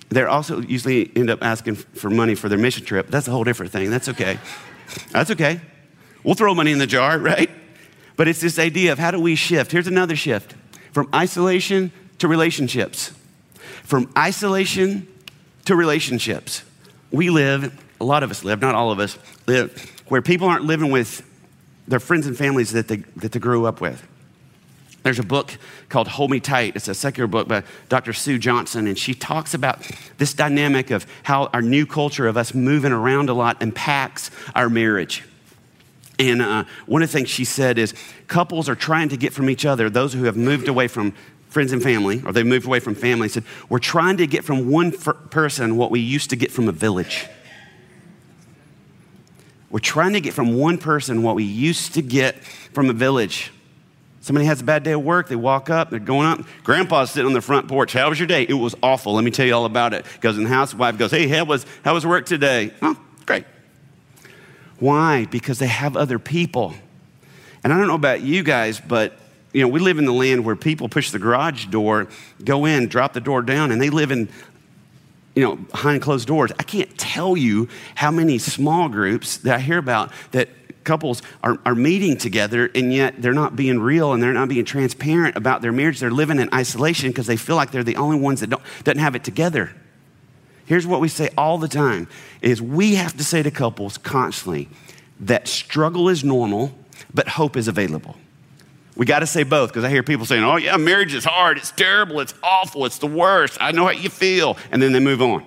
They're 0.10 0.28
also 0.28 0.60
usually 0.60 1.10
end 1.16 1.30
up 1.30 1.42
asking 1.42 1.76
for 1.76 2.10
money 2.10 2.36
for 2.36 2.50
their 2.50 2.60
mission 2.60 2.84
trip. 2.84 3.08
That's 3.08 3.30
a 3.30 3.32
whole 3.32 3.46
different 3.46 3.72
thing. 3.72 3.90
That's 3.90 4.10
okay. 4.10 4.40
That's 5.12 5.32
okay. 5.32 5.62
We'll 6.26 6.36
throw 6.36 6.54
money 6.54 6.74
in 6.74 6.80
the 6.80 6.88
jar, 6.88 7.18
right? 7.20 7.50
But 8.18 8.28
it's 8.28 8.42
this 8.42 8.60
idea 8.60 8.92
of 8.92 9.00
how 9.00 9.12
do 9.12 9.22
we 9.22 9.36
shift? 9.36 9.72
Here's 9.72 9.88
another 9.88 10.18
shift 10.18 10.54
from 10.92 11.10
isolation 11.14 11.94
to 12.20 12.28
relationships. 12.28 13.14
From 13.86 14.12
isolation 14.18 15.08
to 15.66 15.76
relationships. 15.76 16.64
We 17.12 17.30
live, 17.30 17.82
a 18.00 18.04
lot 18.04 18.24
of 18.24 18.32
us 18.32 18.44
live, 18.44 18.62
not 18.62 18.76
all 18.76 18.92
of 18.92 19.00
us, 19.00 19.18
live 19.48 19.92
where 20.08 20.22
people 20.22 20.48
aren't 20.48 20.66
living 20.66 20.92
with 20.92 21.24
their 21.88 22.00
friends 22.00 22.28
and 22.28 22.38
families 22.38 22.72
that 22.72 22.88
they, 22.88 22.98
that 23.18 23.32
they 23.32 23.40
grew 23.40 23.66
up 23.66 23.82
with. 23.82 24.06
There's 25.04 25.20
a 25.20 25.24
book 25.24 25.56
called 25.88 26.08
Hold 26.08 26.32
Me 26.32 26.40
Tight. 26.40 26.76
It's 26.76 26.88
a 26.88 26.96
secular 26.96 27.28
book 27.28 27.48
by 27.48 27.64
Dr. 27.90 28.12
Sue 28.12 28.40
Johnson, 28.40 28.88
and 28.88 28.98
she 28.98 29.14
talks 29.14 29.54
about 29.54 29.80
this 30.18 30.34
dynamic 30.34 30.90
of 30.90 31.06
how 31.22 31.46
our 31.54 31.62
new 31.62 31.86
culture 31.86 32.28
of 32.28 32.38
us 32.38 32.56
moving 32.56 32.92
around 32.92 33.30
a 33.30 33.34
lot 33.34 33.62
impacts 33.62 34.32
our 34.56 34.68
marriage. 34.68 35.24
And 36.18 36.42
uh, 36.42 36.64
one 36.88 37.04
of 37.04 37.10
the 37.10 37.14
things 37.18 37.30
she 37.30 37.46
said 37.46 37.78
is 37.78 37.94
couples 38.28 38.68
are 38.68 38.76
trying 38.76 39.10
to 39.10 39.18
get 39.18 39.32
from 39.32 39.50
each 39.50 39.66
other, 39.66 39.90
those 39.92 40.14
who 40.14 40.24
have 40.24 40.38
moved 40.38 40.68
away 40.68 40.88
from 40.88 41.14
friends 41.56 41.72
and 41.72 41.82
family, 41.82 42.22
or 42.26 42.34
they 42.34 42.44
moved 42.44 42.66
away 42.66 42.82
from 42.82 42.94
family, 42.94 43.30
said, 43.30 43.46
We're 43.70 43.80
trying 43.80 44.18
to 44.18 44.28
get 44.28 44.44
from 44.44 44.70
one 44.70 44.92
person 44.92 45.78
what 45.78 45.90
we 45.90 46.02
used 46.02 46.32
to 46.32 46.36
get 46.36 46.52
from 46.52 46.68
a 46.68 46.74
village. 46.74 47.28
We're 49.70 49.80
trying 49.80 50.12
to 50.14 50.20
get 50.20 50.34
from 50.34 50.58
one 50.58 50.78
person 50.78 51.24
what 51.24 51.34
we 51.34 51.46
used 51.46 51.94
to 51.94 52.02
get 52.02 52.44
from 52.44 52.90
a 52.90 52.94
village. 52.94 53.54
Somebody 54.20 54.48
has 54.48 54.60
a 54.60 54.64
bad 54.66 54.84
day 54.84 54.92
at 54.92 55.02
work, 55.02 55.30
they 55.30 55.38
walk 55.38 55.70
up, 55.70 55.92
they're 55.92 56.00
going 56.00 56.28
up. 56.28 56.42
Grandpa's 56.66 57.12
sitting 57.12 57.28
on 57.28 57.32
the 57.32 57.40
front 57.40 57.70
porch. 57.70 57.94
How 57.94 58.10
was 58.10 58.20
your 58.20 58.28
day? 58.28 58.44
It 58.44 58.56
was 58.56 58.76
awful. 58.84 59.14
Let 59.14 59.24
me 59.24 59.32
tell 59.32 59.46
you 59.46 59.56
all 59.56 59.64
about 59.64 59.94
it. 59.94 60.06
Goes 60.20 60.38
in 60.38 60.44
the 60.44 60.50
house, 60.50 60.74
wife 60.74 60.98
goes, 60.98 61.12
Hey, 61.12 61.26
how 61.30 61.46
was, 61.46 61.66
how 61.86 61.94
was 61.94 62.06
work 62.06 62.26
today? 62.26 62.74
Oh, 62.82 63.00
great. 63.26 63.46
Why? 64.80 65.24
Because 65.24 65.60
they 65.60 65.68
have 65.68 65.96
other 65.96 66.20
people. 66.20 66.74
And 67.64 67.72
I 67.72 67.78
don't 67.78 67.88
know 67.88 67.96
about 67.96 68.20
you 68.20 68.44
guys, 68.44 68.82
but 68.82 69.18
you 69.56 69.62
know, 69.62 69.70
we 69.70 69.80
live 69.80 70.00
in 70.00 70.04
the 70.04 70.12
land 70.12 70.44
where 70.44 70.58
people 70.58 70.90
push 70.90 71.12
the 71.12 71.20
garage 71.20 71.68
door, 71.68 72.10
go 72.44 72.66
in, 72.66 72.90
drop 72.90 73.14
the 73.14 73.22
door 73.22 73.42
down, 73.42 73.72
and 73.72 73.82
they 73.82 73.90
live 73.90 74.12
in, 74.12 74.28
you 75.34 75.44
know, 75.44 75.56
behind 75.56 76.02
closed 76.02 76.28
doors. 76.28 76.52
I 76.60 76.64
can't 76.64 76.96
tell 76.98 77.38
you 77.38 77.70
how 77.96 78.12
many 78.12 78.38
small 78.38 78.90
groups 78.90 79.38
that 79.38 79.56
I 79.56 79.60
hear 79.60 79.78
about 79.78 80.12
that 80.32 80.50
couples 80.84 81.22
are, 81.42 81.58
are 81.66 81.74
meeting 81.74 82.18
together 82.18 82.70
and 82.76 82.92
yet 82.92 83.22
they're 83.22 83.34
not 83.34 83.56
being 83.56 83.80
real 83.80 84.12
and 84.12 84.22
they're 84.22 84.34
not 84.34 84.50
being 84.50 84.66
transparent 84.66 85.38
about 85.38 85.62
their 85.62 85.72
marriage. 85.72 86.02
They're 86.02 86.12
living 86.12 86.40
in 86.40 86.50
isolation 86.54 87.12
because 87.12 87.26
they 87.26 87.38
feel 87.38 87.56
like 87.56 87.72
they're 87.72 87.82
the 87.82 87.96
only 87.96 88.20
ones 88.20 88.42
that 88.42 88.50
don't, 88.50 88.62
doesn't 88.84 89.00
have 89.00 89.16
it 89.16 89.24
together. 89.24 89.72
Here's 90.66 90.86
what 90.86 91.00
we 91.00 91.08
say 91.08 91.30
all 91.38 91.58
the 91.58 91.70
time 91.70 92.10
is 92.42 92.62
we 92.62 92.96
have 92.96 93.16
to 93.16 93.24
say 93.24 93.42
to 93.42 93.52
couples 93.52 93.98
constantly 93.98 94.68
that 95.22 95.48
struggle 95.48 96.10
is 96.10 96.26
normal, 96.26 96.78
but 97.14 97.30
hope 97.30 97.56
is 97.56 97.70
available. 97.70 98.18
We 98.96 99.06
got 99.06 99.20
to 99.20 99.28
say 99.28 99.44
both 99.44 99.70
because 99.70 99.84
I 99.84 99.90
hear 99.90 100.04
people 100.04 100.26
saying, 100.26 100.44
oh, 100.44 100.56
yeah, 100.56 100.78
marriage 100.78 101.14
is 101.14 101.26
hard. 101.26 101.58
It's 101.58 101.72
terrible. 101.72 102.22
It's 102.22 102.34
awful. 102.42 102.86
It's 102.86 102.98
the 102.98 103.08
worst. 103.08 103.58
I 103.60 103.72
know 103.72 103.84
how 103.84 103.92
you 103.92 104.10
feel. 104.10 104.58
And 104.72 104.82
then 104.82 104.94
they 104.94 105.00
move 105.00 105.22
on. 105.22 105.46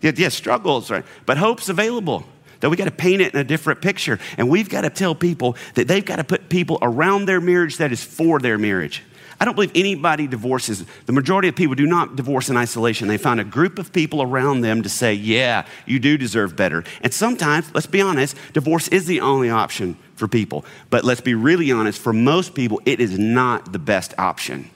Yes, 0.00 0.18
yeah, 0.18 0.28
struggles, 0.28 0.90
right? 0.90 1.04
But 1.26 1.38
hope's 1.38 1.68
available. 1.68 2.24
That 2.60 2.70
we 2.70 2.76
got 2.76 2.86
to 2.86 2.90
paint 2.90 3.20
it 3.20 3.34
in 3.34 3.40
a 3.40 3.44
different 3.44 3.82
picture. 3.82 4.18
And 4.38 4.48
we've 4.48 4.70
got 4.70 4.82
to 4.82 4.90
tell 4.90 5.14
people 5.14 5.56
that 5.74 5.88
they've 5.88 6.04
got 6.04 6.16
to 6.16 6.24
put 6.24 6.48
people 6.48 6.78
around 6.80 7.26
their 7.26 7.40
marriage 7.40 7.76
that 7.76 7.92
is 7.92 8.02
for 8.02 8.38
their 8.38 8.56
marriage. 8.56 9.02
I 9.38 9.44
don't 9.44 9.54
believe 9.54 9.72
anybody 9.74 10.26
divorces. 10.26 10.84
The 11.04 11.12
majority 11.12 11.48
of 11.48 11.56
people 11.56 11.74
do 11.74 11.86
not 11.86 12.16
divorce 12.16 12.48
in 12.48 12.56
isolation. 12.56 13.06
They 13.06 13.18
find 13.18 13.38
a 13.38 13.44
group 13.44 13.78
of 13.78 13.92
people 13.92 14.22
around 14.22 14.62
them 14.62 14.82
to 14.82 14.88
say, 14.88 15.12
yeah, 15.12 15.66
you 15.84 15.98
do 15.98 16.16
deserve 16.16 16.56
better. 16.56 16.84
And 17.02 17.12
sometimes, 17.12 17.72
let's 17.74 17.86
be 17.86 18.00
honest, 18.00 18.36
divorce 18.54 18.88
is 18.88 19.06
the 19.06 19.20
only 19.20 19.50
option 19.50 19.98
for 20.14 20.26
people. 20.26 20.64
But 20.88 21.04
let's 21.04 21.20
be 21.20 21.34
really 21.34 21.70
honest, 21.70 22.00
for 22.00 22.14
most 22.14 22.54
people, 22.54 22.80
it 22.86 22.98
is 22.98 23.18
not 23.18 23.72
the 23.72 23.78
best 23.78 24.14
option. 24.16 24.70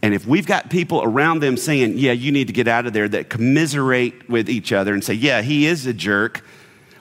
And 0.00 0.14
if 0.14 0.26
we've 0.26 0.46
got 0.46 0.70
people 0.70 1.02
around 1.02 1.40
them 1.40 1.56
saying, 1.56 1.98
yeah, 1.98 2.12
you 2.12 2.32
need 2.32 2.46
to 2.46 2.52
get 2.52 2.68
out 2.68 2.86
of 2.86 2.92
there, 2.94 3.08
that 3.08 3.28
commiserate 3.28 4.30
with 4.30 4.48
each 4.48 4.72
other 4.72 4.94
and 4.94 5.04
say, 5.04 5.14
yeah, 5.14 5.42
he 5.42 5.66
is 5.66 5.84
a 5.86 5.92
jerk, 5.92 6.42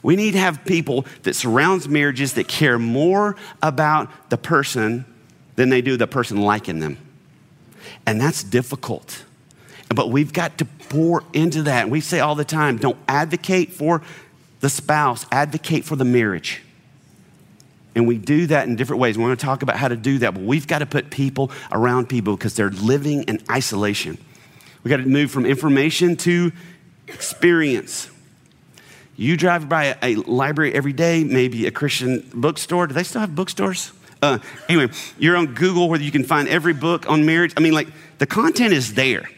we 0.02 0.16
need 0.16 0.32
to 0.32 0.40
have 0.40 0.66
people 0.66 1.06
that 1.24 1.36
surrounds 1.36 1.88
marriages 1.88 2.34
that 2.34 2.48
care 2.48 2.80
more 2.80 3.36
about 3.62 4.30
the 4.30 4.38
person 4.38 5.06
than 5.58 5.70
they 5.70 5.82
do 5.82 5.98
the 5.98 6.08
person 6.08 6.38
liking 6.42 6.80
them. 6.80 6.98
And 8.06 8.22
that's 8.22 8.44
difficult. 8.44 9.26
But 9.94 10.10
we've 10.10 10.32
got 10.32 10.58
to 10.60 10.66
pour 10.66 11.24
into 11.34 11.64
that. 11.64 11.84
And 11.84 11.92
we 11.92 12.00
say 12.00 12.22
all 12.22 12.36
the 12.36 12.46
time 12.46 12.78
don't 12.78 12.98
advocate 13.08 13.74
for 13.74 14.02
the 14.62 14.70
spouse, 14.70 15.26
advocate 15.32 15.84
for 15.84 15.98
the 15.98 16.06
marriage. 16.06 16.62
And 17.96 18.08
we 18.08 18.18
do 18.18 18.46
that 18.48 18.68
in 18.68 18.76
different 18.76 19.02
ways. 19.02 19.18
We're 19.18 19.26
going 19.26 19.38
to 19.38 19.46
talk 19.46 19.64
about 19.64 19.78
how 19.78 19.88
to 19.88 19.96
do 19.96 20.20
that. 20.20 20.36
But 20.36 20.44
we've 20.44 20.68
got 20.68 20.80
to 20.80 20.86
put 20.86 21.10
people 21.10 21.52
around 21.72 22.08
people 22.08 22.38
because 22.38 22.56
they're 22.56 22.70
living 22.70 23.24
in 23.24 23.42
isolation. 23.50 24.18
We've 24.84 24.92
got 24.92 24.98
to 24.98 25.10
move 25.10 25.32
from 25.32 25.46
information 25.46 26.16
to 26.18 26.52
experience. 27.08 28.12
You 29.16 29.36
drive 29.36 29.68
by 29.68 29.86
a, 29.86 29.98
a 30.04 30.16
library 30.16 30.76
every 30.76 30.94
day, 30.94 31.24
maybe 31.24 31.66
a 31.66 31.72
Christian 31.72 32.30
bookstore. 32.34 32.86
Do 32.86 32.94
they 32.94 33.04
still 33.04 33.22
have 33.22 33.34
bookstores? 33.34 33.92
Uh, 34.22 34.40
anyway, 34.68 34.92
you're 35.20 35.36
on 35.36 35.54
Google 35.54 35.90
where 35.90 36.00
you 36.00 36.12
can 36.12 36.24
find 36.24 36.48
every 36.48 36.74
book 36.74 37.10
on 37.10 37.26
marriage. 37.26 37.54
I 37.56 37.60
mean, 37.60 37.74
like, 37.74 37.88
the 38.18 38.26
content 38.26 38.74
is 38.74 38.96
there, 38.96 39.30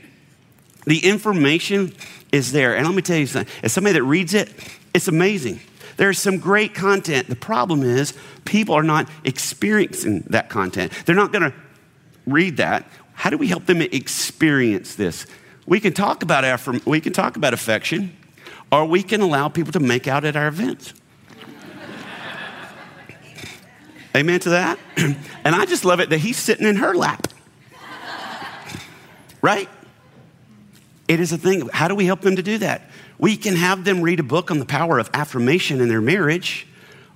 the 0.86 1.06
information 1.06 1.94
is 2.32 2.52
there. 2.52 2.76
And 2.76 2.86
let 2.86 2.96
me 2.96 3.02
tell 3.02 3.18
you 3.18 3.28
something 3.28 3.54
as 3.64 3.74
somebody 3.74 3.94
that 3.94 4.04
reads 4.04 4.34
it, 4.34 4.52
it's 4.94 5.08
amazing. 5.08 5.60
There's 5.98 6.18
some 6.18 6.38
great 6.38 6.74
content. 6.74 7.28
The 7.28 7.36
problem 7.36 7.84
is, 7.84 8.14
people 8.46 8.74
are 8.74 8.84
not 8.84 9.10
experiencing 9.26 10.22
that 10.28 10.50
content. 10.50 10.94
They're 11.06 11.16
not 11.16 11.34
going 11.34 11.52
to 11.52 11.54
read 12.26 12.58
that. 12.58 12.86
How 13.14 13.30
do 13.30 13.38
we 13.38 13.48
help 13.48 13.66
them 13.66 13.82
experience 13.82 14.96
this? 14.96 15.26
We 15.66 15.82
can 15.82 15.92
talk 15.92 16.24
about 16.24 16.46
affirm- 16.46 16.82
we 16.86 17.02
can 17.02 17.12
talk 17.12 17.36
about 17.36 17.54
affection, 17.54 18.16
or 18.72 18.86
we 18.86 19.04
can 19.04 19.20
allow 19.20 19.50
people 19.50 19.74
to 19.74 19.80
make 19.82 20.08
out 20.08 20.24
at 20.24 20.38
our 20.38 20.48
events. 20.48 20.94
Amen 24.20 24.42
to 24.42 24.50
that? 24.50 24.78
and 24.98 25.56
I 25.56 25.66
just 25.66 25.86
love 25.86 26.02
it 26.02 26.10
that 26.10 26.18
he's 26.18 26.36
sitting 26.36 26.68
in 26.68 26.76
her 26.76 26.94
lap. 26.94 27.30
right? 29.42 29.70
It 31.08 31.22
is 31.22 31.32
a 31.32 31.38
thing. 31.38 31.70
How 31.70 31.88
do 31.88 31.96
we 31.96 32.06
help 32.06 32.20
them 32.20 32.36
to 32.36 32.44
do 32.44 32.58
that? 32.58 32.82
We 33.18 33.38
can 33.38 33.56
have 33.56 33.86
them 33.86 34.02
read 34.02 34.20
a 34.20 34.24
book 34.24 34.52
on 34.52 34.60
the 34.60 34.66
power 34.66 35.00
of 35.00 35.10
affirmation 35.14 35.80
in 35.80 35.88
their 35.88 36.02
marriage, 36.02 36.68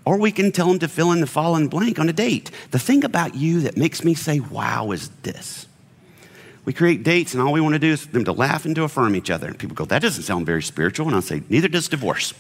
or 0.06 0.18
we 0.18 0.32
can 0.32 0.54
tell 0.54 0.68
them 0.68 0.80
to 0.80 0.88
fill 0.88 1.12
in 1.12 1.20
the 1.20 1.28
following 1.28 1.68
blank 1.68 2.00
on 2.00 2.08
a 2.08 2.14
date. 2.14 2.52
The 2.72 2.80
thing 2.80 3.04
about 3.04 3.36
you 3.36 3.60
that 3.62 3.76
makes 3.76 4.06
me 4.06 4.14
say, 4.14 4.40
wow, 4.40 4.92
is 4.92 5.10
this. 5.24 5.68
We 6.64 6.72
create 6.72 7.04
dates, 7.04 7.34
and 7.34 7.44
all 7.44 7.52
we 7.52 7.60
want 7.60 7.74
to 7.74 7.80
do 7.80 7.92
is 7.92 8.06
for 8.06 8.14
them 8.14 8.24
to 8.24 8.32
laugh 8.32 8.64
and 8.64 8.74
to 8.76 8.84
affirm 8.84 9.18
each 9.18 9.30
other. 9.30 9.48
And 9.48 9.60
people 9.60 9.76
go, 9.76 9.84
that 9.86 10.02
doesn't 10.02 10.24
sound 10.24 10.46
very 10.46 10.64
spiritual. 10.64 11.08
And 11.08 11.16
I'll 11.18 11.22
say, 11.22 11.44
neither 11.50 11.68
does 11.68 11.90
divorce. 11.90 12.34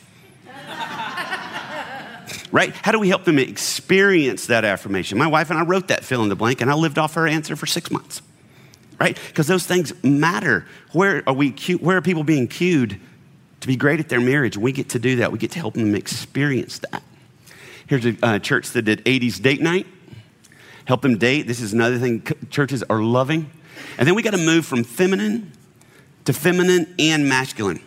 Right? 2.53 2.73
How 2.73 2.91
do 2.91 2.99
we 2.99 3.09
help 3.09 3.25
them 3.25 3.39
experience 3.39 4.45
that 4.45 4.63
affirmation? 4.63 5.17
My 5.17 5.27
wife 5.27 5.49
and 5.49 5.59
I 5.59 5.63
wrote 5.63 5.87
that 5.89 6.05
fill 6.05 6.21
in 6.21 6.29
the 6.29 6.35
blank, 6.35 6.61
and 6.61 6.69
I 6.71 6.75
lived 6.75 6.99
off 6.99 7.15
her 7.15 7.27
answer 7.27 7.55
for 7.57 7.65
six 7.65 7.91
months, 7.91 8.21
right? 9.01 9.19
Because 9.27 9.47
those 9.47 9.65
things 9.65 9.91
matter. 10.03 10.65
Where 10.91 11.23
are 11.27 11.33
we? 11.33 11.49
Where 11.81 11.97
are 11.97 12.01
people 12.01 12.23
being 12.23 12.47
cued 12.47 13.01
to 13.59 13.67
be 13.67 13.75
great 13.75 13.99
at 13.99 14.07
their 14.07 14.21
marriage? 14.21 14.55
We 14.55 14.71
get 14.71 14.89
to 14.89 14.99
do 14.99 15.17
that. 15.17 15.31
We 15.31 15.39
get 15.39 15.51
to 15.51 15.59
help 15.59 15.73
them 15.73 15.95
experience 15.95 16.77
that. 16.91 17.01
Here's 17.87 18.05
a 18.05 18.15
uh, 18.23 18.39
church 18.39 18.69
that 18.69 18.83
did 18.83 19.03
80s 19.03 19.41
date 19.41 19.59
night. 19.59 19.87
Help 20.85 21.01
them 21.01 21.17
date. 21.17 21.47
This 21.47 21.59
is 21.59 21.73
another 21.73 21.97
thing 21.97 22.23
churches 22.51 22.83
are 22.83 23.01
loving. 23.01 23.49
And 23.97 24.07
then 24.07 24.13
we 24.13 24.21
got 24.21 24.31
to 24.31 24.37
move 24.37 24.65
from 24.65 24.83
feminine 24.83 25.51
to 26.25 26.33
feminine 26.33 26.93
and 26.99 27.27
masculine. 27.27 27.81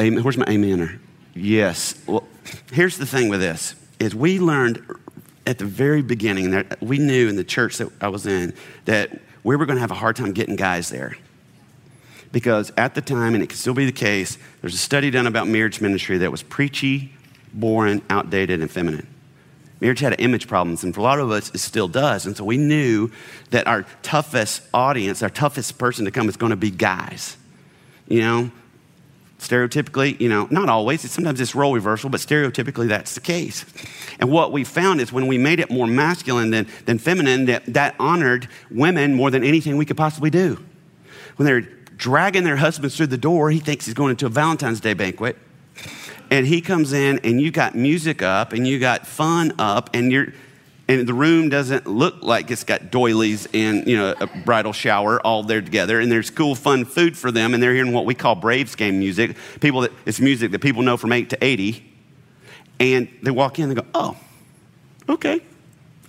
Amen. 0.00 0.24
Where's 0.24 0.38
my 0.38 0.46
amener? 0.46 0.98
Yes. 1.34 2.00
Well, 2.06 2.26
here's 2.72 2.96
the 2.96 3.06
thing 3.06 3.28
with 3.28 3.40
this 3.40 3.74
is 3.98 4.14
we 4.14 4.38
learned 4.38 4.84
at 5.46 5.58
the 5.58 5.64
very 5.64 6.02
beginning 6.02 6.50
that 6.50 6.80
we 6.82 6.98
knew 6.98 7.28
in 7.28 7.36
the 7.36 7.44
church 7.44 7.78
that 7.78 7.90
I 8.00 8.08
was 8.08 8.26
in 8.26 8.54
that 8.86 9.20
we 9.42 9.56
were 9.56 9.66
going 9.66 9.76
to 9.76 9.80
have 9.80 9.90
a 9.90 9.94
hard 9.94 10.16
time 10.16 10.32
getting 10.32 10.56
guys 10.56 10.88
there. 10.88 11.16
Because 12.32 12.72
at 12.76 12.94
the 12.94 13.00
time, 13.00 13.34
and 13.34 13.44
it 13.44 13.48
can 13.48 13.58
still 13.58 13.74
be 13.74 13.84
the 13.84 13.92
case, 13.92 14.38
there's 14.60 14.74
a 14.74 14.78
study 14.78 15.10
done 15.10 15.26
about 15.26 15.46
marriage 15.46 15.80
ministry 15.80 16.18
that 16.18 16.30
was 16.32 16.42
preachy, 16.42 17.12
boring, 17.52 18.02
outdated, 18.10 18.60
and 18.60 18.70
feminine. 18.70 19.06
Marriage 19.80 20.00
had 20.00 20.18
image 20.20 20.48
problems, 20.48 20.82
and 20.82 20.94
for 20.94 21.00
a 21.00 21.02
lot 21.02 21.20
of 21.20 21.30
us, 21.30 21.50
it 21.54 21.58
still 21.58 21.88
does. 21.88 22.26
And 22.26 22.36
so 22.36 22.44
we 22.44 22.56
knew 22.56 23.10
that 23.50 23.66
our 23.66 23.84
toughest 24.02 24.62
audience, 24.72 25.22
our 25.22 25.30
toughest 25.30 25.78
person 25.78 26.06
to 26.06 26.10
come 26.10 26.28
is 26.28 26.36
going 26.36 26.50
to 26.50 26.56
be 26.56 26.70
guys. 26.70 27.36
You 28.08 28.20
know, 28.20 28.50
stereotypically, 29.48 30.20
you 30.20 30.28
know, 30.28 30.48
not 30.50 30.68
always, 30.68 31.08
sometimes 31.10 31.40
it's 31.40 31.54
role 31.54 31.74
reversal, 31.74 32.10
but 32.10 32.20
stereotypically 32.20 32.88
that's 32.88 33.14
the 33.14 33.20
case. 33.20 33.64
And 34.18 34.30
what 34.30 34.52
we 34.52 34.64
found 34.64 35.00
is 35.00 35.12
when 35.12 35.26
we 35.26 35.38
made 35.38 35.60
it 35.60 35.70
more 35.70 35.86
masculine 35.86 36.50
than, 36.50 36.66
than 36.86 36.98
feminine, 36.98 37.46
that, 37.46 37.64
that 37.66 37.94
honored 37.98 38.48
women 38.70 39.14
more 39.14 39.30
than 39.30 39.44
anything 39.44 39.76
we 39.76 39.84
could 39.84 39.96
possibly 39.96 40.30
do. 40.30 40.62
When 41.36 41.46
they're 41.46 41.60
dragging 41.96 42.44
their 42.44 42.56
husbands 42.56 42.96
through 42.96 43.08
the 43.08 43.18
door, 43.18 43.50
he 43.50 43.60
thinks 43.60 43.86
he's 43.86 43.94
going 43.94 44.10
into 44.10 44.26
a 44.26 44.30
Valentine's 44.30 44.80
Day 44.80 44.94
banquet 44.94 45.36
and 46.30 46.46
he 46.46 46.60
comes 46.60 46.92
in 46.92 47.20
and 47.22 47.40
you 47.40 47.50
got 47.50 47.74
music 47.74 48.22
up 48.22 48.52
and 48.52 48.66
you 48.66 48.78
got 48.78 49.06
fun 49.06 49.52
up 49.58 49.90
and 49.94 50.10
you're 50.10 50.32
and 50.86 51.06
the 51.06 51.14
room 51.14 51.48
doesn't 51.48 51.86
look 51.86 52.22
like 52.22 52.50
it's 52.50 52.64
got 52.64 52.90
doilies 52.90 53.48
and 53.54 53.86
you 53.86 53.96
know 53.96 54.14
a 54.20 54.26
bridal 54.26 54.72
shower 54.72 55.20
all 55.20 55.42
there 55.42 55.62
together. 55.62 55.98
And 55.98 56.12
there's 56.12 56.30
cool 56.30 56.54
fun 56.54 56.84
food 56.84 57.16
for 57.16 57.30
them 57.30 57.54
and 57.54 57.62
they're 57.62 57.74
hearing 57.74 57.92
what 57.92 58.04
we 58.04 58.14
call 58.14 58.34
braves 58.34 58.74
game 58.74 58.98
music. 58.98 59.36
People 59.60 59.82
that 59.82 59.92
it's 60.04 60.20
music 60.20 60.50
that 60.50 60.60
people 60.60 60.82
know 60.82 60.96
from 60.96 61.12
8 61.12 61.30
to 61.30 61.42
80 61.42 61.92
and 62.80 63.08
they 63.22 63.30
walk 63.30 63.58
in 63.58 63.70
and 63.70 63.72
they 63.72 63.80
go 63.80 63.86
oh 63.94 64.16
okay. 65.08 65.40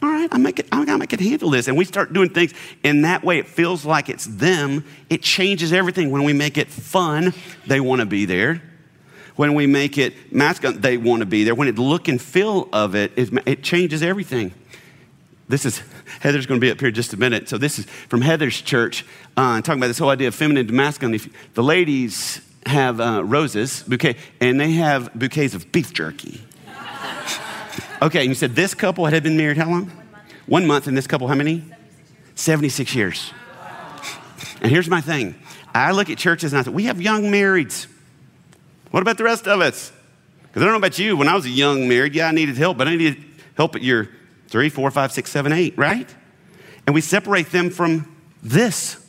All 0.03 0.09
right 0.09 0.29
i 0.31 0.37
make 0.37 0.59
it 0.59 0.67
i 0.71 0.81
I 0.81 1.05
can 1.05 1.19
handle 1.19 1.49
this. 1.49 1.69
And 1.69 1.77
we 1.77 1.85
start 1.85 2.11
doing 2.11 2.29
things 2.29 2.53
in 2.83 3.03
that 3.03 3.23
way 3.23 3.39
it 3.39 3.47
feels 3.47 3.85
like 3.85 4.09
it's 4.09 4.25
them. 4.25 4.83
It 5.09 5.21
changes 5.21 5.71
everything. 5.71 6.11
When 6.11 6.23
we 6.23 6.33
make 6.33 6.57
it 6.57 6.69
fun 6.69 7.33
they 7.65 7.79
want 7.79 8.01
to 8.01 8.05
be 8.05 8.25
there. 8.25 8.61
When 9.37 9.53
we 9.53 9.67
make 9.67 9.97
it 9.97 10.33
masculine, 10.33 10.79
they 10.79 10.95
want 10.95 11.19
to 11.19 11.25
be 11.25 11.43
there. 11.43 11.55
When 11.55 11.67
it 11.67 11.77
look 11.77 12.07
and 12.07 12.21
feel 12.21 12.69
of 12.71 12.95
it, 12.95 13.11
it, 13.17 13.29
it 13.45 13.63
changes 13.63 14.01
everything. 14.01 14.53
This 15.47 15.65
is, 15.65 15.81
Heather's 16.21 16.47
going 16.47 16.59
to 16.59 16.65
be 16.65 16.71
up 16.71 16.79
here 16.79 16.89
just 16.89 17.13
a 17.13 17.17
minute. 17.17 17.47
So 17.49 17.57
this 17.57 17.77
is 17.77 17.85
from 17.85 18.21
Heather's 18.21 18.59
church, 18.61 19.05
uh, 19.37 19.61
talking 19.61 19.79
about 19.79 19.87
this 19.87 19.99
whole 19.99 20.09
idea 20.09 20.27
of 20.27 20.35
feminine 20.35 20.75
masculine. 20.75 21.19
The 21.53 21.63
ladies 21.63 22.41
have 22.65 22.99
uh, 22.99 23.23
roses, 23.23 23.83
bouquet, 23.83 24.15
and 24.41 24.59
they 24.59 24.71
have 24.71 25.13
bouquets 25.13 25.53
of 25.53 25.71
beef 25.71 25.93
jerky. 25.93 26.41
okay, 28.01 28.21
and 28.21 28.29
you 28.29 28.35
said 28.35 28.55
this 28.55 28.73
couple 28.73 29.05
had 29.05 29.21
been 29.21 29.37
married 29.37 29.57
how 29.57 29.69
long? 29.69 29.85
One 29.85 30.11
month. 30.11 30.47
One 30.47 30.65
month, 30.65 30.87
and 30.87 30.97
this 30.97 31.05
couple 31.05 31.27
how 31.27 31.35
many? 31.35 31.63
76 32.33 32.95
years. 32.95 33.19
76 33.19 34.13
years. 34.43 34.61
And 34.61 34.71
here's 34.71 34.89
my 34.89 35.01
thing. 35.01 35.35
I 35.75 35.91
look 35.91 36.09
at 36.09 36.17
churches 36.17 36.53
and 36.53 36.59
I 36.59 36.63
think, 36.63 36.75
we 36.75 36.85
have 36.85 36.99
young 36.99 37.23
marrieds. 37.23 37.85
What 38.89 39.01
about 39.01 39.17
the 39.17 39.25
rest 39.25 39.47
of 39.47 39.61
us? 39.61 39.91
Because 40.41 40.63
I 40.63 40.65
don't 40.65 40.73
know 40.73 40.77
about 40.77 40.97
you. 40.97 41.17
When 41.17 41.27
I 41.27 41.35
was 41.35 41.45
a 41.45 41.49
young 41.49 41.87
married, 41.87 42.15
yeah, 42.15 42.29
I 42.29 42.31
needed 42.31 42.57
help, 42.57 42.77
but 42.77 42.87
I 42.87 42.95
needed 42.95 43.23
help 43.55 43.75
at 43.75 43.83
your 43.83 44.09
three, 44.55 44.69
four, 44.69 44.89
five, 44.89 45.11
six, 45.11 45.29
seven, 45.29 45.51
eight, 45.51 45.77
right? 45.77 46.15
And 46.87 46.93
we 46.93 47.01
separate 47.01 47.51
them 47.51 47.69
from 47.69 48.15
this. 48.41 49.05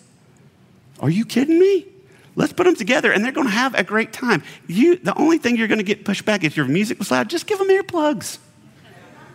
Are 0.98 1.08
you 1.08 1.24
kidding 1.24 1.56
me? 1.56 1.86
Let's 2.34 2.52
put 2.52 2.64
them 2.64 2.74
together 2.74 3.12
and 3.12 3.24
they're 3.24 3.30
going 3.30 3.46
to 3.46 3.52
have 3.52 3.72
a 3.76 3.84
great 3.84 4.12
time. 4.12 4.42
You, 4.66 4.96
the 4.96 5.16
only 5.16 5.38
thing 5.38 5.56
you're 5.56 5.68
going 5.68 5.78
to 5.78 5.84
get 5.84 6.04
pushed 6.04 6.24
back 6.24 6.42
if 6.42 6.56
your 6.56 6.66
music 6.66 6.98
was 6.98 7.12
loud, 7.12 7.30
just 7.30 7.46
give 7.46 7.60
them 7.60 7.68
earplugs. 7.68 8.38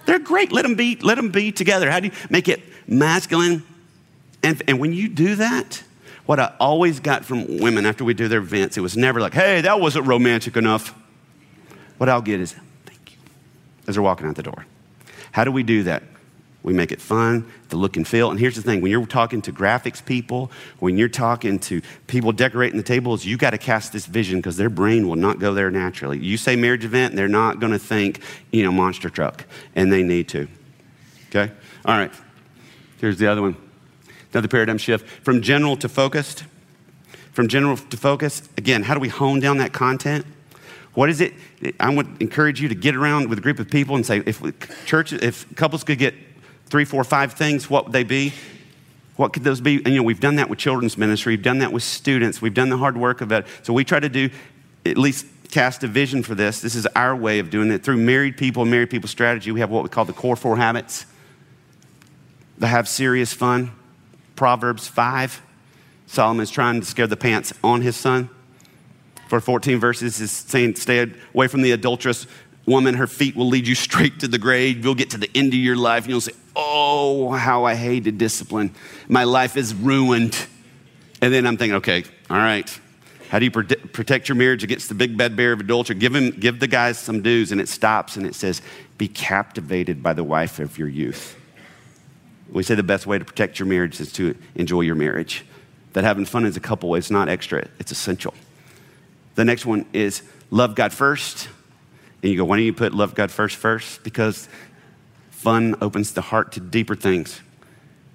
They're 0.05 0.19
great. 0.19 0.51
Let 0.51 0.63
them 0.63 0.75
be, 0.75 0.97
let 0.97 1.15
them 1.15 1.29
be 1.29 1.49
together. 1.53 1.89
How 1.89 2.01
do 2.01 2.07
you 2.07 2.13
make 2.29 2.49
it 2.49 2.61
masculine? 2.89 3.63
And, 4.43 4.61
and 4.67 4.81
when 4.81 4.91
you 4.91 5.07
do 5.07 5.35
that, 5.35 5.81
what 6.25 6.41
I 6.41 6.53
always 6.59 6.99
got 6.99 7.23
from 7.23 7.59
women 7.59 7.85
after 7.85 8.03
we 8.03 8.13
do 8.13 8.27
their 8.27 8.39
events, 8.39 8.75
it 8.75 8.81
was 8.81 8.97
never 8.97 9.21
like, 9.21 9.33
hey, 9.33 9.61
that 9.61 9.79
wasn't 9.79 10.07
romantic 10.07 10.57
enough. 10.57 10.93
What 11.99 12.09
I'll 12.09 12.21
get 12.21 12.41
is, 12.41 12.53
thank 12.85 13.13
you, 13.13 13.17
as 13.87 13.95
they're 13.95 14.03
walking 14.03 14.27
out 14.27 14.35
the 14.35 14.43
door. 14.43 14.65
How 15.31 15.43
do 15.43 15.51
we 15.51 15.63
do 15.63 15.83
that? 15.83 16.03
We 16.63 16.73
make 16.73 16.91
it 16.91 17.01
fun, 17.01 17.51
the 17.69 17.75
look 17.75 17.97
and 17.97 18.07
feel. 18.07 18.29
And 18.29 18.39
here's 18.39 18.55
the 18.55 18.61
thing 18.61 18.81
when 18.81 18.91
you're 18.91 19.05
talking 19.07 19.41
to 19.43 19.51
graphics 19.51 20.03
people, 20.03 20.51
when 20.79 20.95
you're 20.95 21.09
talking 21.09 21.57
to 21.59 21.81
people 22.05 22.31
decorating 22.31 22.77
the 22.77 22.83
tables, 22.83 23.25
you 23.25 23.35
got 23.35 23.51
to 23.51 23.57
cast 23.57 23.93
this 23.93 24.05
vision 24.05 24.39
because 24.39 24.57
their 24.57 24.69
brain 24.69 25.07
will 25.07 25.15
not 25.15 25.39
go 25.39 25.55
there 25.55 25.71
naturally. 25.71 26.19
You 26.19 26.37
say 26.37 26.55
marriage 26.55 26.85
event, 26.85 27.15
they're 27.15 27.27
not 27.27 27.59
going 27.59 27.71
to 27.71 27.79
think, 27.79 28.21
you 28.51 28.63
know, 28.63 28.71
monster 28.71 29.09
truck, 29.09 29.45
and 29.75 29.91
they 29.91 30.03
need 30.03 30.27
to. 30.29 30.47
Okay? 31.29 31.51
All 31.85 31.97
right. 31.97 32.11
Here's 32.99 33.17
the 33.17 33.25
other 33.25 33.41
one. 33.41 33.55
Another 34.31 34.47
paradigm 34.47 34.77
shift 34.77 35.07
from 35.23 35.41
general 35.41 35.75
to 35.77 35.89
focused. 35.89 36.43
From 37.31 37.47
general 37.47 37.77
to 37.77 37.97
focus, 37.97 38.43
again, 38.57 38.83
how 38.83 38.93
do 38.93 38.99
we 38.99 39.07
hone 39.07 39.39
down 39.39 39.57
that 39.57 39.73
content? 39.73 40.25
What 40.93 41.09
is 41.09 41.21
it? 41.21 41.33
I 41.79 41.93
would 41.93 42.21
encourage 42.21 42.61
you 42.61 42.67
to 42.67 42.75
get 42.75 42.95
around 42.95 43.29
with 43.29 43.37
a 43.37 43.41
group 43.41 43.59
of 43.59 43.69
people 43.69 43.95
and 43.95 44.05
say, 44.05 44.21
if 44.25 44.41
church, 44.85 45.13
if 45.13 45.53
couples 45.55 45.83
could 45.83 45.97
get 45.97 46.13
three, 46.65 46.85
four, 46.85 47.03
five 47.03 47.33
things, 47.33 47.69
what 47.69 47.85
would 47.85 47.93
they 47.93 48.03
be? 48.03 48.33
What 49.15 49.33
could 49.33 49.43
those 49.43 49.61
be? 49.61 49.77
And 49.77 49.89
you 49.89 49.97
know, 49.97 50.03
we've 50.03 50.19
done 50.19 50.35
that 50.37 50.49
with 50.49 50.59
children's 50.59 50.97
ministry, 50.97 51.33
we've 51.33 51.43
done 51.43 51.59
that 51.59 51.71
with 51.71 51.83
students, 51.83 52.41
we've 52.41 52.53
done 52.53 52.69
the 52.69 52.77
hard 52.77 52.97
work 52.97 53.21
of 53.21 53.29
that. 53.29 53.45
So 53.63 53.73
we 53.73 53.83
try 53.83 53.99
to 53.99 54.09
do 54.09 54.29
at 54.85 54.97
least 54.97 55.25
cast 55.51 55.83
a 55.83 55.87
vision 55.87 56.23
for 56.23 56.33
this. 56.33 56.61
This 56.61 56.75
is 56.75 56.87
our 56.87 57.15
way 57.15 57.39
of 57.39 57.49
doing 57.49 57.71
it. 57.71 57.83
Through 57.83 57.97
married 57.97 58.37
people 58.37 58.65
married 58.65 58.89
people 58.89 59.09
strategy, 59.09 59.51
we 59.51 59.59
have 59.59 59.69
what 59.69 59.83
we 59.83 59.89
call 59.89 60.05
the 60.05 60.13
core 60.13 60.35
four 60.35 60.57
habits. 60.57 61.05
To 62.59 62.67
have 62.67 62.87
serious 62.87 63.33
fun, 63.33 63.71
Proverbs 64.35 64.87
5. 64.87 65.41
Solomon's 66.07 66.51
trying 66.51 66.79
to 66.79 66.85
scare 66.85 67.07
the 67.07 67.17
pants 67.17 67.53
on 67.63 67.81
his 67.81 67.95
son. 67.95 68.29
For 69.31 69.39
14 69.39 69.79
verses 69.79 70.19
is 70.19 70.29
saying, 70.29 70.75
Stay 70.75 71.09
away 71.33 71.47
from 71.47 71.61
the 71.61 71.71
adulterous 71.71 72.27
woman. 72.65 72.95
Her 72.95 73.07
feet 73.07 73.33
will 73.33 73.47
lead 73.47 73.65
you 73.65 73.75
straight 73.75 74.19
to 74.19 74.27
the 74.27 74.37
grave. 74.37 74.83
You'll 74.83 74.93
get 74.93 75.11
to 75.11 75.17
the 75.17 75.31
end 75.33 75.53
of 75.53 75.59
your 75.59 75.77
life 75.77 76.03
and 76.03 76.11
you'll 76.11 76.19
say, 76.19 76.33
Oh, 76.53 77.31
how 77.31 77.63
I 77.63 77.75
hated 77.75 78.17
discipline. 78.17 78.75
My 79.07 79.23
life 79.23 79.55
is 79.55 79.73
ruined. 79.73 80.37
And 81.21 81.33
then 81.33 81.47
I'm 81.47 81.55
thinking, 81.55 81.75
okay, 81.75 82.03
all 82.29 82.35
right. 82.39 82.77
How 83.29 83.39
do 83.39 83.45
you 83.45 83.51
protect 83.51 84.27
your 84.27 84.35
marriage 84.35 84.65
against 84.65 84.89
the 84.89 84.95
big 84.95 85.15
bad 85.15 85.37
bear 85.37 85.53
of 85.53 85.61
adultery? 85.61 85.95
Give, 85.95 86.13
him, 86.13 86.31
give 86.31 86.59
the 86.59 86.67
guys 86.67 86.99
some 86.99 87.21
dues. 87.21 87.53
And 87.53 87.61
it 87.61 87.69
stops 87.69 88.17
and 88.17 88.25
it 88.25 88.35
says, 88.35 88.61
Be 88.97 89.07
captivated 89.07 90.03
by 90.03 90.11
the 90.11 90.25
wife 90.25 90.59
of 90.59 90.77
your 90.77 90.89
youth. 90.89 91.37
We 92.49 92.63
say 92.63 92.75
the 92.75 92.83
best 92.83 93.07
way 93.07 93.17
to 93.17 93.23
protect 93.23 93.59
your 93.59 93.67
marriage 93.69 94.01
is 94.01 94.11
to 94.11 94.35
enjoy 94.55 94.81
your 94.81 94.95
marriage. 94.95 95.45
That 95.93 96.03
having 96.03 96.25
fun 96.25 96.43
as 96.43 96.57
a 96.57 96.59
couple 96.59 96.93
is 96.95 97.09
not 97.09 97.29
extra, 97.29 97.69
it's 97.79 97.93
essential. 97.93 98.33
The 99.35 99.45
next 99.45 99.65
one 99.65 99.85
is 99.93 100.23
love 100.49 100.75
God 100.75 100.93
first. 100.93 101.49
And 102.21 102.31
you 102.31 102.37
go, 102.37 102.45
why 102.45 102.57
don't 102.57 102.65
you 102.65 102.73
put 102.73 102.93
love 102.93 103.15
God 103.15 103.31
first 103.31 103.55
first? 103.55 104.03
Because 104.03 104.47
fun 105.29 105.75
opens 105.81 106.13
the 106.13 106.21
heart 106.21 106.51
to 106.53 106.59
deeper 106.59 106.95
things. 106.95 107.41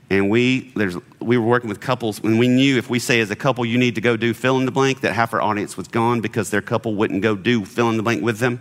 And 0.08 0.30
we, 0.30 0.70
there's, 0.76 0.96
we 1.20 1.36
were 1.36 1.46
working 1.46 1.68
with 1.68 1.80
couples, 1.80 2.22
and 2.22 2.38
we 2.38 2.46
knew 2.46 2.78
if 2.78 2.88
we 2.88 3.00
say 3.00 3.18
as 3.20 3.32
a 3.32 3.36
couple, 3.36 3.66
you 3.66 3.76
need 3.76 3.96
to 3.96 4.00
go 4.00 4.16
do 4.16 4.32
fill 4.32 4.58
in 4.58 4.64
the 4.64 4.70
blank, 4.70 5.00
that 5.00 5.14
half 5.14 5.34
our 5.34 5.42
audience 5.42 5.76
was 5.76 5.88
gone 5.88 6.20
because 6.20 6.50
their 6.50 6.62
couple 6.62 6.94
wouldn't 6.94 7.22
go 7.22 7.34
do 7.34 7.64
fill 7.64 7.90
in 7.90 7.96
the 7.96 8.04
blank 8.04 8.22
with 8.22 8.38
them. 8.38 8.60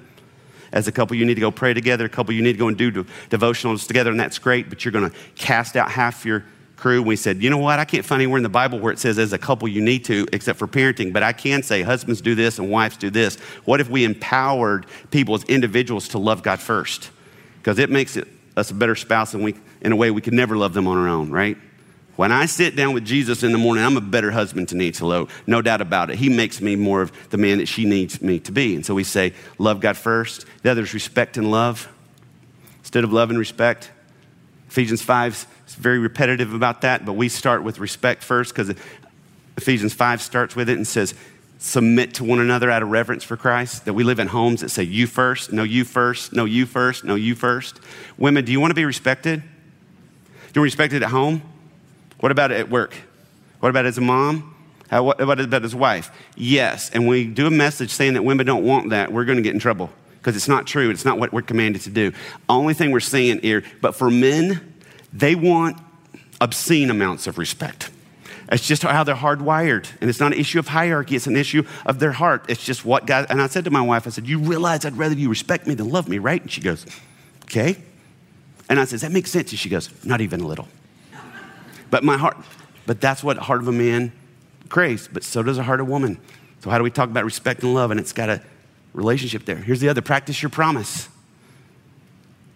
As 0.71 0.87
a 0.87 0.91
couple, 0.91 1.15
you 1.15 1.23
need 1.23 1.35
to 1.35 1.41
go 1.41 1.51
pray 1.51 1.75
together. 1.75 2.05
A 2.05 2.09
couple, 2.09 2.33
you 2.33 2.41
need 2.41 2.53
to 2.53 2.57
go 2.57 2.67
and 2.67 2.75
do 2.75 2.91
devotionals 2.91 3.85
together, 3.85 4.09
and 4.09 4.19
that's 4.19 4.39
great, 4.39 4.69
but 4.69 4.83
you're 4.83 4.91
going 4.91 5.07
to 5.07 5.15
cast 5.35 5.75
out 5.75 5.91
half 5.91 6.25
your 6.25 6.43
crew. 6.75 7.01
We 7.01 7.15
said, 7.15 7.41
you 7.41 7.49
know 7.49 7.57
what? 7.57 7.79
I 7.79 7.85
can't 7.85 8.05
find 8.05 8.21
anywhere 8.21 8.37
in 8.37 8.43
the 8.43 8.49
Bible 8.49 8.79
where 8.79 8.91
it 8.91 8.99
says 8.99 9.17
as 9.17 9.33
a 9.33 9.37
couple 9.37 9.67
you 9.67 9.81
need 9.81 10.05
to, 10.05 10.27
except 10.33 10.59
for 10.59 10.67
parenting, 10.67 11.13
but 11.13 11.23
I 11.23 11.33
can 11.33 11.63
say 11.63 11.81
husbands 11.81 12.21
do 12.21 12.35
this 12.35 12.59
and 12.59 12.69
wives 12.69 12.97
do 12.97 13.09
this. 13.09 13.37
What 13.65 13.81
if 13.81 13.89
we 13.89 14.03
empowered 14.03 14.85
people 15.11 15.35
as 15.35 15.43
individuals 15.45 16.09
to 16.09 16.17
love 16.17 16.43
God 16.43 16.59
first? 16.59 17.09
Because 17.59 17.79
it 17.79 17.89
makes 17.89 18.17
it, 18.17 18.27
us 18.57 18.71
a 18.71 18.73
better 18.73 18.95
spouse, 18.95 19.33
and 19.33 19.43
we, 19.43 19.55
in 19.81 19.91
a 19.91 19.95
way, 19.95 20.11
we 20.11 20.21
could 20.21 20.33
never 20.33 20.55
love 20.55 20.73
them 20.73 20.87
on 20.87 20.97
our 20.97 21.07
own, 21.07 21.29
right? 21.31 21.57
When 22.15 22.31
I 22.31 22.45
sit 22.45 22.77
down 22.77 22.93
with 22.93 23.03
Jesus 23.03 23.43
in 23.43 23.51
the 23.51 23.57
morning, 23.57 23.83
I'm 23.83 23.97
a 23.97 24.01
better 24.01 24.31
husband 24.31 24.69
to 24.69 25.05
Lowe, 25.05 25.27
no 25.45 25.61
doubt 25.61 25.81
about 25.81 26.09
it. 26.09 26.17
He 26.17 26.29
makes 26.29 26.61
me 26.61 26.77
more 26.77 27.01
of 27.01 27.11
the 27.29 27.37
man 27.37 27.57
that 27.57 27.67
she 27.67 27.83
needs 27.83 28.21
me 28.21 28.39
to 28.39 28.53
be. 28.53 28.75
And 28.75 28.85
so 28.85 28.95
we 28.95 29.03
say, 29.03 29.33
love 29.57 29.81
God 29.81 29.97
first. 29.97 30.45
The 30.63 30.71
other 30.71 30.83
is 30.83 30.93
respect 30.93 31.35
and 31.35 31.51
love 31.51 31.89
instead 32.79 33.03
of 33.03 33.11
love 33.11 33.31
and 33.31 33.39
respect. 33.39 33.91
Ephesians 34.69 35.01
5 35.01 35.33
is 35.33 35.47
very 35.75 35.99
repetitive 35.99 36.53
about 36.53 36.81
that, 36.81 37.05
but 37.05 37.13
we 37.13 37.29
start 37.29 37.63
with 37.63 37.79
respect 37.79 38.23
first 38.23 38.55
because 38.55 38.75
Ephesians 39.57 39.93
5 39.93 40.21
starts 40.21 40.55
with 40.55 40.69
it 40.69 40.77
and 40.77 40.87
says, 40.87 41.13
submit 41.57 42.13
to 42.15 42.23
one 42.23 42.39
another 42.39 42.69
out 42.69 42.83
of 42.83 42.89
reverence 42.89 43.23
for 43.23 43.37
Christ. 43.37 43.85
That 43.85 43.93
we 43.93 44.03
live 44.03 44.19
in 44.19 44.27
homes 44.27 44.61
that 44.61 44.69
say, 44.69 44.83
you 44.83 45.07
first, 45.07 45.51
no, 45.51 45.63
you 45.63 45.83
first, 45.83 46.33
no, 46.33 46.45
you 46.45 46.65
first, 46.65 47.03
no, 47.03 47.15
you 47.15 47.35
first. 47.35 47.79
Women, 48.17 48.45
do 48.45 48.51
you 48.51 48.59
want 48.59 48.71
to 48.71 48.75
be 48.75 48.85
respected? 48.85 49.41
Do 49.41 49.47
you 50.55 50.61
want 50.61 50.65
respected 50.65 51.03
at 51.03 51.09
home? 51.09 51.41
What 52.19 52.31
about 52.31 52.51
at 52.51 52.69
work? 52.69 52.95
What 53.59 53.69
about 53.69 53.85
as 53.85 53.97
a 53.97 54.01
mom? 54.01 54.55
How, 54.89 55.03
what 55.03 55.19
about 55.19 55.65
as 55.65 55.73
a 55.73 55.77
wife? 55.77 56.11
Yes. 56.35 56.89
And 56.91 57.03
when 57.03 57.09
we 57.09 57.25
do 57.25 57.47
a 57.47 57.51
message 57.51 57.89
saying 57.89 58.13
that 58.13 58.23
women 58.23 58.45
don't 58.45 58.63
want 58.63 58.91
that, 58.91 59.11
we're 59.11 59.25
going 59.25 59.37
to 59.37 59.41
get 59.41 59.53
in 59.53 59.59
trouble 59.59 59.89
because 60.17 60.35
it's 60.35 60.47
not 60.47 60.67
true. 60.67 60.89
It's 60.89 61.05
not 61.05 61.19
what 61.19 61.33
we're 61.33 61.41
commanded 61.41 61.81
to 61.83 61.89
do. 61.89 62.11
Only 62.47 62.73
thing 62.73 62.91
we're 62.91 62.99
saying 62.99 63.41
here, 63.41 63.63
but 63.81 63.95
for 63.95 64.09
men, 64.09 64.74
they 65.15 65.33
want 65.33 65.77
obscene 66.41 66.89
amounts 66.89 67.25
of 67.25 67.37
respect. 67.37 67.89
It's 68.51 68.67
just 68.67 68.83
how 68.83 69.03
they're 69.03 69.15
hardwired. 69.15 69.87
And 70.01 70.09
it's 70.09 70.19
not 70.19 70.33
an 70.33 70.39
issue 70.39 70.59
of 70.59 70.67
hierarchy, 70.67 71.15
it's 71.15 71.25
an 71.25 71.37
issue 71.37 71.63
of 71.85 71.99
their 71.99 72.11
heart. 72.11 72.45
It's 72.47 72.63
just 72.63 72.85
what 72.85 73.07
God. 73.07 73.25
And 73.29 73.41
I 73.41 73.47
said 73.47 73.63
to 73.65 73.71
my 73.71 73.81
wife, 73.81 74.05
I 74.05 74.11
said, 74.11 74.27
You 74.27 74.39
realize 74.39 74.85
I'd 74.85 74.97
rather 74.97 75.15
you 75.15 75.29
respect 75.29 75.65
me 75.65 75.73
than 75.73 75.89
love 75.89 76.07
me, 76.07 76.19
right? 76.19 76.41
And 76.41 76.51
she 76.51 76.61
goes, 76.61 76.85
Okay. 77.43 77.77
And 78.67 78.79
I 78.79 78.85
said, 78.85 78.99
that 79.01 79.11
makes 79.11 79.31
sense? 79.31 79.51
And 79.51 79.59
she 79.59 79.69
goes, 79.69 79.89
Not 80.05 80.21
even 80.21 80.41
a 80.41 80.47
little. 80.47 80.67
But 81.89 82.03
my 82.03 82.17
heart, 82.17 82.37
but 82.85 82.99
that's 82.99 83.23
what 83.23 83.37
heart 83.37 83.61
of 83.61 83.67
a 83.67 83.71
man 83.71 84.11
craves, 84.69 85.07
but 85.11 85.23
so 85.23 85.41
does 85.43 85.57
a 85.57 85.63
heart 85.63 85.79
of 85.79 85.87
a 85.87 85.89
woman. 85.89 86.19
So 86.61 86.69
how 86.69 86.77
do 86.77 86.83
we 86.83 86.91
talk 86.91 87.09
about 87.09 87.23
respect 87.23 87.63
and 87.63 87.73
love? 87.73 87.91
And 87.91 87.99
it's 87.99 88.11
got 88.11 88.29
a 88.29 88.41
relationship 88.93 89.45
there. 89.45 89.55
Here's 89.55 89.79
the 89.79 89.89
other 89.89 90.01
practice 90.01 90.41
your 90.41 90.49
promise. 90.49 91.07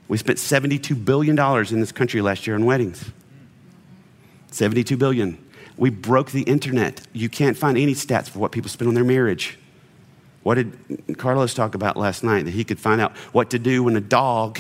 We 0.10 0.17
spent 0.17 0.39
$72 0.39 1.06
billion 1.06 1.39
in 1.39 1.80
this 1.80 1.93
country 1.93 2.19
last 2.19 2.45
year 2.45 2.56
on 2.56 2.65
weddings. 2.65 3.12
72 4.52 4.98
billion. 4.98 5.38
We 5.78 5.91
broke 5.91 6.32
the 6.32 6.41
internet. 6.41 7.08
You 7.13 7.30
can't 7.30 7.56
find 7.56 7.78
any 7.78 7.93
stats 7.93 8.28
for 8.28 8.39
what 8.39 8.52
people 8.52 8.69
spend 8.69 8.89
on 8.89 8.95
their 8.95 9.04
marriage. 9.04 9.58
What 10.41 10.56
did 10.56 11.17
Carlos 11.17 11.54
talk 11.54 11.76
about 11.76 11.95
last 11.95 12.24
night? 12.24 12.45
That 12.45 12.52
he 12.52 12.63
could 12.63 12.80
find 12.80 13.00
out 13.00 13.15
what 13.34 13.52
to 13.52 13.60
do 13.60 13.84
when 13.84 13.95
a 13.95 14.02
dog 14.02 14.60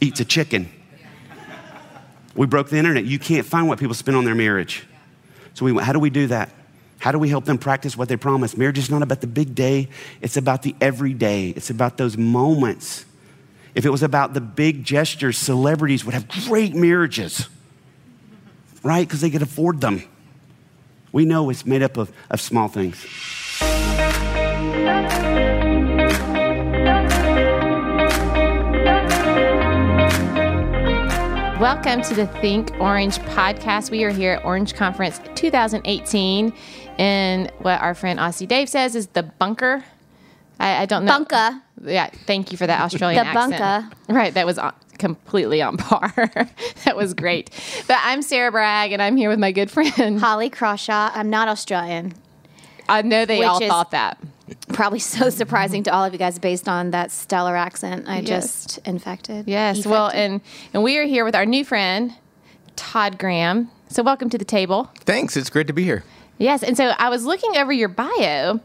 eats 0.00 0.20
a 0.20 0.24
chicken. 0.24 0.68
We 2.34 2.46
broke 2.46 2.68
the 2.68 2.76
internet. 2.76 3.06
You 3.06 3.18
can't 3.18 3.46
find 3.46 3.66
what 3.66 3.78
people 3.78 3.94
spend 3.94 4.16
on 4.16 4.24
their 4.24 4.34
marriage. 4.34 4.86
So 5.54 5.64
we, 5.64 5.82
how 5.82 5.94
do 5.94 5.98
we 5.98 6.10
do 6.10 6.26
that? 6.26 6.50
How 6.98 7.12
do 7.12 7.18
we 7.18 7.30
help 7.30 7.46
them 7.46 7.56
practice 7.56 7.96
what 7.96 8.10
they 8.10 8.16
promise? 8.16 8.58
Marriage 8.58 8.78
is 8.78 8.90
not 8.90 9.00
about 9.00 9.22
the 9.22 9.26
big 9.26 9.54
day, 9.54 9.88
it's 10.20 10.36
about 10.36 10.62
the 10.62 10.74
everyday. 10.82 11.48
It's 11.50 11.70
about 11.70 11.96
those 11.96 12.18
moments. 12.18 13.06
If 13.76 13.84
it 13.84 13.90
was 13.90 14.02
about 14.02 14.32
the 14.32 14.40
big 14.40 14.84
gestures, 14.84 15.36
celebrities 15.36 16.02
would 16.06 16.14
have 16.14 16.26
great 16.46 16.74
marriages, 16.74 17.46
right? 18.82 19.06
Because 19.06 19.20
they 19.20 19.28
could 19.28 19.42
afford 19.42 19.82
them. 19.82 20.02
We 21.12 21.26
know 21.26 21.50
it's 21.50 21.66
made 21.66 21.82
up 21.82 21.98
of, 21.98 22.10
of 22.30 22.40
small 22.40 22.68
things. 22.68 23.04
Welcome 31.60 32.00
to 32.00 32.14
the 32.14 32.26
Think 32.40 32.72
Orange 32.80 33.18
podcast. 33.18 33.90
We 33.90 34.04
are 34.04 34.10
here 34.10 34.32
at 34.32 34.44
Orange 34.46 34.72
Conference 34.72 35.20
2018 35.34 36.50
in 36.96 37.50
what 37.58 37.82
our 37.82 37.94
friend 37.94 38.18
Aussie 38.18 38.48
Dave 38.48 38.70
says 38.70 38.96
is 38.96 39.08
the 39.08 39.22
bunker. 39.22 39.84
I, 40.58 40.84
I 40.84 40.86
don't 40.86 41.04
know. 41.04 41.12
Bunker. 41.12 41.60
Yeah, 41.82 42.08
thank 42.26 42.52
you 42.52 42.58
for 42.58 42.66
that 42.66 42.80
Australian 42.80 43.24
The 43.24 43.30
accent. 43.30 43.58
bunker. 43.60 43.96
Right, 44.12 44.32
that 44.34 44.46
was 44.46 44.58
on, 44.58 44.72
completely 44.98 45.60
on 45.62 45.76
par. 45.76 46.12
that 46.84 46.96
was 46.96 47.12
great. 47.14 47.50
But 47.86 47.98
I'm 48.02 48.22
Sarah 48.22 48.50
Bragg, 48.50 48.92
and 48.92 49.02
I'm 49.02 49.16
here 49.16 49.28
with 49.28 49.38
my 49.38 49.52
good 49.52 49.70
friend. 49.70 50.18
Holly 50.20 50.48
Crawshaw. 50.50 51.10
I'm 51.14 51.28
not 51.30 51.48
Australian. 51.48 52.14
I 52.88 53.02
know 53.02 53.24
they 53.26 53.38
Which 53.40 53.48
all 53.48 53.62
is- 53.62 53.68
thought 53.68 53.90
that. 53.90 54.18
Probably 54.68 55.00
so 55.00 55.28
surprising 55.30 55.82
to 55.84 55.92
all 55.92 56.04
of 56.04 56.12
you 56.12 56.20
guys 56.20 56.38
based 56.38 56.68
on 56.68 56.92
that 56.92 57.10
stellar 57.10 57.56
accent 57.56 58.08
I 58.08 58.20
Yes. 58.20 58.26
just 58.76 58.78
infected. 58.86 59.48
Yes, 59.48 59.84
well, 59.84 60.08
and 60.14 60.40
and 60.72 60.84
we 60.84 60.96
are 60.98 61.04
here 61.04 61.24
with 61.24 61.34
our 61.34 61.44
new 61.44 61.64
friend 61.64 62.14
Todd 62.76 63.18
Graham. 63.18 63.70
So 63.88 64.02
welcome 64.04 64.30
to 64.30 64.38
the 64.38 64.44
table. 64.44 64.88
Thanks. 65.00 65.36
It's 65.36 65.50
great 65.50 65.66
to 65.66 65.72
be 65.72 65.82
here. 65.82 66.04
Yes, 66.38 66.62
and 66.62 66.76
so 66.76 66.92
I 66.96 67.08
was 67.08 67.24
looking 67.24 67.56
over 67.56 67.72
your 67.72 67.88
bio, 67.88 68.60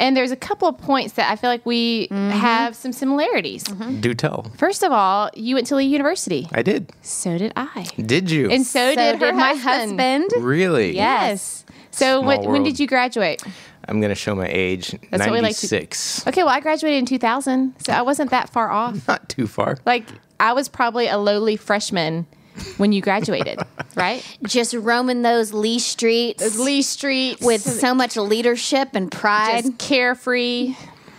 and 0.00 0.16
there's 0.16 0.30
a 0.32 0.36
couple 0.36 0.66
of 0.66 0.76
points 0.78 1.12
that 1.14 1.30
I 1.30 1.36
feel 1.36 1.50
like 1.50 1.64
we 1.64 2.08
Mm-hmm. 2.08 2.30
have 2.30 2.74
some 2.74 2.92
similarities. 2.92 3.62
Do 3.64 4.14
tell. 4.14 4.50
First 4.56 4.82
of 4.82 4.90
all, 4.90 5.30
you 5.34 5.54
went 5.54 5.66
to 5.68 5.76
Lee 5.76 5.84
University. 5.84 6.48
I 6.52 6.62
did. 6.62 6.90
So 7.02 7.38
did 7.38 7.52
I. 7.56 7.86
Did 8.04 8.30
you? 8.30 8.50
And 8.50 8.64
so, 8.66 8.90
so 8.90 8.94
did 8.96 9.16
her 9.20 9.26
did 9.26 9.34
my 9.36 9.54
husband. 9.54 10.24
husband. 10.32 10.44
really? 10.44 10.96
Yes. 10.96 11.64
So 11.92 12.20
Small 12.22 12.24
when, 12.42 12.50
when 12.52 12.62
did 12.62 12.80
you 12.80 12.86
graduate? 12.86 13.42
I'm 13.88 14.00
going 14.00 14.10
to 14.10 14.14
show 14.14 14.34
my 14.34 14.48
age. 14.48 14.90
That's 15.10 15.24
what 15.24 15.32
we 15.32 15.40
like 15.40 15.56
to- 15.56 15.66
96. 15.66 16.26
Okay, 16.28 16.42
well, 16.44 16.52
I 16.52 16.60
graduated 16.60 16.98
in 17.00 17.06
2000, 17.06 17.74
so 17.78 17.92
I 17.92 18.02
wasn't 18.02 18.30
that 18.30 18.48
far 18.50 18.70
off. 18.70 19.06
Not 19.08 19.28
too 19.28 19.46
far. 19.46 19.78
Like, 19.84 20.06
I 20.38 20.52
was 20.52 20.68
probably 20.68 21.08
a 21.08 21.18
lowly 21.18 21.56
freshman 21.56 22.26
when 22.76 22.92
you 22.92 23.00
graduated, 23.00 23.58
right? 23.94 24.24
just 24.44 24.74
roaming 24.74 25.22
those 25.22 25.52
Lee 25.52 25.78
streets 25.78 26.58
Lee 26.58 26.82
Street 26.82 27.38
with 27.40 27.62
so 27.62 27.94
much 27.94 28.16
leadership 28.16 28.90
and 28.94 29.10
pride. 29.10 29.64
just 29.64 29.78
carefree. 29.78 30.74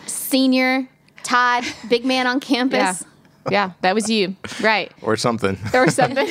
Senior 0.06 0.88
Todd, 1.24 1.64
big 1.90 2.06
man 2.06 2.28
on 2.28 2.40
campus. 2.40 2.78
Yeah. 2.80 2.86
campus. 2.94 3.06
Yeah, 3.50 3.72
that 3.82 3.96
was 3.96 4.10
you. 4.10 4.36
Right. 4.62 4.92
Or 5.02 5.16
something. 5.18 5.58
Or 5.74 5.90
something. 5.90 6.28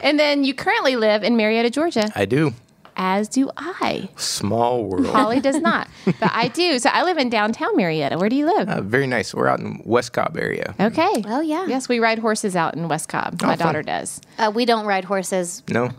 and 0.00 0.18
then 0.18 0.44
you 0.44 0.54
currently 0.54 0.96
live 0.96 1.22
in 1.22 1.36
Marietta, 1.36 1.70
Georgia, 1.70 2.10
I 2.14 2.24
do. 2.24 2.52
As 2.98 3.28
do 3.28 3.50
I. 3.56 4.08
Small 4.16 4.84
world. 4.84 5.06
Holly 5.06 5.40
does 5.40 5.60
not, 5.60 5.88
but 6.04 6.30
I 6.32 6.48
do. 6.48 6.78
So 6.78 6.90
I 6.92 7.04
live 7.04 7.16
in 7.16 7.30
downtown 7.30 7.76
Marietta. 7.76 8.18
Where 8.18 8.28
do 8.28 8.36
you 8.36 8.46
live? 8.46 8.68
Uh, 8.68 8.82
very 8.82 9.06
nice. 9.06 9.32
We're 9.32 9.46
out 9.48 9.60
in 9.60 9.80
West 9.84 10.12
Cobb 10.12 10.36
area. 10.36 10.74
Okay. 10.80 11.22
Oh, 11.26 11.40
yeah. 11.40 11.66
Yes, 11.66 11.88
we 11.88 12.00
ride 12.00 12.18
horses 12.18 12.56
out 12.56 12.74
in 12.74 12.88
West 12.88 13.08
Cobb. 13.08 13.40
My 13.40 13.56
fun. 13.56 13.58
daughter 13.58 13.82
does. 13.82 14.20
Uh, 14.38 14.50
we 14.54 14.64
don't 14.64 14.84
ride 14.84 15.04
horses 15.04 15.62
No? 15.68 15.90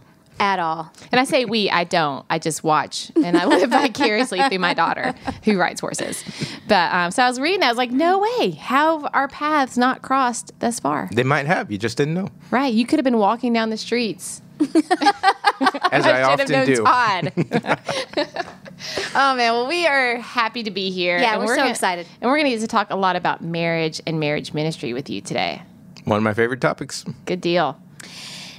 at 0.41 0.57
all. 0.59 0.89
And 1.11 1.19
I 1.19 1.25
say 1.25 1.43
we, 1.45 1.69
I 1.69 1.83
don't. 1.83 2.25
I 2.29 2.39
just 2.39 2.63
watch 2.63 3.11
and 3.15 3.35
I 3.37 3.45
live 3.45 3.69
vicariously 3.71 4.41
through 4.47 4.59
my 4.59 4.73
daughter 4.73 5.13
who 5.43 5.57
rides 5.57 5.81
horses. 5.81 6.23
But 6.67 6.93
um, 6.93 7.11
so 7.11 7.23
I 7.23 7.27
was 7.27 7.39
reading. 7.41 7.61
I 7.63 7.67
was 7.69 7.77
like, 7.77 7.91
no 7.91 8.19
way. 8.19 8.51
How 8.51 8.99
have 9.01 9.11
our 9.13 9.27
paths 9.27 9.77
not 9.77 10.01
crossed 10.01 10.57
thus 10.59 10.79
far? 10.79 11.09
They 11.11 11.23
might 11.23 11.45
have. 11.45 11.69
You 11.71 11.77
just 11.77 11.97
didn't 11.97 12.13
know. 12.13 12.29
Right. 12.51 12.73
You 12.73 12.85
could 12.85 12.99
have 12.99 13.03
been 13.03 13.17
walking 13.17 13.51
down 13.53 13.69
the 13.69 13.77
streets. 13.77 14.41
As 15.91 16.05
I, 16.05 16.07
should 16.07 16.15
have 16.15 16.39
often 16.39 16.51
known 16.51 16.65
do. 16.65 16.83
Todd. 16.83 17.33
oh 19.15 19.35
man, 19.35 19.53
well 19.53 19.67
we 19.67 19.85
are 19.87 20.17
happy 20.17 20.63
to 20.63 20.71
be 20.71 20.89
here. 20.89 21.17
Yeah, 21.17 21.37
we're 21.37 21.47
so 21.47 21.57
gonna- 21.57 21.69
excited. 21.69 22.07
And 22.21 22.29
we're 22.29 22.37
going 22.37 22.51
to 22.51 22.57
get 22.57 22.61
to 22.61 22.67
talk 22.67 22.89
a 22.89 22.95
lot 22.95 23.15
about 23.15 23.43
marriage 23.43 24.01
and 24.05 24.19
marriage 24.19 24.53
ministry 24.53 24.93
with 24.93 25.09
you 25.09 25.21
today. 25.21 25.61
One 26.05 26.17
of 26.17 26.23
my 26.23 26.33
favorite 26.33 26.61
topics. 26.61 27.05
Good 27.25 27.41
deal. 27.41 27.79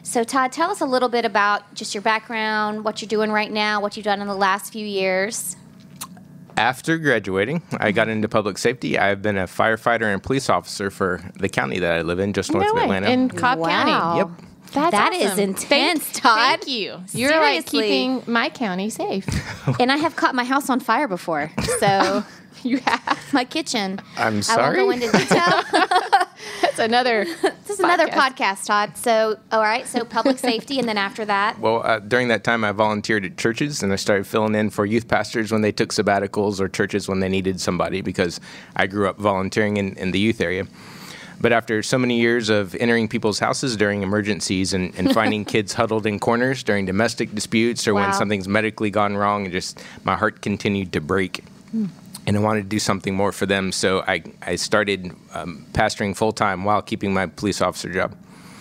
So, 0.03 0.25
Todd, 0.25 0.51
tell 0.51 0.71
us 0.71 0.81
a 0.81 0.87
little 0.87 1.09
bit 1.09 1.25
about 1.25 1.73
just 1.75 1.95
your 1.95 2.03
background, 2.03 2.85
what 2.85 3.01
you're 3.01 3.09
doing 3.09 3.31
right 3.31 3.51
now, 3.51 3.81
what 3.81 3.97
you've 3.97 4.05
done 4.05 4.21
in 4.21 4.27
the 4.27 4.35
last 4.35 4.73
few 4.73 4.85
years. 4.85 5.57
After 6.57 6.99
graduating, 6.99 7.63
I 7.79 7.93
got 7.93 8.03
mm-hmm. 8.03 8.17
into 8.17 8.29
public 8.29 8.59
safety. 8.59 8.99
I've 8.99 9.23
been 9.23 9.39
a 9.39 9.45
firefighter 9.45 10.13
and 10.13 10.23
police 10.23 10.51
officer 10.51 10.91
for 10.91 11.23
the 11.37 11.49
county 11.49 11.79
that 11.79 11.93
I 11.93 12.03
live 12.03 12.19
in, 12.19 12.33
just 12.33 12.53
north 12.53 12.65
no 12.65 12.71
of 12.71 12.77
way. 12.77 12.83
Atlanta. 12.83 13.09
In 13.09 13.29
Cobb 13.31 13.61
Wow. 13.61 13.69
County. 13.69 14.19
Yep. 14.19 14.51
That's 14.72 14.90
That 14.92 15.12
is 15.12 15.33
awesome. 15.33 15.40
intense, 15.40 16.04
Thank, 16.04 16.22
Todd. 16.22 16.37
Thank 16.61 16.68
you. 16.68 17.00
You're 17.12 17.38
like 17.40 17.66
keeping 17.66 18.22
my 18.26 18.48
county 18.50 18.90
safe. 18.90 19.26
and 19.80 19.90
I 19.90 19.96
have 19.96 20.16
caught 20.16 20.35
my 20.35 20.44
house 20.44 20.70
on 20.70 20.80
fire 20.80 21.09
before. 21.09 21.50
So, 21.80 22.24
you 22.62 22.78
have. 22.78 23.18
my 23.33 23.44
kitchen. 23.44 24.00
I'm 24.16 24.38
I 24.38 24.40
sorry. 24.40 24.85
won't 24.85 25.00
go 25.00 25.06
into 25.06 25.18
detail. 25.18 25.62
That's 26.62 26.78
another. 26.78 27.24
this 27.24 27.70
is 27.70 27.80
another 27.80 28.06
podcast, 28.09 28.66
Todd. 28.66 28.96
So, 28.96 29.38
all 29.52 29.61
right. 29.61 29.87
So, 29.87 30.04
public 30.04 30.38
safety, 30.38 30.78
and 30.78 30.88
then 30.88 30.98
after 30.98 31.24
that, 31.24 31.59
Well, 31.59 31.83
uh, 31.85 31.98
during 32.00 32.28
that 32.28 32.44
time, 32.44 32.64
I 32.64 32.72
volunteered 32.72 33.24
at 33.24 33.37
churches 33.37 33.83
and 33.83 33.92
I 33.92 33.96
started 33.96 34.26
filling 34.26 34.54
in 34.54 34.70
for 34.70 34.87
youth 34.87 35.09
pastors 35.09 35.50
when 35.52 35.62
they 35.62 35.72
took 35.72 35.90
sabbaticals 35.90 36.61
or 36.61 36.68
churches 36.68 37.09
when 37.09 37.20
they 37.20 37.28
needed 37.28 37.61
somebody 37.61 38.00
because 38.02 38.40
I 38.76 38.87
grew 38.87 39.09
up 39.09 39.18
volunteering 39.18 39.76
in, 39.78 39.94
in 39.96 40.11
the 40.12 40.18
youth 40.18 40.40
area. 40.40 40.66
But 41.40 41.53
after 41.53 41.83
so 41.83 41.98
many 41.98 42.20
years 42.20 42.50
of 42.50 42.74
entering 42.74 43.09
people's 43.09 43.38
houses 43.38 43.76
during 43.76 44.03
emergencies 44.03 44.74
and, 44.74 44.94
and 44.96 45.12
finding 45.14 45.44
kids 45.55 45.72
huddled 45.72 46.07
in 46.07 46.18
corners 46.18 46.62
during 46.62 46.85
domestic 46.85 47.35
disputes 47.35 47.88
or 47.88 47.94
when 47.94 48.12
something's 48.12 48.46
medically 48.46 48.90
gone 48.90 49.16
wrong, 49.16 49.44
and 49.44 49.53
just 49.53 49.83
my 50.05 50.16
heart 50.16 50.42
continued 50.42 50.92
to 50.92 51.00
break. 51.00 51.42
And 52.26 52.37
I 52.37 52.40
wanted 52.40 52.62
to 52.62 52.68
do 52.68 52.79
something 52.79 53.14
more 53.14 53.33
for 53.33 53.46
them. 53.46 53.72
So 53.72 54.05
I, 54.07 54.22
I 54.42 54.57
started 54.57 55.12
um, 55.33 55.64
pastoring 55.72 56.14
full 56.14 56.33
time 56.33 56.64
while 56.64 56.83
keeping 56.83 57.14
my 57.14 57.26
police 57.26 57.62
officer 57.62 57.90
job. 57.90 58.14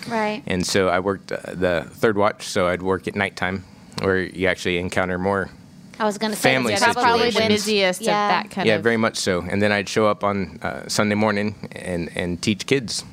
right. 0.07 0.41
And 0.47 0.65
so 0.65 0.87
I 0.87 0.99
worked 0.99 1.31
uh, 1.31 1.39
the 1.53 1.85
third 1.91 2.17
watch, 2.17 2.47
so 2.47 2.67
I'd 2.67 2.81
work 2.81 3.07
at 3.07 3.15
nighttime 3.15 3.65
where 4.01 4.19
you 4.19 4.47
actually 4.47 4.77
encounter 4.77 5.19
more. 5.19 5.49
I 5.99 6.05
was 6.05 6.17
going 6.17 6.31
to 6.31 6.37
say 6.37 6.53
Family 6.53 6.73
that's 6.73 6.85
That's 6.85 6.95
probably 6.95 7.29
the 7.31 7.47
busiest 7.47 8.01
Yeah. 8.01 8.25
of 8.25 8.29
that 8.45 8.51
kind 8.51 8.65
yeah, 8.67 8.75
of. 8.75 8.79
Yeah, 8.79 8.83
very 8.83 8.97
much 8.97 9.17
so. 9.17 9.41
And 9.41 9.61
then 9.61 9.71
I'd 9.71 9.89
show 9.89 10.07
up 10.07 10.23
on 10.23 10.59
uh, 10.61 10.87
Sunday 10.87 11.15
morning 11.15 11.69
and, 11.73 12.09
and 12.15 12.41
teach 12.41 12.65
kids. 12.65 13.03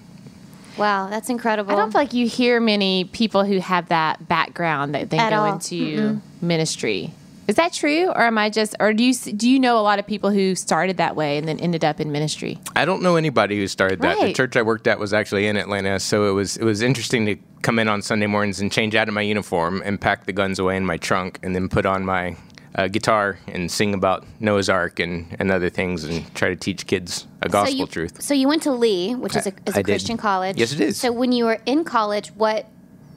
Wow, 0.77 1.09
that's 1.09 1.31
incredible. 1.31 1.73
I 1.73 1.77
don't 1.77 1.91
feel 1.91 2.01
like 2.03 2.13
you 2.13 2.29
hear 2.29 2.61
many 2.61 3.05
people 3.05 3.45
who 3.45 3.59
have 3.61 3.89
that 3.89 4.29
background 4.29 4.95
that 4.95 5.11
they 5.11 5.19
At 5.19 5.31
go 5.31 5.37
all. 5.37 5.55
into 5.55 6.21
ministry. 6.43 7.13
Is 7.49 7.55
that 7.55 7.73
true, 7.73 8.09
or 8.09 8.23
am 8.23 8.39
I 8.39 8.51
just, 8.51 8.75
or 8.81 8.93
do 8.93 9.05
you 9.05 9.15
do 9.15 9.49
you 9.49 9.61
know 9.61 9.79
a 9.79 9.81
lot 9.81 10.01
of 10.01 10.07
people 10.07 10.31
who 10.31 10.57
started 10.57 10.97
that 10.97 11.15
way 11.15 11.39
and 11.39 11.47
then 11.47 11.61
ended 11.61 11.85
up 11.85 12.01
in 12.01 12.11
ministry? 12.11 12.59
I 12.75 12.85
don't 12.85 13.03
know 13.03 13.15
anybody 13.15 13.57
who 13.57 13.69
started 13.69 14.01
that. 14.01 14.21
The 14.21 14.33
church 14.33 14.57
I 14.57 14.63
worked 14.63 14.89
at 14.89 14.99
was 14.99 15.15
actually 15.15 15.47
in 15.47 15.57
Atlanta, 15.57 16.01
so 16.01 16.29
it 16.29 16.33
was 16.33 16.57
it 16.57 16.65
was 16.65 16.83
interesting 16.83 17.25
to 17.27 17.37
come 17.63 17.79
in 17.79 17.87
on 17.89 18.03
Sunday 18.03 18.27
mornings 18.27 18.61
and 18.61 18.71
change 18.71 18.97
out 18.97 19.07
of 19.07 19.15
my 19.15 19.21
uniform 19.23 19.81
and 19.85 20.01
pack 20.01 20.27
the 20.27 20.33
guns 20.33 20.59
away 20.59 20.77
in 20.77 20.85
my 20.85 20.97
trunk, 20.97 21.39
and 21.45 21.55
then 21.55 21.69
put 21.69 21.87
on 21.87 22.05
my 22.05 22.37
uh, 22.77 22.89
guitar 22.89 23.39
and 23.49 23.71
sing 23.71 23.95
about 23.95 24.25
Noah's 24.39 24.69
Ark 24.69 25.01
and, 25.01 25.35
and 25.39 25.51
other 25.51 25.71
things, 25.71 26.05
and 26.05 26.33
try 26.35 26.51
to 26.51 26.57
teach 26.57 26.87
kids 26.87 27.27
a 27.43 27.49
gospel 27.49 27.73
so 27.73 27.79
you, 27.79 27.87
truth. 27.87 28.23
So 28.23 28.35
you 28.35 28.47
went 28.47 28.63
to 28.65 28.73
Lee, 28.73 29.15
which 29.15 29.35
is 29.35 29.47
a, 29.47 29.53
is 29.67 29.77
a 29.77 29.83
did. 29.83 29.87
Christian 29.87 30.17
college. 30.17 30.57
Yes, 30.57 30.73
it 30.73 30.81
is. 30.81 30.97
So 30.99 31.11
when 31.11 31.33
you 31.33 31.47
were 31.47 31.61
in 31.67 31.85
college, 31.85 32.29
what 32.29 32.67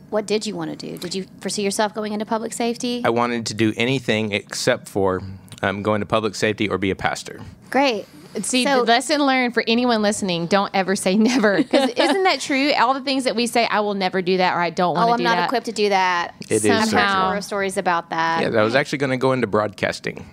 what 0.09 0.25
did 0.25 0.47
you 0.47 0.55
want 0.55 0.71
to 0.71 0.75
do? 0.75 0.97
Did 0.97 1.13
you 1.13 1.27
foresee 1.39 1.61
yourself 1.61 1.93
going 1.93 2.13
into 2.13 2.25
public 2.25 2.53
safety? 2.53 3.03
I 3.05 3.09
wanted 3.09 3.45
to 3.47 3.53
do 3.53 3.73
anything 3.77 4.31
except 4.31 4.87
for 4.87 5.21
um, 5.61 5.83
go 5.83 5.93
into 5.93 6.07
public 6.07 6.33
safety 6.35 6.67
or 6.67 6.77
be 6.77 6.89
a 6.89 6.95
pastor. 6.95 7.41
Great. 7.69 8.05
See, 8.41 8.63
So- 8.63 8.77
the 8.77 8.83
lesson 8.83 9.25
learned 9.25 9.53
for 9.53 9.63
anyone 9.67 10.01
listening: 10.01 10.45
don't 10.45 10.69
ever 10.73 10.95
say 10.95 11.15
never, 11.15 11.57
because 11.57 11.89
isn't 11.97 12.23
that 12.23 12.39
true? 12.39 12.71
All 12.73 12.93
the 12.93 13.01
things 13.01 13.23
that 13.23 13.35
we 13.35 13.47
say, 13.47 13.65
I 13.65 13.79
will 13.79 13.95
never 13.95 14.21
do 14.21 14.37
that, 14.37 14.53
or 14.55 14.59
I 14.59 14.69
don't 14.69 14.95
want 14.95 15.07
to. 15.07 15.09
Oh, 15.09 15.13
I'm 15.13 15.17
do 15.17 15.23
not 15.23 15.35
that. 15.37 15.45
equipped 15.47 15.65
to 15.65 15.71
do 15.71 15.89
that. 15.89 16.35
It 16.41 16.51
is 16.51 16.65
I've 16.65 16.91
heard 16.91 17.01
horror 17.07 17.41
stories 17.41 17.77
about 17.77 18.11
that. 18.11 18.41
Yeah, 18.51 18.59
I 18.59 18.63
was 18.63 18.75
actually 18.75 18.99
going 18.99 19.11
to 19.11 19.17
go 19.17 19.31
into 19.31 19.47
broadcasting. 19.47 20.25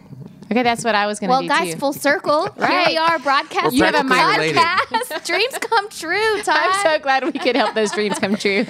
Okay, 0.50 0.62
that's 0.62 0.85
what 0.85 0.94
I 0.94 1.06
was 1.06 1.18
going 1.18 1.28
to 1.28 1.32
Well, 1.32 1.42
do 1.42 1.48
Well, 1.48 1.59
guys, 1.59 1.72
too. 1.74 1.78
full 1.80 1.92
circle. 1.92 2.42
Here 2.56 2.66
Right. 2.68 2.87
we 2.88 2.96
are 2.96 3.18
broadcasting. 3.18 3.72
We're 3.80 3.87
You 3.88 3.92
have 3.92 4.04
a 4.06 4.09
practically 4.09 4.52
podcast. 4.52 5.24
Dreams 5.26 5.59
come 5.61 5.88
true, 5.88 6.42
Todd. 6.42 6.56
I'm 6.56 6.82
so 6.82 7.02
glad 7.02 7.24
we 7.24 7.32
could 7.32 7.56
help 7.56 7.74
those 7.74 7.90
dreams 7.90 8.18
come 8.18 8.37
true. 8.37 8.64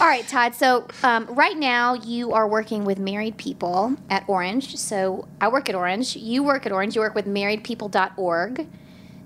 All 0.00 0.06
right, 0.08 0.26
Todd. 0.26 0.54
So 0.56 0.88
um, 1.04 1.26
right 1.26 1.56
now 1.56 1.94
you 1.94 2.32
are 2.32 2.48
working 2.48 2.84
with 2.84 2.98
married 2.98 3.36
people 3.36 3.96
at 4.08 4.24
Orange. 4.28 4.76
So 4.76 5.28
I 5.40 5.46
work 5.48 5.68
at 5.68 5.74
Orange. 5.76 6.16
You 6.16 6.42
work 6.42 6.66
at 6.66 6.72
Orange. 6.72 6.96
You 6.96 7.00
work 7.02 7.14
with 7.14 7.26
marriedpeople.org, 7.26 8.66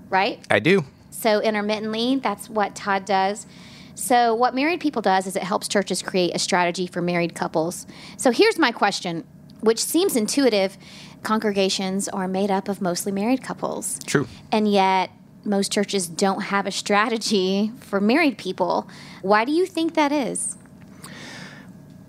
right? 0.09 0.39
I 0.51 0.59
do. 0.59 0.85
So 1.09 1.41
intermittently, 1.41 2.17
that's 2.17 2.49
what 2.49 2.75
Todd 2.75 3.05
does. 3.05 3.47
So 3.95 4.35
what 4.35 4.53
Married 4.53 4.81
People 4.81 5.01
does 5.01 5.25
is 5.25 5.35
it 5.35 5.43
helps 5.43 5.67
churches 5.69 6.01
create 6.01 6.35
a 6.35 6.39
strategy 6.39 6.85
for 6.85 7.01
married 7.01 7.33
couples. 7.33 7.87
So 8.17 8.31
here's 8.31 8.59
my 8.59 8.71
question, 8.73 9.23
which 9.61 9.81
seems 9.81 10.17
intuitive. 10.17 10.77
Congregations 11.25 12.07
are 12.09 12.27
made 12.27 12.51
up 12.51 12.69
of 12.69 12.81
mostly 12.81 13.11
married 13.11 13.41
couples. 13.43 13.99
True. 14.05 14.27
And 14.51 14.71
yet 14.71 15.09
most 15.43 15.71
churches 15.71 16.07
don't 16.07 16.41
have 16.43 16.65
a 16.67 16.71
strategy 16.71 17.71
for 17.79 17.99
married 17.99 18.37
people. 18.37 18.87
Why 19.21 19.43
do 19.43 19.51
you 19.51 19.65
think 19.65 19.95
that 19.95 20.11
is? 20.11 20.55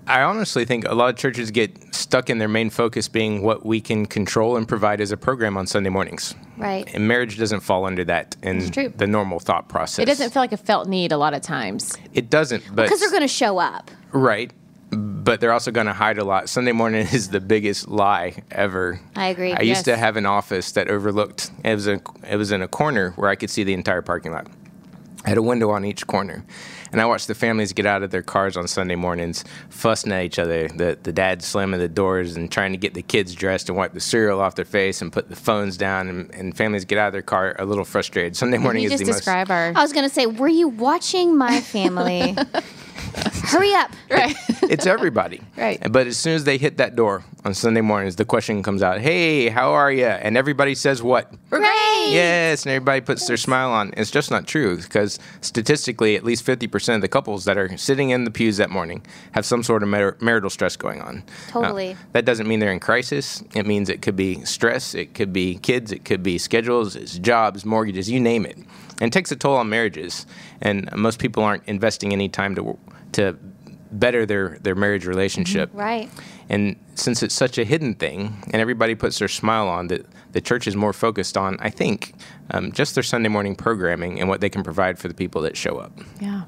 I 0.06 0.22
honestly 0.22 0.64
think 0.64 0.84
a 0.86 0.94
lot 0.94 1.10
of 1.10 1.16
churches 1.16 1.50
get 1.50 1.92
stuck 1.94 2.30
in 2.30 2.38
their 2.38 2.46
main 2.48 2.70
focus 2.70 3.08
being 3.08 3.42
what 3.42 3.66
we 3.66 3.80
can 3.80 4.06
control 4.06 4.56
and 4.56 4.68
provide 4.68 5.00
as 5.00 5.10
a 5.10 5.16
program 5.16 5.56
on 5.56 5.66
Sunday 5.66 5.90
mornings. 5.90 6.34
Right. 6.56 6.88
And 6.94 7.08
marriage 7.08 7.38
doesn't 7.38 7.60
fall 7.60 7.86
under 7.86 8.04
that 8.04 8.36
in 8.42 8.70
true. 8.70 8.92
the 8.96 9.06
normal 9.08 9.40
thought 9.40 9.68
process. 9.68 9.98
It 9.98 10.06
doesn't 10.06 10.30
feel 10.32 10.42
like 10.42 10.52
a 10.52 10.56
felt 10.56 10.88
need 10.88 11.10
a 11.10 11.16
lot 11.16 11.34
of 11.34 11.42
times. 11.42 11.96
It 12.14 12.30
doesn't, 12.30 12.62
but 12.72 12.84
Because 12.84 13.00
they're 13.00 13.10
going 13.10 13.22
to 13.22 13.28
show 13.28 13.58
up. 13.58 13.90
right. 14.12 14.52
But 15.26 15.40
they're 15.40 15.52
also 15.52 15.72
going 15.72 15.88
to 15.88 15.92
hide 15.92 16.18
a 16.18 16.24
lot. 16.24 16.48
Sunday 16.48 16.70
morning 16.70 17.04
is 17.12 17.30
the 17.30 17.40
biggest 17.40 17.88
lie 17.88 18.42
ever. 18.52 19.00
I 19.16 19.26
agree. 19.26 19.52
I 19.52 19.62
used 19.62 19.84
to 19.86 19.96
have 19.96 20.16
an 20.16 20.24
office 20.24 20.70
that 20.72 20.88
overlooked. 20.88 21.50
It 21.64 21.74
was 21.74 21.88
a, 21.88 22.00
it 22.30 22.36
was 22.36 22.52
in 22.52 22.62
a 22.62 22.68
corner 22.68 23.10
where 23.16 23.28
I 23.28 23.34
could 23.34 23.50
see 23.50 23.64
the 23.64 23.74
entire 23.74 24.02
parking 24.02 24.30
lot. 24.30 24.46
I 25.24 25.30
had 25.30 25.38
a 25.38 25.42
window 25.42 25.70
on 25.70 25.84
each 25.84 26.06
corner, 26.06 26.44
and 26.92 27.00
I 27.00 27.06
watched 27.06 27.26
the 27.26 27.34
families 27.34 27.72
get 27.72 27.84
out 27.84 28.04
of 28.04 28.12
their 28.12 28.22
cars 28.22 28.56
on 28.56 28.68
Sunday 28.68 28.94
mornings, 28.94 29.42
fussing 29.70 30.12
at 30.12 30.22
each 30.22 30.38
other. 30.38 30.68
The 30.68 30.96
the 31.02 31.12
dad 31.12 31.42
slamming 31.42 31.80
the 31.80 31.88
doors 31.88 32.36
and 32.36 32.48
trying 32.48 32.70
to 32.70 32.78
get 32.78 32.94
the 32.94 33.02
kids 33.02 33.34
dressed 33.34 33.68
and 33.68 33.76
wipe 33.76 33.92
the 33.92 34.00
cereal 34.00 34.40
off 34.40 34.54
their 34.54 34.64
face 34.64 35.02
and 35.02 35.12
put 35.12 35.28
the 35.28 35.34
phones 35.34 35.76
down, 35.76 36.08
and, 36.08 36.32
and 36.32 36.56
families 36.56 36.84
get 36.84 36.98
out 36.98 37.08
of 37.08 37.12
their 37.12 37.22
car 37.22 37.56
a 37.58 37.64
little 37.64 37.84
frustrated. 37.84 38.36
Sunday 38.36 38.58
morning 38.58 38.84
you 38.84 38.90
is 38.90 39.00
just 39.00 39.04
the 39.04 39.12
describe 39.12 39.50
our. 39.50 39.72
I 39.74 39.82
was 39.82 39.92
going 39.92 40.08
to 40.08 40.14
say, 40.14 40.26
were 40.26 40.46
you 40.46 40.68
watching 40.68 41.36
my 41.36 41.60
family? 41.60 42.36
Hurry 43.44 43.72
up. 43.74 43.90
Right. 44.10 44.34
most. 44.34 44.52
It's 44.66 44.84
everybody. 44.86 45.40
Right. 45.56 45.80
But 45.92 46.08
as 46.08 46.16
soon 46.16 46.34
as 46.34 46.42
they 46.42 46.58
hit 46.58 46.78
that 46.78 46.96
door 46.96 47.22
on 47.44 47.54
Sunday 47.54 47.82
mornings, 47.82 48.16
the 48.16 48.24
question 48.24 48.64
comes 48.64 48.82
out, 48.82 48.98
"Hey, 48.98 49.48
how 49.48 49.70
are 49.72 49.92
you?" 49.92 50.06
And 50.06 50.36
everybody 50.36 50.74
says 50.74 51.02
what? 51.04 51.32
Great. 51.50 52.08
Yes, 52.08 52.64
and 52.64 52.72
everybody 52.72 53.00
puts 53.00 53.26
their 53.26 53.36
smile 53.36 53.70
on. 53.70 53.92
It's 53.96 54.10
just 54.10 54.30
not 54.30 54.46
true 54.46 54.76
because 54.76 55.20
statistically, 55.40 56.16
at 56.16 56.24
least 56.24 56.44
50% 56.44 56.96
of 56.96 57.00
the 57.00 57.08
couples 57.08 57.44
that 57.44 57.56
are 57.56 57.76
sitting 57.76 58.10
in 58.10 58.24
the 58.24 58.30
pews 58.30 58.56
that 58.56 58.70
morning 58.70 59.04
have 59.32 59.44
some 59.46 59.62
sort 59.62 59.82
of 59.82 59.88
mar- 59.88 60.16
marital 60.20 60.50
stress 60.50 60.76
going 60.76 61.00
on. 61.00 61.22
Totally. 61.48 61.94
Now, 61.94 61.98
that 62.12 62.24
doesn't 62.24 62.46
mean 62.48 62.58
they're 62.60 62.72
in 62.72 62.80
crisis. 62.80 63.42
It 63.54 63.66
means 63.66 63.88
it 63.88 64.02
could 64.02 64.16
be 64.16 64.44
stress, 64.44 64.94
it 64.94 65.14
could 65.14 65.32
be 65.32 65.56
kids, 65.58 65.92
it 65.92 66.04
could 66.04 66.22
be 66.22 66.38
schedules, 66.38 66.96
it's 66.96 67.18
jobs, 67.18 67.64
mortgages, 67.64 68.10
you 68.10 68.20
name 68.20 68.46
it. 68.46 68.56
And 68.56 69.08
it 69.08 69.12
takes 69.12 69.30
a 69.30 69.36
toll 69.36 69.56
on 69.56 69.68
marriages. 69.68 70.26
And 70.60 70.88
most 70.96 71.18
people 71.18 71.42
aren't 71.42 71.64
investing 71.66 72.12
any 72.12 72.28
time 72.28 72.54
to 72.54 72.78
to 73.12 73.36
better 73.92 74.26
their, 74.26 74.58
their 74.60 74.74
marriage 74.74 75.06
relationship. 75.06 75.70
Right. 75.72 76.10
And 76.48 76.76
since 76.94 77.22
it's 77.22 77.34
such 77.34 77.58
a 77.58 77.64
hidden 77.64 77.94
thing, 77.94 78.36
and 78.52 78.60
everybody 78.60 78.94
puts 78.94 79.18
their 79.18 79.28
smile 79.28 79.68
on, 79.68 79.88
that 79.88 80.06
the 80.32 80.40
church 80.40 80.66
is 80.66 80.76
more 80.76 80.92
focused 80.92 81.36
on, 81.36 81.56
I 81.60 81.70
think, 81.70 82.14
um, 82.50 82.72
just 82.72 82.94
their 82.94 83.02
Sunday 83.02 83.28
morning 83.28 83.56
programming 83.56 84.20
and 84.20 84.28
what 84.28 84.40
they 84.40 84.48
can 84.48 84.62
provide 84.62 84.98
for 84.98 85.08
the 85.08 85.14
people 85.14 85.42
that 85.42 85.56
show 85.56 85.78
up. 85.78 85.92
Yeah. 86.20 86.42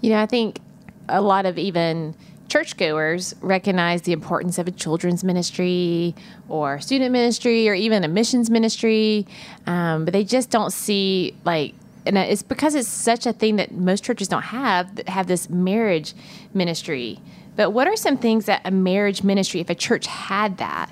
You 0.00 0.10
know, 0.10 0.22
I 0.22 0.26
think 0.26 0.60
a 1.08 1.20
lot 1.20 1.46
of 1.46 1.58
even 1.58 2.14
churchgoers 2.48 3.34
recognize 3.40 4.02
the 4.02 4.12
importance 4.12 4.58
of 4.58 4.68
a 4.68 4.70
children's 4.70 5.24
ministry 5.24 6.14
or 6.48 6.80
student 6.80 7.10
ministry 7.10 7.68
or 7.68 7.74
even 7.74 8.04
a 8.04 8.08
missions 8.08 8.48
ministry, 8.50 9.26
um, 9.66 10.04
but 10.04 10.12
they 10.12 10.24
just 10.24 10.50
don't 10.50 10.72
see 10.72 11.34
like. 11.44 11.74
And 12.06 12.16
it's 12.18 12.42
because 12.42 12.74
it's 12.74 12.88
such 12.88 13.26
a 13.26 13.32
thing 13.32 13.56
that 13.56 13.72
most 13.72 14.04
churches 14.04 14.28
don't 14.28 14.42
have 14.42 14.94
that 14.96 15.08
have 15.08 15.26
this 15.26 15.50
marriage 15.50 16.14
ministry. 16.54 17.20
But 17.56 17.70
what 17.70 17.86
are 17.86 17.96
some 17.96 18.16
things 18.18 18.44
that 18.46 18.60
a 18.64 18.70
marriage 18.70 19.22
ministry, 19.22 19.60
if 19.60 19.70
a 19.70 19.74
church 19.74 20.06
had 20.06 20.58
that, 20.58 20.90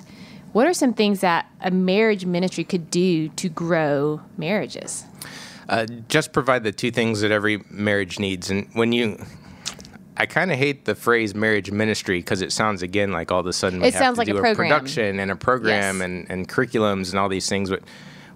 what 0.53 0.65
are 0.67 0.73
some 0.73 0.93
things 0.93 1.19
that 1.21 1.45
a 1.61 1.69
marriage 1.71 2.25
ministry 2.25 2.63
could 2.63 2.89
do 2.89 3.29
to 3.29 3.49
grow 3.49 4.21
marriages? 4.37 5.03
Uh, 5.69 5.85
just 6.09 6.31
provide 6.33 6.63
the 6.63 6.71
two 6.71 6.91
things 6.91 7.21
that 7.21 7.31
every 7.31 7.63
marriage 7.69 8.19
needs. 8.19 8.49
And 8.51 8.67
when 8.73 8.91
you, 8.91 9.23
I 10.17 10.25
kind 10.25 10.51
of 10.51 10.57
hate 10.57 10.85
the 10.85 10.95
phrase 10.95 11.35
marriage 11.35 11.71
ministry 11.71 12.19
because 12.19 12.41
it 12.41 12.51
sounds 12.51 12.81
again 12.81 13.11
like 13.11 13.31
all 13.31 13.39
of 13.41 13.47
a 13.47 13.53
sudden 13.53 13.81
we 13.81 13.87
It 13.87 13.93
have 13.93 14.01
sounds 14.01 14.15
to 14.15 14.19
like 14.21 14.27
a 14.29 14.33
do 14.33 14.39
program. 14.39 14.55
production 14.69 15.19
and 15.19 15.31
a 15.31 15.35
program 15.35 15.97
Yes. 15.97 16.05
and, 16.05 16.29
and 16.31 16.47
curriculums 16.47 17.09
and 17.11 17.19
all 17.19 17.29
these 17.29 17.49
things. 17.49 17.69
But 17.69 17.83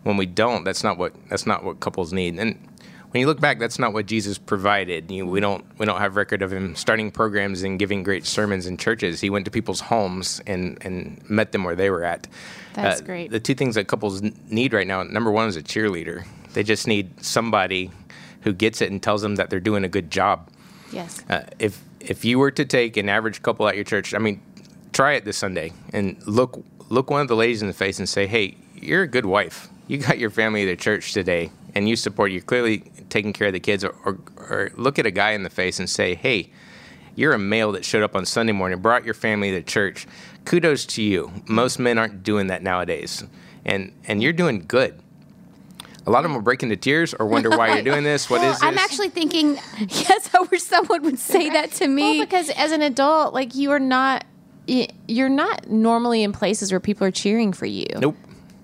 when 0.03 0.17
we 0.17 0.25
don't, 0.25 0.63
that's 0.63 0.83
not 0.83 0.97
what 0.97 1.13
that's 1.29 1.45
not 1.45 1.63
what 1.63 1.79
couples 1.79 2.11
need. 2.13 2.37
And 2.39 2.57
when 3.11 3.21
you 3.21 3.27
look 3.27 3.39
back, 3.39 3.57
that's 3.57 3.79
not 3.79 3.93
what 3.93 4.05
Jesus 4.05 4.37
provided. 4.37 5.09
You, 5.09 5.25
we 5.25 5.39
don't 5.39 5.65
we 5.79 5.85
don't 5.85 5.99
have 5.99 6.15
record 6.15 6.41
of 6.41 6.53
him 6.53 6.75
starting 6.75 7.09
programs 7.11 7.63
and 7.63 7.79
giving 7.79 8.03
great 8.03 8.25
sermons 8.25 8.67
in 8.67 8.77
churches. 8.77 9.19
He 9.19 9.29
went 9.29 9.45
to 9.45 9.51
people's 9.51 9.79
homes 9.81 10.41
and 10.45 10.77
and 10.81 11.27
met 11.29 11.51
them 11.51 11.63
where 11.63 11.75
they 11.75 11.89
were 11.89 12.03
at. 12.03 12.27
Uh, 12.75 12.83
That's 12.83 13.01
great. 13.01 13.31
The 13.31 13.39
two 13.39 13.55
things 13.55 13.75
that 13.75 13.87
couples 13.87 14.21
need 14.21 14.73
right 14.73 14.85
now, 14.85 15.03
number 15.03 15.31
one 15.31 15.47
is 15.47 15.55
a 15.55 15.63
cheerleader. 15.63 16.25
They 16.53 16.63
just 16.63 16.87
need 16.87 17.23
somebody 17.23 17.91
who 18.41 18.53
gets 18.53 18.81
it 18.81 18.91
and 18.91 19.01
tells 19.01 19.21
them 19.21 19.35
that 19.35 19.49
they're 19.49 19.59
doing 19.59 19.83
a 19.83 19.89
good 19.89 20.11
job. 20.11 20.49
Yes. 20.91 21.23
Uh, 21.29 21.43
if 21.57 21.81
if 21.99 22.23
you 22.23 22.37
were 22.39 22.51
to 22.51 22.65
take 22.65 22.95
an 22.95 23.09
average 23.09 23.41
couple 23.41 23.67
at 23.67 23.75
your 23.75 23.83
church, 23.83 24.13
I 24.13 24.19
mean, 24.19 24.41
try 24.93 25.13
it 25.13 25.25
this 25.25 25.37
Sunday 25.37 25.73
and 25.93 26.21
look 26.27 26.63
look 26.89 27.09
one 27.09 27.21
of 27.21 27.27
the 27.27 27.35
ladies 27.35 27.61
in 27.61 27.67
the 27.67 27.73
face 27.73 27.97
and 27.97 28.07
say, 28.07 28.27
"Hey, 28.27 28.55
you're 28.75 29.03
a 29.03 29.07
good 29.07 29.25
wife. 29.25 29.67
You 29.87 29.97
got 29.97 30.19
your 30.19 30.29
family 30.29 30.65
to 30.65 30.75
church 30.75 31.13
today, 31.13 31.49
and 31.75 31.88
you 31.89 31.95
support. 31.95 32.32
You're 32.32 32.41
clearly 32.41 32.79
taking 33.10 33.34
care 33.34 33.47
of 33.47 33.53
the 33.53 33.60
kids." 33.60 33.84
Or, 33.84 33.95
or, 34.05 34.17
or 34.38 34.71
look 34.75 34.99
at 34.99 35.05
a 35.05 35.12
guy 35.12 35.32
in 35.32 35.43
the 35.43 35.49
face 35.49 35.79
and 35.79 35.89
say, 35.89 36.15
"Hey." 36.15 36.51
You're 37.15 37.34
a 37.34 37.39
male 37.39 37.73
that 37.73 37.84
showed 37.84 38.03
up 38.03 38.15
on 38.15 38.25
Sunday 38.25 38.53
morning, 38.53 38.79
brought 38.79 39.03
your 39.03 39.15
family 39.15 39.51
to 39.51 39.62
church. 39.62 40.08
Kudos 40.45 40.85
to 40.85 41.02
you. 41.02 41.29
Most 41.50 41.77
men 41.77 41.98
aren't 41.98 42.23
doing 42.23 42.48
that 42.48 42.63
nowadays, 42.63 43.25
and 43.65 43.91
and 44.06 44.23
you're 44.23 44.31
doing 44.31 44.63
good. 44.65 45.02
A 46.08 46.12
lot 46.12 46.19
of 46.19 46.23
them 46.23 46.33
will 46.35 46.41
break 46.41 46.63
into 46.63 46.77
tears 46.77 47.13
or 47.13 47.25
wonder 47.25 47.50
why 47.50 47.73
you're 47.73 47.83
doing 47.83 48.06
this. 48.06 48.29
What 48.29 48.37
is 48.41 48.41
Well, 48.43 48.52
this? 48.54 48.63
I'm 48.63 48.77
actually 48.77 49.10
thinking, 49.10 49.56
yes, 49.79 50.29
I 50.33 50.39
wish 50.50 50.63
someone 50.63 51.02
would 51.04 51.19
say 51.19 51.50
that 51.50 51.71
to 51.73 51.87
me. 51.89 52.19
Well, 52.19 52.25
because 52.25 52.52
as 52.52 52.71
an 52.71 52.81
adult, 52.83 53.33
like 53.33 53.54
you 53.54 53.71
are 53.71 53.79
not, 53.79 54.23
you're 54.67 55.27
not 55.27 55.69
normally 55.69 56.23
in 56.23 56.31
places 56.31 56.71
where 56.71 56.79
people 56.79 57.06
are 57.06 57.12
cheering 57.12 57.52
for 57.52 57.65
you. 57.65 57.87
nope. 57.98 58.15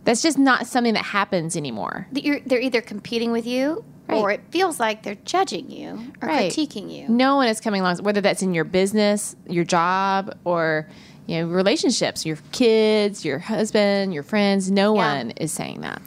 That's 0.06 0.22
just 0.22 0.38
not 0.38 0.68
something 0.68 0.94
that 0.94 1.04
happens 1.06 1.58
anymore. 1.58 2.08
you're, 2.14 2.40
they're 2.46 2.62
either 2.62 2.82
competing 2.82 3.32
with 3.32 3.46
you 3.46 3.84
or 4.08 4.30
it 4.32 4.42
feels 4.52 4.80
like 4.80 5.02
they're 5.04 5.18
judging 5.26 5.72
you 5.72 6.14
or 6.22 6.28
Right. 6.30 6.52
critiquing 6.52 6.96
you. 6.96 7.10
No 7.10 7.36
one 7.38 7.48
is 7.48 7.60
coming 7.60 7.82
along, 7.82 7.98
whether 7.98 8.22
that's 8.22 8.44
in 8.44 8.54
your 8.54 8.64
business, 8.64 9.36
your 9.50 9.64
job, 9.64 10.38
or 10.46 10.88
you 11.26 11.42
know 11.42 11.48
relationships, 11.48 12.24
your 12.24 12.38
kids, 12.52 13.26
your 13.26 13.40
husband, 13.40 14.14
your 14.14 14.22
friends. 14.22 14.70
No 14.70 14.94
Yeah. 14.96 15.18
one 15.18 15.32
is 15.32 15.52
saying 15.52 15.82
that. 15.82 16.02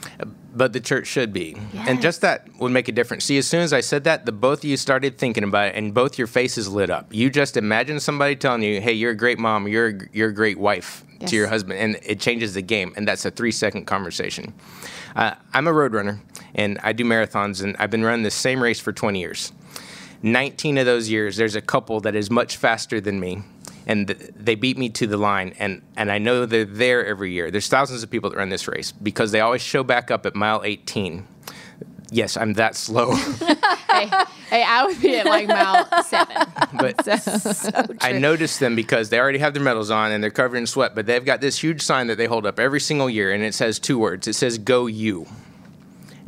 but 0.55 0.72
the 0.72 0.80
church 0.80 1.07
should 1.07 1.32
be. 1.32 1.57
And 1.86 2.01
just 2.03 2.20
that 2.22 2.49
would 2.59 2.72
make 2.72 2.88
a 2.88 2.92
difference. 2.92 3.24
See, 3.24 3.38
as 3.38 3.46
soon 3.46 3.61
as 3.61 3.72
I 3.72 3.80
said 3.80 4.03
that, 4.05 4.26
the 4.26 4.32
both 4.32 4.61
of 4.61 4.64
you 4.64 4.76
started 4.76 5.16
thinking 5.16 5.44
about 5.44 5.68
it, 5.68 5.74
and 5.76 5.94
both 5.94 6.18
your 6.18 6.26
faces 6.26 6.68
lit 6.68 6.90
up. 6.90 7.07
You 7.14 7.30
just 7.30 7.57
imagine 7.57 8.01
somebody 8.01 8.34
telling 8.34 8.62
you, 8.62 8.80
"Hey, 8.80 8.92
you're 8.92 9.12
a 9.12 9.16
great 9.16 9.38
mom. 9.38 9.68
You're 9.68 9.88
a, 9.88 9.94
you're 10.12 10.30
a 10.30 10.34
great 10.34 10.59
wife 10.59 11.05
Yes. 11.21 11.31
to 11.31 11.37
your 11.37 11.49
husband," 11.49 11.79
and 11.79 11.99
it 12.03 12.21
changes 12.21 12.55
the 12.55 12.62
game. 12.62 12.93
And 12.97 13.07
that's 13.07 13.25
a 13.25 13.31
three 13.31 13.53
second 13.53 13.87
conversation. 13.87 14.53
Uh, 15.16 15.35
I'm 15.53 15.66
a 15.66 15.73
road 15.73 15.95
runner, 15.95 16.21
and 16.55 16.79
I 16.83 16.93
do 16.93 17.05
marathons, 17.05 17.62
and 17.62 17.77
I've 17.79 17.91
been 17.91 18.05
running 18.05 18.23
the 18.23 18.31
same 18.31 18.62
race 18.62 18.81
for 18.81 18.93
20 18.93 19.19
years. 19.19 19.53
19 20.23 20.79
of 20.79 20.87
those 20.87 21.09
years, 21.09 21.37
there's 21.37 21.55
a 21.55 21.61
couple 21.61 22.01
that 22.01 22.14
is 22.16 22.31
much 22.31 22.57
faster 22.57 23.01
than 23.01 23.21
me, 23.21 23.43
and 23.87 24.09
they 24.09 24.55
beat 24.55 24.77
me 24.77 24.89
to 24.91 25.07
the 25.07 25.16
line. 25.16 25.55
And, 25.59 25.83
and 25.97 26.11
I 26.11 26.19
know 26.19 26.45
they're 26.45 26.64
there 26.64 27.07
every 27.07 27.33
year. 27.33 27.51
There's 27.51 27.69
thousands 27.69 28.03
of 28.03 28.11
people 28.11 28.31
that 28.31 28.37
run 28.37 28.49
this 28.49 28.66
race 28.66 28.93
because 28.93 29.31
they 29.33 29.41
always 29.41 29.62
show 29.62 29.83
back 29.85 30.11
up 30.11 30.27
at 30.27 30.35
mile 30.35 30.62
18. 30.64 31.27
Yes, 32.11 32.37
I'm 32.39 32.55
that 32.55 32.75
slow, 32.75 33.15
hey, 33.91 34.11
hey, 34.49 34.63
I 34.63 34.85
would 34.87 35.01
be 35.01 35.17
at 35.17 35.27
like 35.27 35.47
mile 35.47 35.87
seven. 36.05 36.37
but 36.79 38.03
I 38.03 38.13
notice 38.13 38.59
them 38.59 38.75
because 38.75 39.11
they 39.11 39.21
already 39.21 39.39
have 39.39 39.53
their 39.53 39.63
medals 39.63 39.91
on 39.91 40.11
and 40.11 40.25
they're 40.25 40.31
covered 40.31 40.57
in 40.57 40.67
sweat. 40.67 40.95
But 40.95 41.05
they've 41.05 41.25
got 41.25 41.43
this 41.43 41.59
huge 41.59 41.83
sign 41.83 42.07
that 42.07 42.17
they 42.17 42.25
hold 42.25 42.47
up 42.47 42.59
every 42.59 42.81
single 42.81 43.11
year, 43.11 43.33
and 43.33 43.43
it 43.43 43.55
says 43.55 43.79
two 43.79 43.99
words. 43.99 44.27
It 44.27 44.35
says 44.35 44.59
"Go 44.59 44.87
You." 44.87 45.27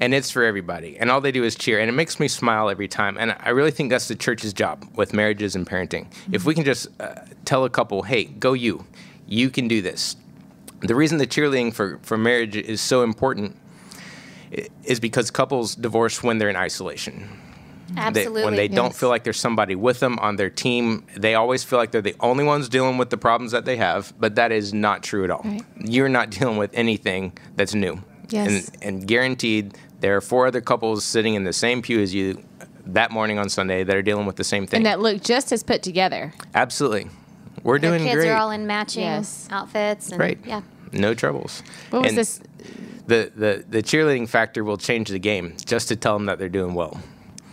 and 0.00 0.14
it's 0.14 0.30
for 0.30 0.42
everybody. 0.42 0.96
And 0.98 1.10
all 1.10 1.20
they 1.20 1.30
do 1.30 1.44
is 1.44 1.54
cheer, 1.54 1.78
and 1.78 1.88
it 1.88 1.92
makes 1.92 2.18
me 2.18 2.26
smile 2.26 2.70
every 2.70 2.88
time. 2.88 3.18
And 3.18 3.36
I 3.38 3.50
really 3.50 3.70
think 3.70 3.90
that's 3.90 4.08
the 4.08 4.16
church's 4.16 4.54
job 4.54 4.86
with 4.96 5.12
marriages 5.12 5.54
and 5.54 5.66
parenting. 5.66 6.06
If 6.32 6.46
we 6.46 6.54
can 6.54 6.64
just 6.64 6.88
uh, 6.98 7.16
tell 7.44 7.64
a 7.64 7.70
couple, 7.70 8.02
"Hey, 8.02 8.24
go 8.24 8.54
you, 8.54 8.86
you 9.28 9.50
can 9.50 9.68
do 9.68 9.82
this." 9.82 10.16
The 10.80 10.94
reason 10.94 11.18
the 11.18 11.26
cheerleading 11.26 11.74
for 11.74 11.98
for 12.02 12.16
marriage 12.16 12.56
is 12.56 12.80
so 12.80 13.02
important 13.02 13.56
is 14.84 15.00
because 15.00 15.30
couples 15.30 15.74
divorce 15.74 16.22
when 16.22 16.38
they're 16.38 16.48
in 16.48 16.56
isolation. 16.56 17.28
They- 17.92 18.00
Absolutely. 18.00 18.44
when 18.44 18.54
they 18.54 18.68
don't 18.68 18.94
feel 18.94 19.08
like 19.08 19.24
there's 19.24 19.38
somebody 19.40 19.74
with 19.74 19.98
them 19.98 20.18
on 20.20 20.36
their 20.36 20.50
team, 20.50 21.04
they 21.16 21.34
always 21.34 21.64
feel 21.64 21.78
like 21.78 21.90
they're 21.90 22.00
the 22.00 22.14
only 22.20 22.44
ones 22.44 22.68
dealing 22.68 22.98
with 22.98 23.10
the 23.10 23.16
problems 23.16 23.50
that 23.52 23.64
they 23.64 23.76
have. 23.76 24.12
But 24.20 24.36
that 24.36 24.52
is 24.52 24.72
not 24.72 25.02
true 25.02 25.24
at 25.24 25.30
all. 25.30 25.42
Right. 25.44 25.62
You're 25.76 26.08
not 26.08 26.30
dealing 26.30 26.56
with 26.56 26.70
anything 26.72 27.36
that's 27.56 27.74
new. 27.74 28.00
Yes. 28.28 28.68
And, 28.74 28.82
and 29.00 29.06
guaranteed, 29.08 29.76
there 30.00 30.16
are 30.16 30.20
four 30.20 30.46
other 30.46 30.60
couples 30.60 31.04
sitting 31.04 31.34
in 31.34 31.42
the 31.42 31.52
same 31.52 31.82
pew 31.82 32.00
as 32.00 32.14
you 32.14 32.42
that 32.86 33.10
morning 33.10 33.38
on 33.38 33.48
Sunday 33.48 33.82
that 33.84 33.94
are 33.96 34.02
dealing 34.02 34.24
with 34.26 34.36
the 34.36 34.44
same 34.44 34.66
thing. 34.68 34.78
and 34.78 34.86
that 34.86 35.00
look 35.00 35.20
just 35.22 35.52
as 35.52 35.62
put 35.64 35.82
together. 35.82 36.32
Absolutely. 36.54 37.08
We're 37.64 37.78
Their 37.80 37.90
doing 37.98 38.04
kids 38.04 38.14
great. 38.20 38.30
are 38.30 38.36
all 38.36 38.50
in 38.52 38.66
matching 38.68 39.02
Yes. 39.02 39.48
outfits. 39.50 40.10
And, 40.10 40.20
Right. 40.20 40.38
Yeah. 40.44 40.62
No 40.92 41.12
troubles. 41.14 41.62
What 41.90 42.02
was 42.02 42.08
And 42.08 42.18
this? 42.18 42.40
The, 43.06 43.32
the, 43.34 43.64
the 43.68 43.82
cheerleading 43.82 44.28
factor 44.28 44.62
will 44.62 44.76
change 44.76 45.08
the 45.08 45.18
game 45.18 45.56
just 45.64 45.88
to 45.88 45.96
tell 45.96 46.14
them 46.14 46.26
that 46.26 46.38
they're 46.38 46.48
doing 46.48 46.74
well. 46.74 47.00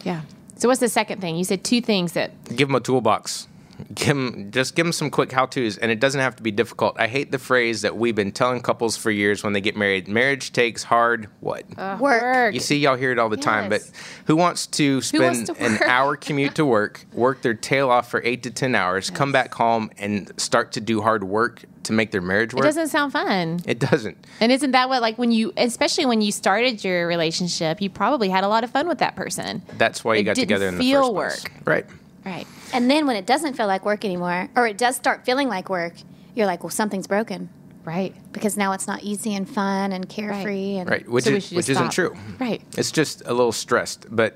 Yeah. 0.04 0.22
So 0.58 0.68
what's 0.68 0.80
the 0.80 0.90
second 0.90 1.22
thing? 1.22 1.36
You 1.36 1.44
said 1.44 1.64
two 1.64 1.82
things 1.82 2.14
that 2.14 2.32
give 2.56 2.68
them 2.68 2.76
a 2.76 2.80
toolbox. 2.80 3.48
Give 3.94 4.10
'em- 4.10 4.50
just 4.52 4.76
give 4.76 4.86
them 4.86 4.92
some 4.94 5.10
quick 5.12 5.32
how 5.32 5.46
tos, 5.46 5.78
and 5.78 5.92
it 5.92 6.00
doesn't 6.00 6.20
have 6.20 6.36
to 6.38 6.44
be 6.44 6.50
difficult. 6.52 6.96
I 7.00 7.08
hate 7.08 7.32
the 7.32 7.38
phrase 7.38 7.82
that 7.84 7.96
we've 7.96 8.16
been 8.16 8.32
telling 8.32 8.62
couples 8.62 8.98
for 8.98 9.12
years 9.12 9.44
when 9.44 9.54
they 9.54 9.62
get 9.62 9.76
married. 9.78 10.08
Marriage 10.08 10.52
takes 10.52 10.84
hard 10.84 11.28
what? 11.42 11.64
Uh, 11.78 11.96
work. 12.00 12.54
You 12.54 12.60
see, 12.60 12.78
y'all 12.78 12.96
hear 12.96 13.12
it 13.12 13.20
all 13.20 13.30
the 13.30 13.38
time, 13.38 13.70
but 13.70 13.82
who 14.26 14.36
wants 14.36 14.66
to 14.68 15.02
spend 15.02 15.24
wants 15.24 15.44
to 15.52 15.64
an 15.64 15.78
hour 15.84 16.16
commute 16.16 16.56
to 16.56 16.66
work, 16.66 17.06
work 17.14 17.42
their 17.44 17.54
tail 17.54 17.90
off 17.92 18.10
for 18.10 18.22
eight 18.26 18.42
to 18.44 18.52
10 18.52 18.74
hours, 18.74 19.10
come 19.12 19.32
back 19.32 19.54
home 19.54 19.92
and 20.00 20.32
start 20.38 20.72
to 20.72 20.82
do 20.82 21.02
hard 21.02 21.24
work 21.24 21.62
to 21.84 21.94
make 21.94 22.12
their 22.12 22.22
marriage 22.22 22.54
it 22.54 22.58
work? 22.58 22.66
doesn't 22.66 22.88
sound 22.88 23.14
fun. 23.14 23.60
It 23.66 23.80
doesn't. 23.80 24.18
And 24.42 24.52
isn't 24.52 24.72
that 24.72 24.90
what 24.90 25.02
like 25.02 25.18
when 25.18 25.32
you 25.32 25.54
especially 25.56 26.06
when 26.06 26.22
you 26.22 26.32
started 26.32 26.84
your 26.84 27.08
relationship, 27.08 27.80
you 27.82 27.90
probably 27.90 28.30
had 28.30 28.44
a 28.44 28.48
lot 28.48 28.64
of 28.64 28.72
fun 28.72 28.88
with 28.88 28.98
that 28.98 29.16
person. 29.16 29.62
That's 29.78 30.04
why 30.04 30.16
you 30.16 30.22
It 30.22 30.24
got 30.24 30.36
didn't 30.36 30.48
together 30.48 30.68
in 30.68 30.78
the 30.78 30.84
feel 30.84 31.14
first 31.14 31.44
place. 31.46 31.54
work. 31.66 31.68
Right. 31.68 31.86
Right. 32.26 32.48
And 32.74 32.90
then 32.92 33.08
when 33.08 33.16
it 33.16 33.26
doesn't 33.26 33.54
feel 33.56 33.68
like 33.68 33.86
work 33.86 34.04
anymore, 34.06 34.50
or 34.56 34.68
it 34.68 34.78
does 34.78 34.96
start 34.96 35.26
feeling 35.26 35.48
like 35.48 35.70
work, 35.70 35.94
you're 36.36 36.46
like, 36.48 36.64
well, 36.64 36.70
something's 36.70 37.08
broken 37.08 37.50
Right. 37.86 38.14
because 38.34 38.58
now 38.58 38.74
it's 38.74 38.88
not 38.88 39.02
easy 39.04 39.34
and 39.34 39.50
fun 39.50 39.92
and 39.94 40.08
carefree. 40.10 40.78
And 40.78 40.90
Right. 40.90 41.08
Which, 41.08 41.24
So 41.26 41.32
we 41.32 41.38
is, 41.38 41.52
which 41.52 41.70
isn't 41.70 41.92
true. 41.92 42.16
Right. 42.40 42.62
It's 42.78 42.92
just 42.92 43.22
a 43.26 43.34
little 43.34 43.52
stressed. 43.54 44.06
But 44.14 44.36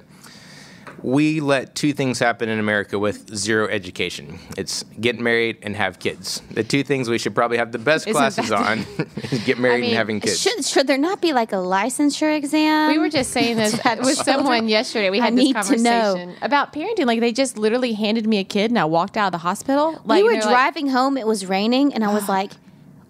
we 1.04 1.40
let 1.40 1.76
two 1.76 1.94
things 1.94 2.20
happen 2.20 2.50
in 2.50 2.60
America 2.60 3.00
with 3.00 3.36
zero 3.36 3.68
education. 3.68 4.40
It's 4.58 4.84
get 5.00 5.20
married 5.20 5.58
and 5.62 5.76
have 5.76 6.00
kids. 6.00 6.42
The 6.52 6.64
two 6.64 6.84
things 6.84 7.10
we 7.10 7.18
should 7.18 7.34
probably 7.36 7.58
have 7.58 7.72
the 7.72 7.80
best 7.80 8.08
Isn't 8.08 8.20
classes 8.20 8.52
on 8.52 8.80
is 9.32 9.44
get 9.44 9.58
married 9.58 9.82
mean, 9.82 9.90
and 9.92 9.98
having 9.98 10.20
kids. 10.20 10.40
Should, 10.40 10.64
should 10.66 10.88
there 10.88 10.98
not 10.98 11.22
be 11.22 11.34
like 11.34 11.52
a 11.52 11.58
licensure 11.58 12.36
exam? 12.36 12.92
We 12.92 12.98
were 13.00 13.10
just 13.10 13.32
saying 13.32 13.58
this 13.58 13.74
with 13.84 13.84
children? 13.84 14.16
someone 14.16 14.68
yesterday. 14.68 15.10
We 15.10 15.20
I 15.20 15.26
had 15.26 15.34
this 15.36 15.44
need 15.46 15.56
to 15.56 15.78
know. 15.78 15.92
conversation 16.14 16.36
about 16.42 16.74
parenting. 16.74 17.06
Like 17.06 17.20
they 17.20 17.32
just 17.32 17.58
literally 17.58 17.94
handed 17.94 18.28
me 18.28 18.38
a 18.40 18.44
kid 18.44 18.72
and 18.72 18.78
I 18.80 18.86
walked 18.86 19.18
out 19.18 19.28
of 19.28 19.32
the 19.32 19.40
hospital. 19.40 20.02
Like 20.06 20.18
we 20.18 20.24
were 20.24 20.32
they're 20.32 20.42
like- 20.42 20.50
driving 20.50 20.88
home. 20.90 21.18
It 21.18 21.26
was 21.28 21.46
raining, 21.46 21.94
and 21.94 22.04
I 22.04 22.14
was 22.14 22.28
like, 22.30 22.52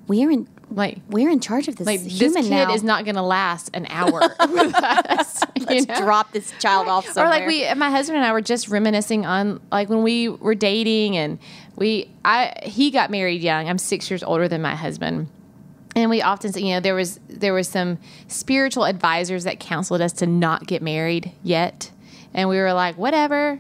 "We're 0.08 0.32
in, 0.32 0.48
Like, 0.72 1.00
we're 1.10 1.30
in 1.30 1.42
charge 1.42 1.68
of 1.68 1.76
this 1.76 1.86
like 1.86 2.02
this 2.02 2.18
human 2.18 2.44
kid 2.44 2.50
now. 2.50 2.74
is 2.74 2.82
not 2.82 3.04
going 3.04 3.16
to 3.16 3.22
last 3.22 3.70
an 3.74 3.86
hour 3.90 4.22
with 4.50 4.74
us. 4.74 5.42
you 5.58 5.66
Let's 5.66 5.88
know? 5.88 5.96
drop 5.98 6.32
this 6.32 6.52
child 6.60 6.88
off 6.88 7.06
somewhere." 7.06 7.26
Or 7.26 7.30
like 7.30 7.46
we, 7.48 7.72
my 7.76 7.90
husband 7.90 8.18
and 8.18 8.26
I 8.26 8.32
were 8.32 8.42
just 8.42 8.70
reminiscing 8.70 9.26
on 9.26 9.60
like 9.72 9.90
when 9.90 10.02
we 10.02 10.30
were 10.30 10.56
dating 10.56 11.18
and 11.18 11.40
we, 11.76 12.10
I, 12.24 12.54
he 12.64 12.90
got 12.90 13.12
married 13.12 13.42
young. 13.42 13.68
I'm 13.68 13.78
six 13.78 14.10
years 14.10 14.24
older 14.24 14.48
than 14.48 14.62
my 14.62 14.76
husband. 14.76 15.28
And 15.94 16.10
we 16.10 16.22
often, 16.22 16.54
say, 16.54 16.62
you 16.62 16.74
know, 16.76 16.80
there 16.80 16.96
was 16.96 17.20
there 17.28 17.54
was 17.54 17.68
some 17.68 17.98
spiritual 18.28 18.86
advisors 18.86 19.44
that 19.44 19.60
counseled 19.60 20.00
us 20.00 20.14
to 20.14 20.26
not 20.26 20.66
get 20.66 20.82
married 20.82 21.34
yet, 21.44 21.92
and 22.34 22.48
we 22.48 22.58
were 22.58 22.72
like, 22.72 22.98
whatever, 22.98 23.60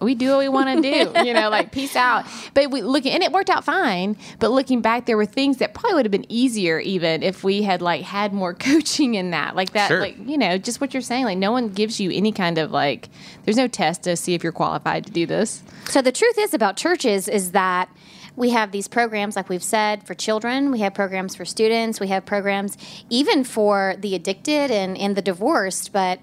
we 0.00 0.14
do 0.14 0.30
what 0.30 0.38
we 0.40 0.48
want 0.48 0.82
to 0.82 0.82
do, 0.82 1.12
you 1.24 1.32
know, 1.32 1.48
like 1.50 1.72
peace 1.72 1.96
out. 1.96 2.26
But 2.52 2.70
we 2.70 2.82
look, 2.82 3.06
and 3.06 3.22
it 3.22 3.32
worked 3.32 3.48
out 3.50 3.64
fine. 3.64 4.16
But 4.38 4.50
looking 4.50 4.80
back, 4.82 5.06
there 5.06 5.16
were 5.16 5.26
things 5.26 5.58
that 5.58 5.72
probably 5.74 5.94
would 5.94 6.04
have 6.04 6.12
been 6.12 6.30
easier 6.30 6.78
even 6.80 7.22
if 7.22 7.44
we 7.44 7.62
had 7.62 7.80
like 7.80 8.02
had 8.02 8.32
more 8.32 8.54
coaching 8.70 9.14
in 9.14 9.30
that, 9.30 9.56
like 9.56 9.72
that, 9.72 9.88
Sure. 9.88 10.00
like 10.00 10.16
you 10.26 10.36
know, 10.36 10.58
just 10.58 10.80
what 10.80 10.92
you're 10.92 11.00
saying. 11.02 11.24
Like 11.24 11.38
no 11.38 11.52
one 11.52 11.68
gives 11.68 12.00
you 12.00 12.10
any 12.10 12.32
kind 12.32 12.58
of 12.58 12.70
like, 12.70 13.08
there's 13.44 13.56
no 13.56 13.68
test 13.68 14.02
to 14.04 14.16
see 14.16 14.34
if 14.34 14.42
you're 14.42 14.52
qualified 14.52 15.06
to 15.06 15.12
do 15.12 15.26
this. 15.26 15.62
So 15.88 16.02
the 16.02 16.12
truth 16.12 16.38
is 16.38 16.52
about 16.54 16.76
churches 16.76 17.28
is 17.28 17.52
that 17.52 17.88
we 18.36 18.50
have 18.50 18.72
these 18.72 18.88
programs, 18.88 19.36
like 19.36 19.48
we've 19.48 19.62
said, 19.62 20.04
for 20.06 20.12
children. 20.14 20.72
We 20.72 20.80
have 20.80 20.92
programs 20.92 21.36
for 21.36 21.44
students. 21.44 22.00
We 22.00 22.08
have 22.08 22.26
programs 22.26 22.76
even 23.08 23.44
for 23.44 23.94
the 23.98 24.16
addicted 24.16 24.72
and, 24.72 24.98
and 24.98 25.14
the 25.14 25.22
divorced. 25.22 25.92
But 25.92 26.18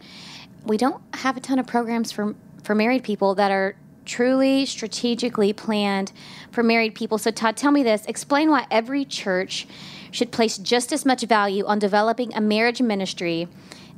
we 0.65 0.75
don't 0.77 1.01
have 1.15 1.37
a 1.37 1.39
ton 1.39 1.57
of 1.57 1.65
programs 1.67 2.11
for 2.11 2.35
for 2.63 2.75
married 2.75 3.03
people 3.03 3.35
that 3.35 3.51
are 3.51 3.75
truly 4.05 4.65
strategically 4.65 5.53
planned 5.53 6.11
for 6.51 6.63
married 6.63 6.95
people. 6.95 7.17
So 7.17 7.31
Todd, 7.31 7.57
tell 7.57 7.71
me 7.71 7.83
this: 7.83 8.05
explain 8.05 8.49
why 8.49 8.65
every 8.71 9.05
church 9.05 9.67
should 10.11 10.31
place 10.31 10.57
just 10.57 10.91
as 10.91 11.05
much 11.05 11.23
value 11.23 11.65
on 11.65 11.79
developing 11.79 12.33
a 12.35 12.41
marriage 12.41 12.81
ministry. 12.81 13.47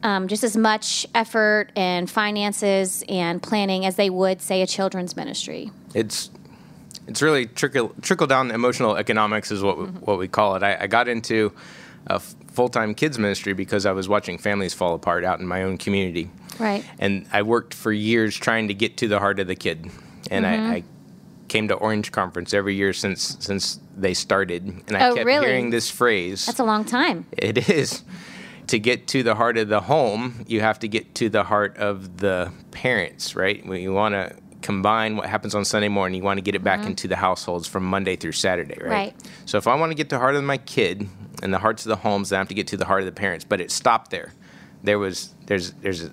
Um, 0.03 0.27
just 0.27 0.43
as 0.43 0.57
much 0.57 1.07
effort 1.15 1.71
and 1.77 2.09
finances 2.09 3.05
and 3.07 3.41
planning 3.41 3.85
as 3.85 3.95
they 3.95 4.09
would, 4.09 4.41
say, 4.41 4.61
a 4.61 4.67
children's 4.67 5.15
ministry. 5.15 5.71
it's 5.93 6.29
it's 7.07 7.21
really 7.21 7.45
trickle 7.45 7.93
trickle 8.01 8.27
down 8.27 8.51
emotional 8.51 8.95
economics 8.95 9.51
is 9.51 9.61
what 9.61 9.77
we, 9.77 9.85
what 9.85 10.17
we 10.17 10.27
call 10.27 10.55
it. 10.55 10.63
I, 10.63 10.77
I 10.81 10.87
got 10.87 11.07
into 11.07 11.53
a 12.07 12.19
full 12.19 12.69
time 12.69 12.93
kids 12.93 13.17
ministry 13.17 13.53
because 13.53 13.85
I 13.85 13.91
was 13.91 14.07
watching 14.07 14.37
families 14.37 14.73
fall 14.73 14.95
apart 14.95 15.23
out 15.23 15.39
in 15.39 15.47
my 15.47 15.63
own 15.63 15.77
community. 15.77 16.29
Right. 16.59 16.83
And 16.99 17.27
I 17.31 17.41
worked 17.41 17.73
for 17.73 17.91
years 17.91 18.35
trying 18.37 18.67
to 18.69 18.73
get 18.73 18.97
to 18.97 19.07
the 19.07 19.19
heart 19.19 19.39
of 19.39 19.47
the 19.47 19.55
kid, 19.55 19.89
and 20.31 20.45
Mm-hmm. 20.45 20.71
I, 20.71 20.75
I 20.75 20.83
came 21.47 21.67
to 21.67 21.75
Orange 21.75 22.11
Conference 22.11 22.53
every 22.53 22.75
year 22.75 22.93
since 22.93 23.37
since 23.39 23.79
they 23.95 24.13
started, 24.13 24.63
and 24.87 24.97
I 24.97 25.09
Oh, 25.09 25.15
kept 25.15 25.25
really? 25.25 25.45
hearing 25.47 25.69
this 25.69 25.89
phrase. 25.91 26.45
That's 26.45 26.59
a 26.59 26.63
long 26.63 26.83
time. 26.85 27.25
It 27.37 27.69
is. 27.69 28.03
To 28.67 28.79
get 28.79 29.07
to 29.09 29.23
the 29.23 29.35
heart 29.35 29.57
of 29.57 29.67
the 29.67 29.81
home, 29.81 30.45
you 30.47 30.61
have 30.61 30.79
to 30.79 30.87
get 30.87 31.13
to 31.15 31.29
the 31.29 31.43
heart 31.43 31.77
of 31.77 32.17
the 32.17 32.51
parents, 32.71 33.35
right? 33.35 33.63
When 33.65 33.81
you 33.81 33.93
want 33.93 34.13
to 34.15 34.35
combine 34.61 35.17
what 35.17 35.27
happens 35.27 35.53
on 35.53 35.65
Sunday 35.65 35.89
morning, 35.89 36.17
you 36.17 36.23
want 36.23 36.37
to 36.37 36.41
get 36.41 36.55
it 36.55 36.63
back 36.63 36.85
into 36.85 37.07
the 37.09 37.17
households 37.17 37.67
from 37.67 37.83
Monday 37.83 38.15
through 38.15 38.31
Saturday, 38.31 38.77
right? 38.81 38.89
Right. 38.89 39.15
So 39.45 39.57
if 39.57 39.67
I 39.67 39.75
want 39.75 39.91
to 39.91 39.95
get 39.95 40.09
to 40.09 40.15
the 40.15 40.19
heart 40.19 40.35
of 40.35 40.43
my 40.45 40.57
kid 40.57 41.07
and 41.43 41.53
the 41.53 41.57
hearts 41.59 41.85
of 41.85 41.89
the 41.89 41.97
homes, 41.97 42.29
then 42.29 42.37
I 42.37 42.39
have 42.39 42.47
to 42.47 42.53
get 42.55 42.67
to 42.67 42.77
the 42.77 42.85
heart 42.85 43.01
of 43.01 43.05
the 43.05 43.11
parents. 43.11 43.43
But 43.43 43.59
it 43.59 43.69
stopped 43.69 44.09
there. 44.11 44.31
There 44.81 44.97
was 44.97 45.33
there's 45.47 45.73
there's 45.73 46.09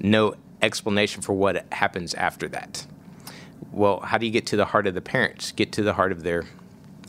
no 0.00 0.34
explanation 0.60 1.22
for 1.22 1.32
what 1.32 1.66
happens 1.72 2.14
after 2.14 2.48
that. 2.48 2.86
Well, 3.72 4.00
how 4.00 4.18
do 4.18 4.26
you 4.26 4.32
get 4.32 4.46
to 4.46 4.56
the 4.56 4.66
heart 4.66 4.86
of 4.86 4.94
the 4.94 5.00
parents? 5.00 5.52
Get 5.52 5.72
to 5.72 5.82
the 5.82 5.94
heart 5.94 6.12
of 6.12 6.22
their 6.22 6.44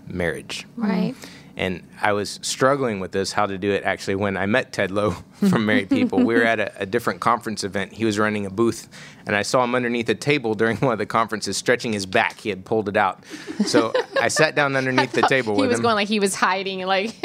marriage. 0.07 0.65
Right. 0.75 1.15
And 1.55 1.87
I 2.01 2.13
was 2.13 2.39
struggling 2.41 2.99
with 2.99 3.11
this, 3.11 3.31
how 3.31 3.45
to 3.45 3.59
do 3.59 3.71
it 3.71 3.83
actually, 3.83 4.15
when 4.15 4.37
I 4.37 4.47
met 4.47 4.73
Ted 4.73 4.89
Lowe 4.89 5.11
from 5.49 5.65
Married 5.67 5.89
People. 5.89 6.19
We 6.23 6.33
were 6.33 6.43
at 6.43 6.59
a, 6.59 6.81
a, 6.81 6.85
different 6.85 7.19
conference 7.19 7.63
event. 7.63 7.93
He 7.93 8.05
was 8.05 8.17
running 8.17 8.45
a 8.45 8.49
booth, 8.49 8.87
and 9.27 9.35
I 9.35 9.43
saw 9.43 9.63
him 9.63 9.75
underneath 9.75 10.09
a 10.09 10.15
table 10.15 10.55
during 10.55 10.77
one 10.79 10.93
of 10.93 10.97
the 10.97 11.05
conferences 11.05 11.55
stretching 11.55 11.93
his 11.93 12.05
back. 12.07 12.39
He 12.39 12.49
had 12.49 12.65
pulled 12.65 12.89
it 12.89 12.97
out. 12.97 13.23
So 13.65 13.93
I 14.19 14.29
sat 14.29 14.55
down 14.55 14.75
underneath 14.75 15.11
the 15.11 15.21
table 15.29 15.53
he 15.53 15.61
with 15.61 15.65
him. 15.65 15.69
He 15.69 15.73
was 15.73 15.79
going 15.79 15.95
like 15.95 16.07
he 16.07 16.19
was 16.19 16.33
hiding. 16.33 16.85
Like, 16.85 17.15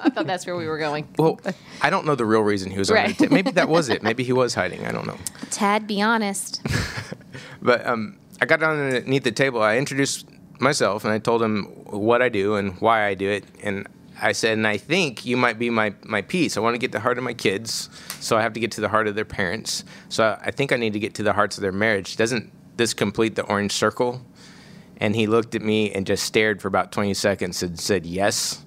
I 0.00 0.10
thought 0.10 0.26
that's 0.26 0.46
where 0.46 0.56
we 0.56 0.66
were 0.66 0.78
going. 0.78 1.06
Well, 1.16 1.40
I 1.80 1.90
don't 1.90 2.06
know 2.06 2.16
the 2.16 2.26
real 2.26 2.42
reason 2.42 2.70
he 2.70 2.78
was 2.78 2.90
right. 2.90 3.20
under 3.20 3.32
Maybe 3.32 3.52
that 3.52 3.68
was 3.68 3.88
it. 3.88 4.02
Maybe 4.02 4.24
he 4.24 4.32
was 4.32 4.54
hiding. 4.54 4.84
I 4.84 4.90
don't 4.90 5.06
know. 5.06 5.16
Tad, 5.50 5.86
be 5.86 6.02
honest. 6.02 6.60
but 7.62 7.86
um, 7.86 8.18
I 8.40 8.46
got 8.46 8.60
down 8.60 8.78
underneath 8.78 9.24
the 9.24 9.32
table. 9.32 9.62
I 9.62 9.76
introduced 9.76 10.26
myself 10.60 11.04
and 11.04 11.12
I 11.12 11.18
told 11.18 11.42
him 11.42 11.64
what 11.86 12.22
I 12.22 12.28
do 12.28 12.54
and 12.54 12.80
why 12.80 13.06
I 13.06 13.14
do 13.14 13.30
it. 13.30 13.44
And 13.62 13.86
I 14.20 14.32
said, 14.32 14.58
and 14.58 14.66
I 14.66 14.76
think 14.76 15.24
you 15.24 15.36
might 15.36 15.58
be 15.58 15.70
my, 15.70 15.94
my 16.04 16.22
piece. 16.22 16.56
I 16.56 16.60
want 16.60 16.74
to 16.74 16.78
get 16.78 16.92
the 16.92 17.00
heart 17.00 17.16
of 17.16 17.24
my 17.24 17.32
kids, 17.32 17.88
so 18.20 18.36
I 18.36 18.42
have 18.42 18.52
to 18.52 18.60
get 18.60 18.70
to 18.72 18.80
the 18.80 18.88
heart 18.88 19.08
of 19.08 19.14
their 19.14 19.24
parents. 19.24 19.84
So 20.08 20.38
I 20.40 20.50
think 20.50 20.72
I 20.72 20.76
need 20.76 20.92
to 20.92 20.98
get 20.98 21.14
to 21.14 21.22
the 21.22 21.32
hearts 21.32 21.56
of 21.56 21.62
their 21.62 21.72
marriage. 21.72 22.16
Doesn't 22.16 22.52
this 22.76 22.92
complete 22.92 23.34
the 23.34 23.44
orange 23.44 23.72
circle? 23.72 24.20
And 24.98 25.16
he 25.16 25.26
looked 25.26 25.54
at 25.54 25.62
me 25.62 25.90
and 25.92 26.06
just 26.06 26.24
stared 26.24 26.60
for 26.60 26.68
about 26.68 26.92
20 26.92 27.14
seconds 27.14 27.62
and 27.62 27.80
said, 27.80 28.04
Yes. 28.04 28.64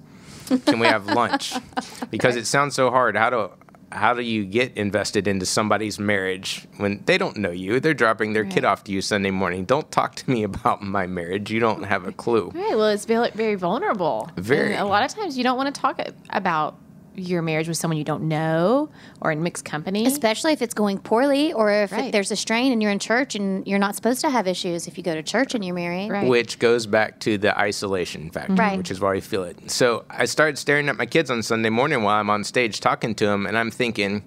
Can 0.66 0.78
we 0.78 0.86
have 0.86 1.06
lunch? 1.06 1.54
Because 2.10 2.36
it 2.36 2.46
sounds 2.46 2.74
so 2.74 2.90
hard. 2.90 3.16
How 3.16 3.30
do 3.30 3.50
how 3.92 4.14
do 4.14 4.22
you 4.22 4.44
get 4.44 4.76
invested 4.76 5.26
into 5.26 5.46
somebody's 5.46 5.98
marriage 5.98 6.66
when 6.78 7.02
they 7.06 7.18
don't 7.18 7.36
know 7.36 7.50
you? 7.50 7.80
They're 7.80 7.94
dropping 7.94 8.32
their 8.32 8.44
right. 8.44 8.52
kid 8.52 8.64
off 8.64 8.84
to 8.84 8.92
you 8.92 9.00
Sunday 9.00 9.30
morning. 9.30 9.64
Don't 9.64 9.90
talk 9.90 10.14
to 10.16 10.30
me 10.30 10.42
about 10.50 10.82
my 10.82 11.06
marriage. 11.06 11.50
You 11.50 11.60
don't 11.60 11.84
have 11.84 12.06
a 12.06 12.12
clue. 12.12 12.50
Right. 12.54 12.76
Well, 12.76 12.88
it's 12.88 13.04
very, 13.04 13.30
very 13.30 13.54
vulnerable. 13.54 14.30
Very. 14.36 14.72
And 14.72 14.82
a 14.82 14.86
lot 14.86 15.04
of 15.04 15.10
times 15.10 15.36
you 15.36 15.44
don't 15.44 15.56
want 15.56 15.74
to 15.74 15.80
talk 15.80 16.00
about 16.30 16.76
your 17.14 17.42
marriage 17.42 17.68
with 17.68 17.76
someone 17.76 17.96
you 17.96 18.04
don't 18.04 18.26
know 18.28 18.88
or 19.20 19.30
in 19.30 19.42
mixed 19.42 19.64
company. 19.64 20.06
Especially 20.06 20.52
if 20.52 20.62
it's 20.62 20.74
going 20.74 20.98
poorly 20.98 21.52
or 21.52 21.70
if 21.70 21.92
right. 21.92 22.12
there's 22.12 22.30
a 22.30 22.36
strain 22.36 22.72
and 22.72 22.82
you're 22.82 22.90
in 22.90 22.98
church 22.98 23.34
and 23.34 23.66
you're 23.66 23.78
not 23.78 23.94
supposed 23.94 24.20
to 24.20 24.30
have 24.30 24.46
issues 24.46 24.86
if 24.86 24.96
you 24.98 25.04
go 25.04 25.14
to 25.14 25.22
church 25.22 25.54
and 25.54 25.64
you're 25.64 25.74
married. 25.74 26.10
Right. 26.10 26.28
Which 26.28 26.58
goes 26.58 26.86
back 26.86 27.20
to 27.20 27.38
the 27.38 27.58
isolation 27.58 28.30
factor, 28.30 28.54
right. 28.54 28.76
which 28.78 28.90
is 28.90 29.00
why 29.00 29.12
we 29.12 29.20
feel 29.20 29.44
it. 29.44 29.70
So 29.70 30.04
I 30.10 30.24
started 30.24 30.58
staring 30.58 30.88
at 30.88 30.96
my 30.96 31.06
kids 31.06 31.30
on 31.30 31.42
Sunday 31.42 31.70
morning 31.70 32.02
while 32.02 32.20
I'm 32.20 32.30
on 32.30 32.44
stage 32.44 32.80
talking 32.80 33.14
to 33.16 33.26
them, 33.26 33.46
and 33.46 33.56
I'm 33.56 33.70
thinking, 33.70 34.22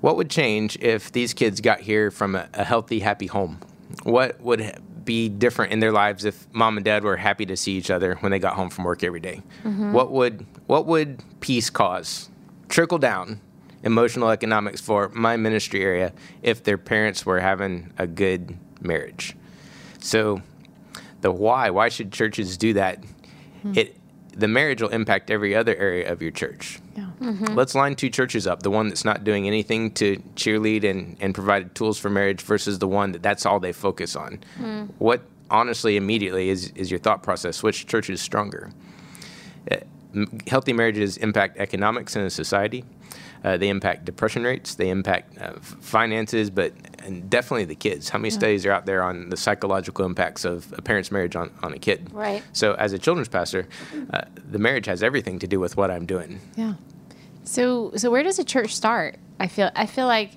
what 0.00 0.16
would 0.16 0.30
change 0.30 0.76
if 0.80 1.12
these 1.12 1.34
kids 1.34 1.60
got 1.60 1.80
here 1.80 2.10
from 2.10 2.34
a, 2.34 2.48
a 2.54 2.64
healthy, 2.64 3.00
happy 3.00 3.26
home? 3.26 3.60
What 4.02 4.40
would 4.40 4.80
be 5.06 5.30
different 5.30 5.72
in 5.72 5.80
their 5.80 5.92
lives 5.92 6.26
if 6.26 6.52
mom 6.52 6.76
and 6.76 6.84
dad 6.84 7.04
were 7.04 7.16
happy 7.16 7.46
to 7.46 7.56
see 7.56 7.72
each 7.72 7.90
other 7.90 8.16
when 8.16 8.30
they 8.30 8.38
got 8.38 8.54
home 8.54 8.68
from 8.68 8.84
work 8.84 9.02
every 9.02 9.20
day? 9.20 9.42
Mm-hmm. 9.64 9.92
What 9.92 10.12
would 10.12 10.44
what 10.66 10.84
would 10.86 11.22
peace 11.40 11.70
cause 11.70 12.28
trickle 12.68 12.98
down 12.98 13.40
emotional 13.82 14.30
economics 14.30 14.80
for 14.80 15.08
my 15.10 15.36
ministry 15.36 15.82
area 15.82 16.12
if 16.42 16.64
their 16.64 16.76
parents 16.76 17.24
were 17.24 17.40
having 17.40 17.92
a 17.96 18.06
good 18.06 18.58
marriage? 18.82 19.34
So 20.00 20.42
the 21.22 21.32
why 21.32 21.70
why 21.70 21.88
should 21.88 22.12
churches 22.12 22.58
do 22.58 22.74
that? 22.74 23.00
Mm-hmm. 23.00 23.72
It 23.78 23.96
the 24.36 24.48
marriage 24.48 24.82
will 24.82 24.90
impact 24.90 25.30
every 25.30 25.54
other 25.54 25.74
area 25.74 26.12
of 26.12 26.20
your 26.20 26.30
church. 26.30 26.78
Yeah. 26.94 27.05
Mm-hmm. 27.20 27.54
Let's 27.54 27.74
line 27.74 27.96
two 27.96 28.10
churches 28.10 28.46
up 28.46 28.62
the 28.62 28.70
one 28.70 28.88
that's 28.88 29.04
not 29.04 29.24
doing 29.24 29.46
anything 29.46 29.90
to 29.92 30.16
cheerlead 30.34 30.84
and, 30.84 31.16
and 31.20 31.34
provide 31.34 31.74
tools 31.74 31.98
for 31.98 32.10
marriage 32.10 32.42
versus 32.42 32.78
the 32.78 32.88
one 32.88 33.12
that 33.12 33.22
that's 33.22 33.46
all 33.46 33.60
they 33.60 33.72
focus 33.72 34.16
on. 34.16 34.40
Mm. 34.58 34.90
What, 34.98 35.22
honestly, 35.50 35.96
immediately 35.96 36.50
is, 36.50 36.70
is 36.74 36.90
your 36.90 37.00
thought 37.00 37.22
process? 37.22 37.62
Which 37.62 37.86
church 37.86 38.10
is 38.10 38.20
stronger? 38.20 38.70
Uh, 39.70 39.76
healthy 40.46 40.72
marriages 40.72 41.16
impact 41.16 41.58
economics 41.58 42.16
in 42.16 42.22
a 42.22 42.30
society. 42.30 42.84
Uh, 43.44 43.56
they 43.56 43.68
impact 43.68 44.04
depression 44.04 44.42
rates. 44.42 44.74
They 44.74 44.88
impact 44.88 45.38
uh, 45.38 45.52
finances, 45.60 46.50
but 46.50 46.72
and 47.04 47.30
definitely 47.30 47.64
the 47.64 47.76
kids. 47.76 48.08
How 48.08 48.18
many 48.18 48.30
yeah. 48.30 48.38
studies 48.38 48.66
are 48.66 48.72
out 48.72 48.86
there 48.86 49.02
on 49.02 49.28
the 49.30 49.36
psychological 49.36 50.04
impacts 50.04 50.44
of 50.44 50.72
a 50.76 50.82
parent's 50.82 51.12
marriage 51.12 51.36
on, 51.36 51.52
on 51.62 51.72
a 51.72 51.78
kid? 51.78 52.12
Right. 52.12 52.42
So, 52.52 52.74
as 52.74 52.92
a 52.92 52.98
children's 52.98 53.28
pastor, 53.28 53.68
uh, 54.12 54.22
the 54.50 54.58
marriage 54.58 54.86
has 54.86 55.02
everything 55.02 55.38
to 55.38 55.46
do 55.46 55.60
with 55.60 55.76
what 55.76 55.92
I'm 55.92 56.06
doing. 56.06 56.40
Yeah. 56.56 56.74
So, 57.46 57.92
so 57.96 58.10
where 58.10 58.22
does 58.22 58.38
a 58.38 58.44
church 58.44 58.74
start? 58.74 59.16
I 59.38 59.46
feel 59.46 59.70
I 59.74 59.86
feel 59.86 60.06
like 60.06 60.32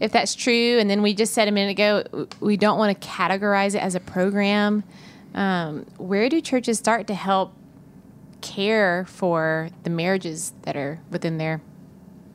if 0.00 0.10
that's 0.10 0.34
true, 0.34 0.78
and 0.78 0.90
then 0.90 1.02
we 1.02 1.14
just 1.14 1.32
said 1.34 1.48
a 1.48 1.52
minute 1.52 1.70
ago, 1.70 2.26
we 2.40 2.56
don't 2.56 2.78
want 2.78 3.00
to 3.00 3.08
categorize 3.08 3.74
it 3.74 3.82
as 3.82 3.94
a 3.94 4.00
program. 4.00 4.82
Um, 5.34 5.86
where 5.98 6.28
do 6.28 6.40
churches 6.40 6.78
start 6.78 7.06
to 7.08 7.14
help 7.14 7.52
care 8.40 9.04
for 9.06 9.68
the 9.82 9.90
marriages 9.90 10.52
that 10.62 10.76
are 10.76 11.00
within 11.10 11.38
their 11.38 11.60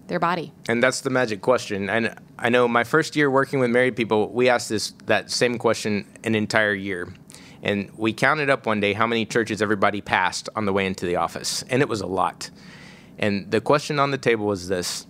their 0.07 0.19
body? 0.19 0.53
And 0.69 0.84
that's 0.84 1.01
the 1.01 1.09
magic 1.09 1.41
question. 1.41 1.89
And 1.89 2.15
I 2.38 2.49
know 2.49 2.67
my 2.67 2.84
first 2.84 3.15
year 3.15 3.30
working 3.30 3.59
with 3.59 3.72
married 3.72 3.95
people, 3.95 4.30
we 4.30 4.49
asked 4.49 4.69
this 4.69 4.93
that 5.07 5.32
same 5.32 5.57
question 5.57 6.05
an 6.24 6.36
entire 6.36 6.74
year. 6.74 7.11
And 7.63 7.91
we 7.95 8.13
counted 8.13 8.49
up 8.49 8.65
one 8.65 8.80
day 8.80 8.93
how 8.93 9.07
many 9.07 9.26
churches 9.26 9.61
everybody 9.61 10.01
passed 10.01 10.49
on 10.55 10.65
the 10.65 10.74
way 10.74 10.86
into 10.86 11.05
the 11.05 11.15
office, 11.15 11.63
and 11.69 11.82
it 11.82 11.89
was 11.89 12.01
a 12.01 12.07
lot. 12.07 12.51
And 13.22 13.49
the 13.51 13.61
question 13.61 13.99
on 13.99 14.11
the 14.11 14.17
table 14.17 14.45
was 14.45 14.67
this 14.67 15.05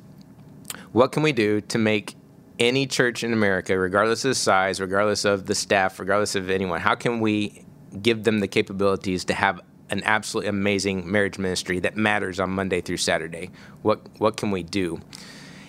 What 0.91 1.11
can 1.11 1.23
we 1.23 1.31
do 1.31 1.61
to 1.61 1.77
make 1.77 2.15
any 2.59 2.85
church 2.85 3.23
in 3.23 3.33
America, 3.33 3.77
regardless 3.77 4.23
of 4.23 4.29
the 4.29 4.35
size, 4.35 4.79
regardless 4.79 5.25
of 5.25 5.47
the 5.47 5.55
staff, 5.55 5.99
regardless 5.99 6.35
of 6.35 6.49
anyone, 6.49 6.79
how 6.79 6.93
can 6.93 7.19
we 7.19 7.65
give 8.01 8.23
them 8.23 8.39
the 8.39 8.47
capabilities 8.47 9.25
to 9.25 9.33
have 9.33 9.59
an 9.91 10.01
absolutely 10.05 10.47
amazing 10.47 11.11
marriage 11.11 11.37
ministry 11.37 11.79
that 11.79 11.97
matters 11.97 12.39
on 12.39 12.49
Monday 12.49 12.79
through 12.81 12.97
Saturday. 12.97 13.51
What 13.81 13.99
what 14.19 14.37
can 14.37 14.49
we 14.49 14.63
do? 14.63 15.01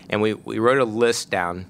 And 0.09 0.23
we, 0.23 0.35
we 0.35 0.59
wrote 0.59 0.79
a 0.79 0.85
list 0.85 1.31
down 1.31 1.67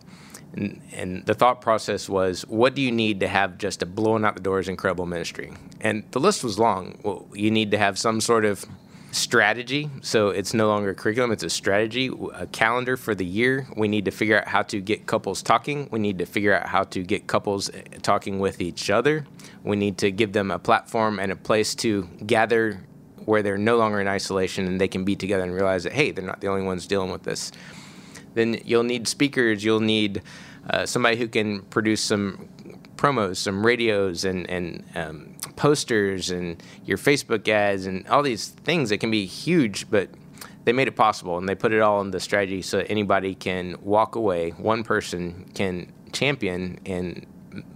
and, 0.54 0.82
and, 0.92 1.24
the 1.26 1.34
thought 1.34 1.60
process 1.60 2.08
was, 2.08 2.42
what 2.42 2.74
do 2.74 2.82
you 2.82 2.92
need 2.92 3.20
to 3.20 3.28
have 3.28 3.56
just 3.56 3.82
a 3.82 3.86
blowing 3.86 4.24
out 4.24 4.34
the 4.34 4.42
doors 4.42 4.68
incredible 4.68 5.06
ministry? 5.06 5.52
And 5.80 6.04
the 6.10 6.20
list 6.20 6.44
was 6.44 6.58
long. 6.58 6.98
Well, 7.02 7.26
you 7.32 7.50
need 7.50 7.70
to 7.70 7.78
have 7.78 7.98
some 7.98 8.20
sort 8.20 8.44
of 8.44 8.66
strategy. 9.12 9.90
So 10.00 10.30
it's 10.30 10.54
no 10.54 10.68
longer 10.68 10.90
a 10.90 10.94
curriculum, 10.94 11.30
it's 11.30 11.42
a 11.42 11.50
strategy, 11.50 12.10
a 12.34 12.46
calendar 12.46 12.96
for 12.96 13.14
the 13.14 13.24
year. 13.24 13.68
We 13.76 13.86
need 13.86 14.06
to 14.06 14.10
figure 14.10 14.38
out 14.38 14.48
how 14.48 14.62
to 14.62 14.80
get 14.80 15.06
couples 15.06 15.42
talking. 15.42 15.88
We 15.92 15.98
need 15.98 16.18
to 16.18 16.26
figure 16.26 16.54
out 16.54 16.66
how 16.66 16.84
to 16.84 17.02
get 17.02 17.26
couples 17.26 17.68
eh, 17.70 17.82
talking 18.00 18.40
with 18.40 18.60
each 18.60 18.90
other. 18.90 19.26
We 19.62 19.76
need 19.76 19.98
to 19.98 20.10
give 20.10 20.32
them 20.32 20.50
a 20.50 20.58
platform 20.58 21.18
and 21.18 21.30
a 21.30 21.36
place 21.36 21.74
to 21.76 22.08
gather 22.26 22.80
where 23.26 23.42
they're 23.42 23.58
no 23.58 23.76
longer 23.76 24.00
in 24.00 24.08
isolation 24.08 24.66
and 24.66 24.80
they 24.80 24.88
can 24.88 25.04
be 25.04 25.14
together 25.14 25.44
and 25.44 25.54
realize 25.54 25.84
that, 25.84 25.92
hey, 25.92 26.10
they're 26.10 26.24
not 26.24 26.40
the 26.40 26.48
only 26.48 26.62
ones 26.62 26.86
dealing 26.86 27.12
with 27.12 27.22
this. 27.22 27.52
Then 28.34 28.60
you'll 28.64 28.82
need 28.82 29.06
speakers, 29.06 29.62
you'll 29.62 29.80
need 29.80 30.22
uh, 30.70 30.86
somebody 30.86 31.16
who 31.18 31.28
can 31.28 31.62
produce 31.62 32.00
some 32.00 32.48
promos, 32.96 33.36
some 33.36 33.64
radios, 33.64 34.24
and 34.24 34.48
and 34.48 34.84
um, 34.94 35.31
posters, 35.56 36.30
and 36.30 36.62
your 36.84 36.98
Facebook 36.98 37.48
ads, 37.48 37.86
and 37.86 38.06
all 38.08 38.22
these 38.22 38.48
things 38.48 38.90
that 38.90 38.98
can 38.98 39.10
be 39.10 39.26
huge, 39.26 39.90
but 39.90 40.08
they 40.64 40.72
made 40.72 40.88
it 40.88 40.96
possible, 40.96 41.38
and 41.38 41.48
they 41.48 41.54
put 41.54 41.72
it 41.72 41.80
all 41.80 42.00
in 42.00 42.10
the 42.10 42.20
strategy 42.20 42.62
so 42.62 42.84
anybody 42.88 43.34
can 43.34 43.76
walk 43.82 44.14
away. 44.14 44.50
One 44.50 44.84
person 44.84 45.50
can 45.54 45.92
champion 46.12 46.78
and 46.86 47.26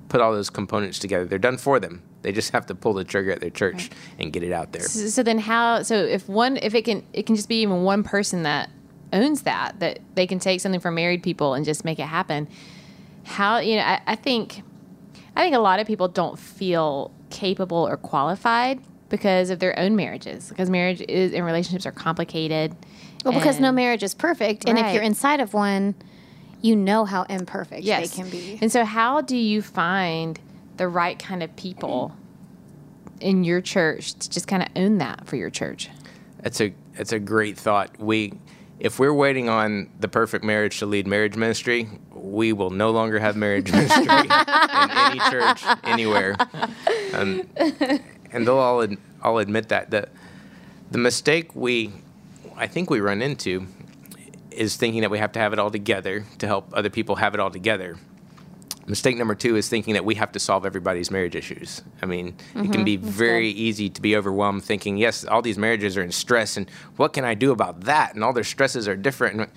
put 0.08 0.20
all 0.20 0.32
those 0.32 0.50
components 0.50 0.98
together. 0.98 1.24
They're 1.24 1.38
done 1.38 1.58
for 1.58 1.80
them. 1.80 2.02
They 2.22 2.32
just 2.32 2.50
have 2.50 2.66
to 2.66 2.74
pull 2.74 2.94
the 2.94 3.04
trigger 3.04 3.30
at 3.30 3.40
their 3.40 3.50
church 3.50 3.74
right. 3.74 3.92
and 4.18 4.32
get 4.32 4.42
it 4.42 4.52
out 4.52 4.72
there. 4.72 4.82
So, 4.82 5.06
so 5.08 5.22
then, 5.22 5.38
how? 5.38 5.82
So 5.82 5.96
if 5.96 6.28
one, 6.28 6.56
if 6.56 6.74
it 6.74 6.84
can, 6.84 7.04
it 7.12 7.26
can 7.26 7.36
just 7.36 7.48
be 7.48 7.62
even 7.62 7.82
one 7.82 8.02
person 8.02 8.42
that 8.42 8.70
owns 9.12 9.42
that 9.42 9.78
that 9.80 10.00
they 10.14 10.26
can 10.26 10.38
take 10.38 10.60
something 10.60 10.80
from 10.80 10.94
married 10.96 11.22
people 11.22 11.54
and 11.54 11.64
just 11.64 11.84
make 11.84 11.98
it 11.98 12.06
happen. 12.06 12.48
How 13.24 13.58
you 13.58 13.76
know? 13.76 13.82
I, 13.82 14.00
I 14.06 14.16
think 14.16 14.62
I 15.36 15.42
think 15.42 15.54
a 15.54 15.60
lot 15.60 15.80
of 15.80 15.86
people 15.86 16.08
don't 16.08 16.38
feel 16.38 17.12
capable 17.30 17.86
or 17.86 17.96
qualified 17.96 18.80
because 19.08 19.50
of 19.50 19.58
their 19.58 19.78
own 19.78 19.96
marriages, 19.96 20.48
because 20.48 20.68
marriage 20.70 21.02
is 21.08 21.32
and 21.32 21.44
relationships 21.44 21.86
are 21.86 21.92
complicated. 21.92 22.74
Well, 23.24 23.34
because 23.34 23.58
no 23.58 23.72
marriage 23.72 24.02
is 24.02 24.14
perfect, 24.14 24.68
and 24.68 24.76
right. 24.76 24.86
if 24.86 24.94
you're 24.94 25.02
inside 25.02 25.40
of 25.40 25.52
one, 25.52 25.94
you 26.62 26.76
know 26.76 27.04
how 27.04 27.24
imperfect 27.24 27.82
yes. 27.82 28.10
they 28.10 28.22
can 28.22 28.30
be. 28.30 28.58
And 28.60 28.70
so, 28.70 28.84
how 28.84 29.20
do 29.20 29.36
you 29.36 29.62
find 29.62 30.38
the 30.76 30.88
right 30.88 31.18
kind 31.18 31.42
of 31.42 31.54
people 31.56 32.14
in 33.20 33.44
your 33.44 33.60
church 33.60 34.14
to 34.14 34.30
just 34.30 34.46
kind 34.46 34.62
of 34.62 34.68
own 34.76 34.98
that 34.98 35.26
for 35.26 35.36
your 35.36 35.50
church? 35.50 35.90
That's 36.40 36.60
a 36.60 36.72
that's 36.96 37.12
a 37.12 37.18
great 37.18 37.56
thought. 37.56 37.98
We 37.98 38.34
if 38.78 38.98
we're 38.98 39.14
waiting 39.14 39.48
on 39.48 39.90
the 40.00 40.08
perfect 40.08 40.44
marriage 40.44 40.78
to 40.80 40.86
lead 40.86 41.06
marriage 41.06 41.36
ministry, 41.36 41.88
we 42.12 42.52
will 42.52 42.70
no 42.70 42.90
longer 42.90 43.18
have 43.18 43.36
marriage 43.36 43.72
ministry 43.72 44.04
in 44.04 44.90
any 44.90 45.20
church 45.30 45.62
anywhere. 45.84 46.36
Um, 47.14 47.48
and 48.32 48.46
they'll 48.46 48.58
all 48.58 48.82
ad- 48.82 48.98
all 49.22 49.38
admit 49.38 49.68
that 49.70 49.90
the 49.90 50.08
the 50.90 50.98
mistake 50.98 51.54
we 51.56 51.92
I 52.56 52.66
think 52.66 52.90
we 52.90 53.00
run 53.00 53.22
into 53.22 53.66
is 54.50 54.76
thinking 54.76 55.02
that 55.02 55.10
we 55.10 55.18
have 55.18 55.32
to 55.32 55.38
have 55.38 55.52
it 55.52 55.58
all 55.58 55.70
together 55.70 56.24
to 56.38 56.46
help 56.46 56.68
other 56.72 56.90
people 56.90 57.16
have 57.16 57.34
it 57.34 57.40
all 57.40 57.50
together. 57.50 57.96
Mistake 58.86 59.16
number 59.16 59.34
two 59.34 59.56
is 59.56 59.68
thinking 59.68 59.94
that 59.94 60.04
we 60.04 60.14
have 60.14 60.30
to 60.32 60.38
solve 60.38 60.64
everybody's 60.64 61.10
marriage 61.10 61.34
issues. 61.34 61.82
I 62.02 62.06
mean, 62.06 62.36
it 62.54 62.70
can 62.70 62.84
be 62.84 62.96
mm-hmm. 62.96 63.08
very 63.08 63.48
easy 63.48 63.90
to 63.90 64.00
be 64.00 64.16
overwhelmed 64.16 64.64
thinking, 64.64 64.96
yes, 64.96 65.24
all 65.24 65.42
these 65.42 65.58
marriages 65.58 65.96
are 65.96 66.02
in 66.02 66.12
stress, 66.12 66.56
and 66.56 66.70
what 66.96 67.12
can 67.12 67.24
I 67.24 67.34
do 67.34 67.50
about 67.50 67.82
that? 67.82 68.14
And 68.14 68.22
all 68.22 68.32
their 68.32 68.44
stresses 68.44 68.86
are 68.86 68.96
different. 68.96 69.40
And 69.40 69.50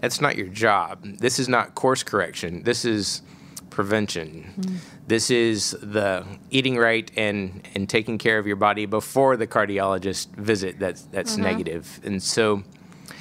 that's 0.00 0.20
not 0.20 0.36
your 0.36 0.48
job. 0.48 1.04
This 1.04 1.38
is 1.38 1.48
not 1.48 1.74
course 1.74 2.02
correction. 2.02 2.62
This 2.62 2.84
is 2.84 3.22
prevention. 3.70 4.52
Mm-hmm. 4.58 4.76
This 5.06 5.30
is 5.30 5.76
the 5.80 6.24
eating 6.50 6.76
right 6.76 7.10
and, 7.16 7.66
and 7.74 7.88
taking 7.88 8.18
care 8.18 8.38
of 8.38 8.46
your 8.46 8.56
body 8.56 8.86
before 8.86 9.36
the 9.36 9.46
cardiologist 9.46 10.34
visit 10.36 10.78
that's, 10.78 11.02
that's 11.04 11.32
mm-hmm. 11.32 11.42
negative. 11.42 12.00
And 12.04 12.22
so 12.22 12.62
uh, 13.08 13.12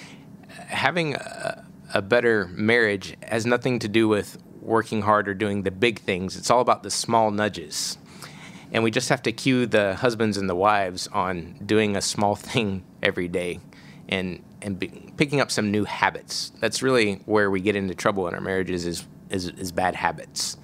having 0.68 1.16
a, 1.16 1.66
a 1.94 2.02
better 2.02 2.48
marriage 2.52 3.16
has 3.24 3.46
nothing 3.46 3.80
to 3.80 3.88
do 3.88 4.08
with 4.08 4.38
working 4.70 5.02
hard 5.02 5.28
or 5.28 5.34
doing 5.34 5.64
the 5.64 5.72
big 5.72 6.00
things. 6.00 6.38
It's 6.38 6.50
all 6.50 6.62
about 6.62 6.84
the 6.84 6.92
small 6.92 7.32
nudges. 7.32 7.98
And 8.72 8.84
we 8.84 8.92
just 8.92 9.10
have 9.10 9.24
to 9.24 9.32
cue 9.32 9.66
the 9.66 9.96
husbands 9.96 10.38
and 10.38 10.50
the 10.50 10.56
wives 10.56 11.08
on 11.08 11.56
doing 11.66 11.96
a 11.96 12.02
small 12.02 12.36
thing 12.52 12.84
every 13.04 13.28
day 13.28 13.60
and, 14.08 14.42
and 14.62 14.80
be, 14.80 14.88
picking 15.18 15.42
up 15.42 15.52
some 15.52 15.72
new 15.72 15.84
habits. 15.84 16.52
That's 16.60 16.82
really 16.82 17.16
where 17.26 17.52
we 17.52 17.60
get 17.60 17.76
into 17.76 17.96
trouble 17.96 18.28
in 18.28 18.36
our 18.36 18.42
marriages 18.42 18.86
is, 18.86 19.06
is, 19.30 19.48
is 19.48 19.72
bad 19.72 19.96
habits. 19.96 20.56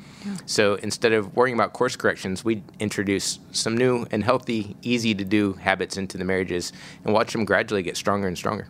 So 0.46 0.76
instead 0.76 1.14
of 1.14 1.36
worrying 1.36 1.56
about 1.56 1.74
course 1.74 1.96
corrections, 1.96 2.44
we 2.44 2.64
introduce 2.80 3.40
some 3.52 3.78
new 3.78 4.08
and 4.12 4.24
healthy, 4.24 4.76
easy 4.82 5.14
to 5.14 5.24
do 5.24 5.54
habits 5.54 5.98
into 5.98 6.18
the 6.18 6.26
marriages 6.26 6.74
and 7.04 7.14
watch 7.14 7.32
them 7.34 7.46
gradually 7.46 7.84
get 7.84 7.96
stronger 7.96 8.28
and 8.28 8.38
stronger. 8.38 8.68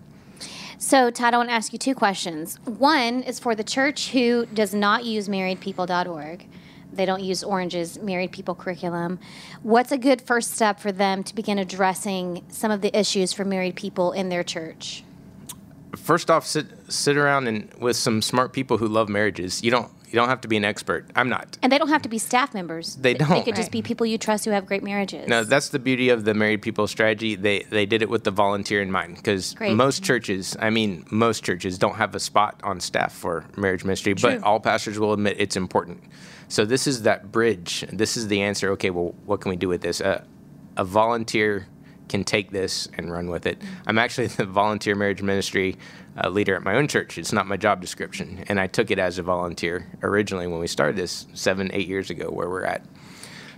So, 0.77 1.09
Todd, 1.09 1.33
I 1.33 1.37
want 1.37 1.49
to 1.49 1.53
ask 1.53 1.71
you 1.73 1.79
two 1.79 1.95
questions. 1.95 2.59
One 2.65 3.23
is 3.23 3.39
for 3.39 3.55
the 3.55 3.63
church 3.63 4.11
who 4.11 4.45
does 4.47 4.73
not 4.73 5.05
use 5.05 5.29
marriedpeople.org. 5.29 6.47
They 6.91 7.05
don't 7.05 7.23
use 7.23 7.43
Orange's 7.43 7.99
married 7.99 8.31
people 8.31 8.55
curriculum. 8.55 9.19
What's 9.63 9.91
a 9.91 9.97
good 9.97 10.21
first 10.21 10.53
step 10.53 10.79
for 10.79 10.91
them 10.91 11.23
to 11.23 11.35
begin 11.35 11.59
addressing 11.59 12.45
some 12.49 12.71
of 12.71 12.81
the 12.81 12.97
issues 12.97 13.33
for 13.33 13.45
married 13.45 13.75
people 13.75 14.11
in 14.11 14.29
their 14.29 14.43
church? 14.43 15.03
First 15.95 16.29
off, 16.29 16.45
sit 16.45 16.67
sit 16.89 17.17
around 17.17 17.47
and 17.47 17.73
with 17.75 17.95
some 17.95 18.21
smart 18.21 18.53
people 18.53 18.77
who 18.77 18.87
love 18.87 19.09
marriages. 19.09 19.63
You 19.63 19.71
don't 19.71 19.91
you 20.15 20.21
don't 20.21 20.29
have 20.29 20.39
to 20.41 20.47
be 20.47 20.55
an 20.55 20.63
expert. 20.63 21.05
I'm 21.13 21.27
not. 21.27 21.57
And 21.61 21.69
they 21.69 21.77
don't 21.77 21.89
have 21.89 22.01
to 22.03 22.09
be 22.09 22.17
staff 22.17 22.53
members. 22.53 22.95
They 22.95 23.11
They 23.11 23.19
don't. 23.19 23.29
They 23.31 23.43
could 23.43 23.57
just 23.57 23.69
be 23.69 23.81
people 23.81 24.05
you 24.05 24.17
trust 24.17 24.45
who 24.45 24.51
have 24.51 24.65
great 24.65 24.81
marriages. 24.81 25.27
No, 25.27 25.43
that's 25.43 25.69
the 25.69 25.79
beauty 25.79 26.07
of 26.07 26.23
the 26.23 26.33
married 26.33 26.61
people 26.61 26.87
strategy. 26.87 27.35
They 27.35 27.63
they 27.69 27.85
did 27.85 28.01
it 28.01 28.09
with 28.09 28.23
the 28.23 28.31
volunteer 28.31 28.81
in 28.81 28.91
mind 28.91 29.17
because 29.17 29.59
most 29.59 30.05
churches, 30.05 30.55
I 30.57 30.69
mean 30.69 31.05
most 31.11 31.43
churches, 31.43 31.77
don't 31.77 31.95
have 31.95 32.15
a 32.15 32.19
spot 32.21 32.61
on 32.63 32.79
staff 32.79 33.13
for 33.13 33.45
marriage 33.57 33.83
ministry, 33.83 34.13
but 34.13 34.41
all 34.41 34.61
pastors 34.61 34.97
will 34.97 35.11
admit 35.11 35.35
it's 35.37 35.57
important. 35.57 36.01
So 36.47 36.63
this 36.63 36.87
is 36.87 37.01
that 37.01 37.29
bridge. 37.31 37.83
This 37.91 38.15
is 38.15 38.29
the 38.29 38.41
answer. 38.41 38.71
Okay, 38.71 38.91
well, 38.91 39.13
what 39.25 39.41
can 39.41 39.49
we 39.49 39.57
do 39.57 39.67
with 39.67 39.81
this? 39.81 39.99
Uh, 39.99 40.23
a 40.77 40.85
volunteer 40.85 41.67
can 42.09 42.23
take 42.23 42.51
this 42.51 42.87
and 42.97 43.11
run 43.11 43.29
with 43.29 43.45
it. 43.45 43.61
I'm 43.87 43.97
actually 43.97 44.27
the 44.41 44.45
volunteer 44.45 44.95
marriage 44.95 45.21
ministry 45.21 45.77
uh, 46.23 46.29
leader 46.29 46.55
at 46.55 46.63
my 46.63 46.75
own 46.75 46.87
church. 46.87 47.17
It's 47.17 47.33
not 47.33 47.47
my 47.47 47.57
job 47.57 47.81
description, 47.81 48.45
and 48.47 48.59
I 48.59 48.67
took 48.67 48.91
it 48.91 48.99
as 48.99 49.17
a 49.17 49.23
volunteer 49.23 49.87
originally 50.03 50.47
when 50.47 50.59
we 50.59 50.67
started 50.67 50.95
this 50.95 51.27
seven, 51.33 51.69
eight 51.73 51.87
years 51.87 52.09
ago, 52.09 52.29
where 52.29 52.49
we're 52.49 52.65
at. 52.65 52.85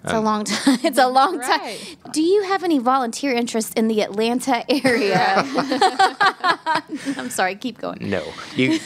It's 0.04 0.14
a 0.14 0.20
long 0.20 0.43
time. 0.45 0.80
It's 0.84 0.98
a 0.98 1.08
long 1.08 1.39
time. 1.41 1.76
Do 2.12 2.22
you 2.22 2.43
have 2.43 2.64
any 2.64 2.80
volunteer 2.80 3.34
interest 3.34 3.78
in 3.78 3.88
the 3.88 4.02
Atlanta 4.02 4.64
area? 4.70 5.43
I'm 7.18 7.30
sorry, 7.30 7.56
keep 7.56 7.78
going. 7.80 8.10
No, 8.10 8.24
you 8.56 8.80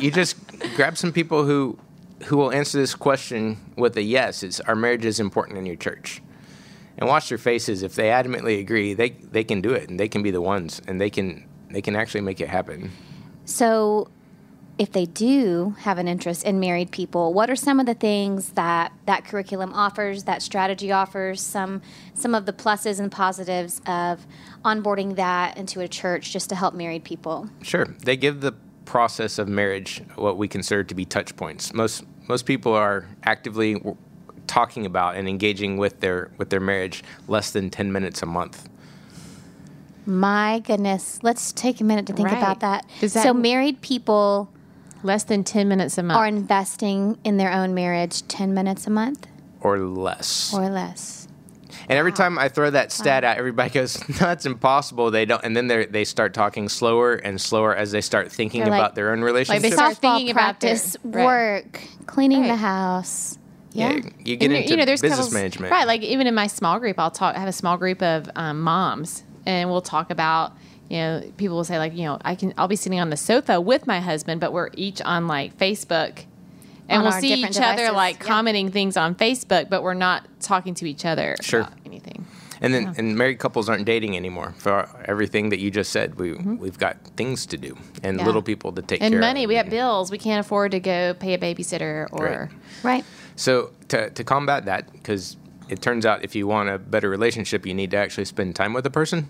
you 0.00 0.10
just 0.10 0.36
grab 0.74 0.98
some 0.98 1.12
people 1.12 1.44
who 1.44 1.78
who 2.24 2.36
will 2.36 2.52
answer 2.52 2.78
this 2.78 2.94
question 2.94 3.58
with 3.76 3.96
a 3.96 4.02
yes. 4.02 4.42
It's 4.42 4.60
our 4.60 4.74
marriage 4.74 5.04
is 5.04 5.20
important 5.20 5.58
in 5.58 5.66
your 5.66 5.76
church, 5.76 6.20
and 6.98 7.08
watch 7.08 7.28
their 7.28 7.38
faces. 7.38 7.82
If 7.82 7.94
they 7.94 8.08
adamantly 8.08 8.60
agree, 8.60 8.94
they 8.94 9.10
they 9.10 9.44
can 9.44 9.60
do 9.60 9.72
it, 9.72 9.88
and 9.88 9.98
they 9.98 10.08
can 10.08 10.22
be 10.22 10.30
the 10.30 10.40
ones, 10.40 10.80
and 10.86 11.00
they 11.00 11.10
can 11.10 11.46
they 11.70 11.82
can 11.82 11.96
actually 11.96 12.22
make 12.22 12.40
it 12.40 12.48
happen. 12.48 12.90
So, 13.44 14.08
if 14.78 14.92
they 14.92 15.06
do 15.06 15.74
have 15.78 15.98
an 15.98 16.08
interest 16.08 16.44
in 16.44 16.60
married 16.60 16.90
people, 16.90 17.32
what 17.32 17.48
are 17.48 17.56
some 17.56 17.80
of 17.80 17.86
the 17.86 17.94
things 17.94 18.50
that 18.50 18.92
that 19.06 19.24
curriculum 19.24 19.72
offers, 19.74 20.24
that 20.24 20.42
strategy 20.42 20.92
offers, 20.92 21.40
some 21.40 21.82
some 22.14 22.34
of 22.34 22.46
the 22.46 22.52
pluses 22.52 23.00
and 23.00 23.10
positives 23.10 23.80
of 23.86 24.26
onboarding 24.64 25.16
that 25.16 25.56
into 25.56 25.80
a 25.80 25.88
church 25.88 26.32
just 26.32 26.48
to 26.50 26.54
help 26.54 26.74
married 26.74 27.04
people? 27.04 27.48
Sure, 27.62 27.86
they 28.04 28.16
give 28.16 28.40
the 28.40 28.52
process 28.84 29.38
of 29.38 29.48
marriage 29.48 30.00
what 30.14 30.38
we 30.38 30.46
consider 30.46 30.84
to 30.84 30.94
be 30.94 31.04
touch 31.04 31.36
points. 31.36 31.74
Most 31.74 32.04
most 32.28 32.46
people 32.46 32.72
are 32.72 33.06
actively 33.24 33.74
talking 34.46 34.86
about 34.86 35.16
and 35.16 35.28
engaging 35.28 35.76
with 35.76 36.00
their 36.00 36.30
with 36.38 36.50
their 36.50 36.60
marriage 36.60 37.02
less 37.28 37.50
than 37.50 37.70
ten 37.70 37.92
minutes 37.92 38.22
a 38.22 38.26
month. 38.26 38.68
My 40.06 40.60
goodness, 40.64 41.18
let's 41.22 41.52
take 41.52 41.80
a 41.80 41.84
minute 41.84 42.06
to 42.06 42.12
think 42.12 42.28
Right. 42.28 42.38
about 42.38 42.60
that. 42.60 42.86
Does 43.00 43.12
that- 43.14 43.24
so, 43.24 43.34
married 43.34 43.80
people 43.80 44.48
Less 45.02 45.24
than 45.24 45.44
10 45.44 45.68
minutes 45.68 45.98
a 45.98 46.02
month. 46.02 46.18
are 46.18 46.26
investing 46.26 47.18
in 47.22 47.36
their 47.36 47.52
own 47.52 47.74
marriage 47.74 48.26
10 48.28 48.54
minutes 48.54 48.86
a 48.86 48.90
month 48.90 49.26
Or 49.60 49.78
less. 49.78 50.52
or 50.54 50.68
less. 50.68 51.28
And 51.88 51.98
every 51.98 52.12
time 52.12 52.38
I 52.38 52.48
throw 52.48 52.70
that 52.70 52.90
stat 52.90 53.22
out, 53.22 53.36
everybody 53.36 53.70
goes, 53.80 53.96
"No, 54.08 54.14
that's 54.16 54.46
impossible." 54.46 55.10
They 55.12 55.24
don't, 55.24 55.42
and 55.44 55.56
then 55.56 55.66
they 55.68 55.86
they 55.86 56.04
start 56.04 56.34
talking 56.34 56.68
slower 56.68 57.14
and 57.14 57.40
slower 57.40 57.74
as 57.76 57.92
they 57.92 58.00
start 58.00 58.32
thinking 58.32 58.64
They're 58.64 58.72
about 58.74 58.94
their 58.96 59.12
own 59.12 59.20
they 59.20 59.24
relationship. 59.26 59.72
start 59.72 59.94
Softball 59.96 60.00
thinking 60.00 60.30
about 60.30 60.58
their- 60.60 60.70
practice, 60.74 60.96
right. 61.04 61.24
work, 61.24 61.80
cleaning 62.06 62.42
the 62.48 62.56
house. 62.56 63.38
Yeah, 63.76 63.90
Yeah. 63.90 63.96
you 64.24 64.36
get 64.36 64.46
And 64.46 64.52
into 64.56 64.70
you 64.70 64.76
know, 64.76 64.84
there's 64.84 65.00
business 65.02 65.18
couples- 65.18 65.34
management. 65.34 65.70
Right. 65.72 65.86
Like 65.86 66.02
even 66.02 66.26
in 66.26 66.34
my 66.34 66.46
small 66.46 66.78
group, 66.78 66.98
I'll 66.98 67.10
talk, 67.10 67.36
I 67.36 67.38
have 67.38 67.48
a 67.48 67.52
small 67.52 67.76
group 67.76 68.02
of 68.02 68.28
um, 68.36 68.60
moms 68.62 69.22
and 69.44 69.70
we'll 69.70 69.80
talk 69.82 70.10
about, 70.10 70.52
you 70.88 70.98
know, 70.98 71.22
people 71.36 71.56
will 71.56 71.64
say 71.64 71.78
like, 71.78 71.94
you 71.94 72.04
know, 72.04 72.18
I 72.24 72.34
can, 72.34 72.54
I'll 72.58 72.68
be 72.68 72.76
sitting 72.76 73.00
on 73.00 73.10
the 73.10 73.16
sofa 73.16 73.60
with 73.60 73.86
my 73.86 74.00
husband, 74.00 74.40
but 74.40 74.52
we're 74.52 74.70
each 74.74 75.00
on 75.02 75.26
like 75.28 75.56
Facebook 75.58 76.24
and 76.88 76.98
On 76.98 77.04
we'll 77.04 77.20
see 77.20 77.32
each 77.34 77.46
different 77.54 77.80
other 77.80 77.92
like 77.92 78.16
Yep. 78.18 78.26
commenting 78.26 78.70
things 78.70 78.96
on 78.96 79.14
Facebook, 79.16 79.68
but 79.68 79.82
we're 79.82 79.94
not 79.94 80.26
talking 80.40 80.74
to 80.74 80.88
each 80.88 81.04
other 81.04 81.36
Sure. 81.40 81.60
about 81.62 81.72
anything. 81.84 82.24
And 82.58 82.72
then, 82.72 82.94
and 82.96 83.18
married 83.18 83.38
couples 83.38 83.68
aren't 83.68 83.84
dating 83.84 84.16
anymore 84.16 84.54
for 84.56 84.88
everything 85.04 85.50
that 85.50 85.58
you 85.58 85.70
just 85.70 85.92
said. 85.92 86.14
We 86.18 86.32
we've 86.32 86.78
got 86.78 86.96
things 87.16 87.44
to 87.46 87.58
do 87.58 87.76
and 88.02 88.16
Mm-hmm. 88.16 88.18
Yeah. 88.20 88.24
little 88.24 88.40
people 88.40 88.72
to 88.72 88.80
take 88.80 89.00
care 89.00 89.08
of. 89.08 89.12
And 89.12 89.20
care 89.20 89.20
money, 89.20 89.44
of. 89.44 89.48
we 89.48 89.56
have 89.56 89.68
bills. 89.68 90.10
We 90.10 90.16
can't 90.16 90.40
afford 90.44 90.70
to 90.70 90.80
go 90.80 91.12
pay 91.18 91.34
a 91.34 91.38
babysitter 91.38 92.06
or 92.12 92.48
Right. 92.82 93.02
Right. 93.02 93.04
So 93.36 93.70
to 93.88 94.10
to 94.10 94.24
combat 94.24 94.64
that, 94.64 94.92
because 94.92 95.36
it 95.68 95.80
turns 95.82 96.04
out 96.06 96.24
if 96.24 96.34
you 96.34 96.46
want 96.46 96.68
a 96.68 96.78
better 96.78 97.08
relationship, 97.10 97.66
you 97.66 97.74
need 97.74 97.90
to 97.92 97.96
actually 97.96 98.24
spend 98.24 98.56
time 98.56 98.72
with 98.72 98.86
a 98.86 98.90
person. 98.90 99.28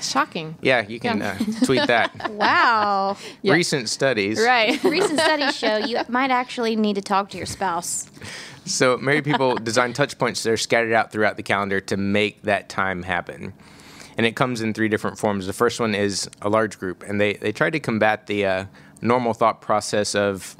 shocking. 0.00 0.56
Yeah, 0.62 0.86
you 0.86 1.00
can 1.00 1.18
Yeah. 1.18 1.36
Uh, 1.40 1.64
tweet 1.66 1.86
that. 1.88 2.30
Wow. 2.30 3.16
Recent 3.42 3.88
studies. 3.88 4.38
Right. 4.40 4.82
Recent 4.84 5.18
studies 5.18 5.56
show 5.56 5.76
you 5.78 5.98
might 6.08 6.30
actually 6.30 6.76
need 6.76 6.94
to 6.94 7.02
talk 7.02 7.30
to 7.30 7.36
your 7.36 7.46
spouse. 7.46 8.08
So 8.64 8.96
married 8.98 9.24
people 9.24 9.56
design 9.56 9.92
touch 9.94 10.16
points 10.18 10.42
that 10.42 10.52
are 10.52 10.56
scattered 10.56 10.92
out 10.92 11.10
throughout 11.10 11.36
the 11.36 11.42
calendar 11.42 11.80
to 11.80 11.96
make 11.96 12.42
that 12.42 12.68
time 12.68 13.02
happen. 13.02 13.54
And 14.16 14.26
it 14.26 14.36
comes 14.36 14.60
in 14.60 14.74
three 14.74 14.88
different 14.88 15.18
forms. 15.18 15.46
The 15.46 15.52
first 15.52 15.80
one 15.80 15.94
is 15.94 16.28
a 16.42 16.48
large 16.48 16.78
group, 16.78 17.02
and 17.04 17.20
they, 17.20 17.34
they 17.34 17.52
try 17.52 17.70
to 17.70 17.80
combat 17.80 18.26
the 18.26 18.44
uh, 18.46 18.64
normal 19.00 19.32
thought 19.32 19.60
process 19.60 20.14
of 20.14 20.56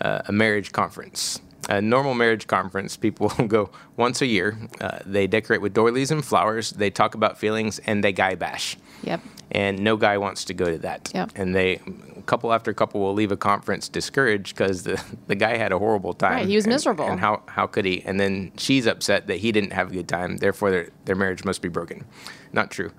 uh, 0.00 0.22
a 0.26 0.32
marriage 0.32 0.72
conference. 0.72 1.40
A 1.68 1.80
normal 1.80 2.14
marriage 2.14 2.46
conference, 2.46 2.96
people 2.96 3.28
go 3.46 3.70
once 3.96 4.22
a 4.22 4.26
year. 4.26 4.56
Uh, 4.80 4.98
they 5.04 5.26
decorate 5.26 5.60
with 5.60 5.74
doilies 5.74 6.10
and 6.10 6.24
flowers. 6.24 6.70
They 6.70 6.90
talk 6.90 7.14
about 7.14 7.38
feelings, 7.38 7.78
and 7.80 8.02
they 8.02 8.12
guy 8.12 8.34
bash. 8.34 8.76
Yep. 9.02 9.20
And 9.52 9.80
no 9.80 9.96
guy 9.96 10.16
wants 10.18 10.44
to 10.46 10.54
go 10.54 10.64
to 10.66 10.78
that. 10.78 11.10
Yep. 11.14 11.32
And 11.34 11.54
they, 11.54 11.80
couple 12.26 12.52
after 12.52 12.72
couple, 12.72 13.00
will 13.00 13.12
leave 13.14 13.32
a 13.32 13.36
conference 13.36 13.88
discouraged 13.88 14.56
because 14.56 14.84
the, 14.84 15.02
the 15.26 15.34
guy 15.34 15.56
had 15.56 15.72
a 15.72 15.78
horrible 15.78 16.14
time. 16.14 16.32
Right, 16.32 16.46
he 16.46 16.56
was 16.56 16.64
And- 16.64 16.72
miserable. 16.72 17.06
And 17.06 17.20
how, 17.20 17.42
how 17.46 17.66
could 17.66 17.84
he? 17.84 18.02
And 18.04 18.18
then 18.18 18.52
she's 18.56 18.86
upset 18.86 19.26
that 19.26 19.38
he 19.38 19.52
didn't 19.52 19.72
have 19.72 19.90
a 19.90 19.92
good 19.92 20.08
time. 20.08 20.38
Therefore, 20.38 20.70
their, 20.70 20.88
their 21.04 21.16
marriage 21.16 21.44
must 21.44 21.62
be 21.62 21.68
broken. 21.68 22.04
Not 22.52 22.70
true. 22.70 22.92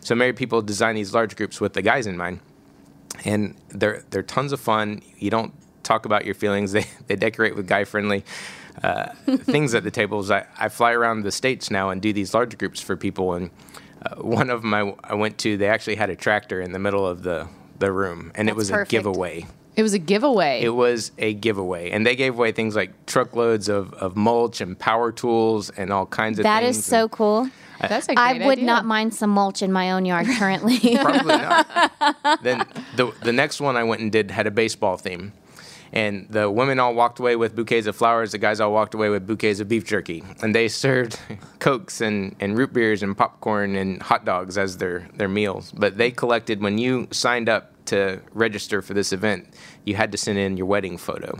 So 0.00 0.14
married 0.14 0.36
people 0.36 0.62
design 0.62 0.94
these 0.96 1.12
large 1.14 1.36
groups 1.36 1.60
with 1.60 1.74
the 1.74 1.82
guys 1.82 2.06
in 2.06 2.16
mind, 2.16 2.40
and 3.24 3.56
they're 3.68 4.04
they're 4.10 4.22
tons 4.22 4.52
of 4.52 4.60
fun. 4.60 5.02
You 5.18 5.28
don't 5.30 5.52
talk 5.88 6.04
about 6.06 6.24
your 6.24 6.34
feelings. 6.34 6.72
They 6.76 6.86
they 7.08 7.16
decorate 7.16 7.56
with 7.56 7.66
guy 7.66 7.84
friendly 7.84 8.22
uh, 8.84 9.06
things 9.54 9.74
at 9.74 9.82
the 9.82 9.90
tables. 9.90 10.30
I, 10.30 10.44
I 10.64 10.68
fly 10.68 10.92
around 10.92 11.22
the 11.22 11.32
states 11.32 11.70
now 11.70 11.90
and 11.90 12.00
do 12.02 12.12
these 12.12 12.34
large 12.34 12.56
groups 12.58 12.80
for 12.80 12.96
people. 12.96 13.34
And 13.34 13.50
uh, 14.04 14.16
one 14.22 14.50
of 14.50 14.62
them 14.62 14.72
I, 14.74 14.94
I 15.02 15.14
went 15.14 15.38
to, 15.38 15.56
they 15.56 15.68
actually 15.68 15.96
had 15.96 16.10
a 16.10 16.16
tractor 16.16 16.60
in 16.60 16.70
the 16.72 16.78
middle 16.78 17.06
of 17.06 17.22
the 17.22 17.48
the 17.78 17.90
room, 17.92 18.30
and 18.34 18.48
it 18.48 18.56
was 18.56 18.70
perfect. 18.70 18.92
a 18.92 18.96
giveaway. 18.96 19.46
It 19.76 19.82
was 19.84 19.94
a 19.94 19.98
giveaway. 20.00 20.60
It 20.62 20.74
was 20.74 21.12
a 21.18 21.32
giveaway, 21.34 21.90
and 21.92 22.04
they 22.04 22.16
gave 22.16 22.34
away 22.38 22.50
things 22.52 22.74
like 22.74 22.90
truckloads 23.06 23.68
of, 23.68 23.94
of 23.94 24.16
mulch 24.16 24.60
and 24.60 24.76
power 24.76 25.12
tools 25.12 25.70
and 25.70 25.92
all 25.92 26.04
kinds 26.06 26.38
of 26.40 26.42
That 26.42 26.62
things. 26.64 26.78
is 26.78 26.84
so 26.84 27.02
and 27.02 27.10
cool. 27.12 27.50
That's 27.80 28.08
a 28.08 28.12
I 28.18 28.32
great 28.32 28.42
I 28.42 28.46
would 28.46 28.58
idea. 28.58 28.64
not 28.72 28.84
mind 28.84 29.14
some 29.14 29.30
mulch 29.30 29.62
in 29.62 29.70
my 29.72 29.92
own 29.92 30.04
yard 30.04 30.26
currently. 30.38 30.78
probably 30.96 31.36
not. 31.38 31.66
then 32.42 32.58
the 32.96 33.12
the 33.22 33.32
next 33.32 33.60
one 33.60 33.76
I 33.76 33.84
went 33.84 34.00
and 34.02 34.10
did 34.10 34.30
had 34.32 34.46
a 34.48 34.50
baseball 34.50 34.96
theme, 34.96 35.32
And 35.92 36.26
the 36.28 36.50
women 36.50 36.78
all 36.78 36.94
walked 36.94 37.18
away 37.18 37.36
with 37.36 37.54
bouquets 37.54 37.86
of 37.86 37.96
flowers. 37.96 38.32
The 38.32 38.38
guys 38.38 38.60
all 38.60 38.72
walked 38.72 38.94
away 38.94 39.08
with 39.08 39.26
bouquets 39.26 39.60
of 39.60 39.68
beef 39.68 39.84
jerky. 39.84 40.22
And 40.42 40.54
they 40.54 40.68
served 40.68 41.18
cokes 41.58 42.00
and, 42.00 42.36
and 42.40 42.56
root 42.56 42.72
beers 42.72 43.02
and 43.02 43.16
popcorn 43.16 43.76
and 43.76 44.02
hot 44.02 44.24
dogs 44.24 44.58
as 44.58 44.76
their, 44.76 45.08
their 45.14 45.28
meals. 45.28 45.72
But 45.72 45.96
they 45.96 46.10
collected, 46.10 46.60
when 46.60 46.78
you 46.78 47.08
signed 47.10 47.48
up 47.48 47.72
to 47.86 48.20
register 48.32 48.82
for 48.82 48.94
this 48.94 49.12
event, 49.12 49.54
you 49.84 49.94
had 49.94 50.12
to 50.12 50.18
send 50.18 50.38
in 50.38 50.56
your 50.56 50.66
wedding 50.66 50.98
photo. 50.98 51.38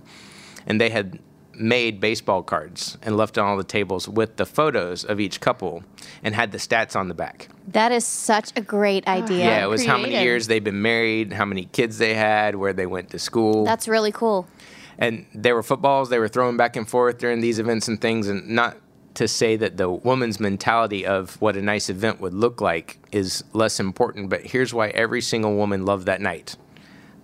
And 0.67 0.81
they 0.81 0.91
had 0.91 1.19
made 1.59 2.01
baseball 2.01 2.43
cards 2.43 2.99
and 3.03 3.17
left 3.17 3.39
on 3.39 3.47
all 3.47 3.57
the 3.57 3.65
tables 3.65 4.09
with 4.09 4.37
the 4.37 4.47
photos 4.47 5.05
of 5.05 5.21
each 5.21 5.41
couple 5.41 5.83
and 6.23 6.35
had 6.35 6.53
the 6.53 6.59
stats 6.59 6.97
on 6.97 7.09
the 7.09 7.15
back. 7.15 7.49
That 7.69 7.93
is 7.93 8.05
such 8.05 8.53
a 8.57 8.61
great 8.61 9.05
ah. 9.07 9.13
idea. 9.13 9.45
Yeah, 9.45 9.65
it 9.65 9.69
was 9.69 9.85
how 9.85 9.99
many 9.99 10.21
years 10.21 10.47
they've 10.47 10.63
been 10.63 10.83
married, 10.83 11.33
how 11.33 11.45
many 11.45 11.67
kids 11.67 11.99
they 11.99 12.15
had, 12.15 12.55
where 12.55 12.73
they 12.73 12.87
went 12.87 13.11
to 13.11 13.19
school. 13.19 13.65
That's 13.65 13.89
really 13.89 14.13
cool. 14.13 14.47
and 14.99 15.27
there 15.33 15.55
were 15.55 15.63
footballs 15.63 16.09
they 16.09 16.19
were 16.19 16.29
throwing 16.29 16.57
back 16.57 16.77
and 16.77 16.89
forth 16.89 17.19
during 17.19 17.41
these 17.41 17.59
events 17.59 17.89
and 17.89 18.01
things 18.01 18.29
and 18.29 18.49
not 18.49 18.77
to 19.15 19.27
say 19.27 19.57
that 19.57 19.77
the 19.77 19.91
woman's 19.91 20.39
mentality 20.39 21.07
of 21.07 21.41
what 21.41 21.57
a 21.57 21.63
nice 21.63 21.89
event 21.89 22.21
would 22.21 22.35
look 22.35 22.61
like 22.61 22.99
is 23.13 23.45
less 23.53 23.81
important 23.81 24.29
but 24.29 24.41
here's 24.43 24.75
why 24.75 24.89
every 24.89 25.21
single 25.21 25.55
woman 25.55 25.85
loved 25.85 26.07
that 26.07 26.21
night 26.21 26.57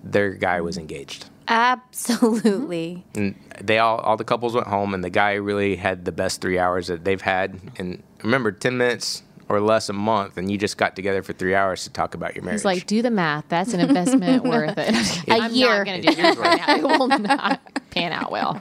their 0.02 0.30
guy 0.30 0.60
was 0.60 0.76
engaged 0.76 1.30
Absolutely. 1.48 3.04
and 3.14 3.34
they 3.60 3.78
all 3.78 3.98
all 3.98 4.16
the 4.16 4.24
couples 4.24 4.54
went 4.54 4.66
home 4.66 4.94
and 4.94 5.04
the 5.04 5.10
guy 5.10 5.34
really 5.34 5.76
had 5.76 6.04
the 6.04 6.12
best 6.12 6.40
three 6.40 6.58
hours 6.58 6.86
that 6.88 7.04
they've 7.04 7.20
had 7.20 7.58
and 7.76 8.02
remember 8.22 8.50
10 8.50 8.76
minutes 8.76 9.22
or 9.48 9.60
less 9.60 9.88
a 9.88 9.92
month 9.92 10.36
and 10.36 10.50
you 10.50 10.58
just 10.58 10.76
got 10.78 10.96
together 10.96 11.22
for 11.22 11.32
three 11.32 11.54
hours 11.54 11.84
to 11.84 11.90
talk 11.90 12.14
about 12.14 12.34
your 12.34 12.44
marriage 12.44 12.60
He's 12.60 12.64
like, 12.64 12.86
do 12.86 13.02
the 13.02 13.10
math. 13.10 13.44
That's 13.48 13.74
an 13.74 13.80
investment 13.80 14.44
worth 14.44 14.76
it. 14.78 15.28
A 15.28 15.32
I'm 15.32 15.52
year. 15.52 15.84
not 15.84 15.86
going 15.86 16.02
to 16.02 16.08
do 16.08 16.14
this 16.14 16.36
right 16.36 16.58
now. 16.58 16.74
It 16.76 16.82
will 16.82 17.08
not 17.08 17.60
pan 17.90 18.12
out 18.12 18.30
well. 18.32 18.60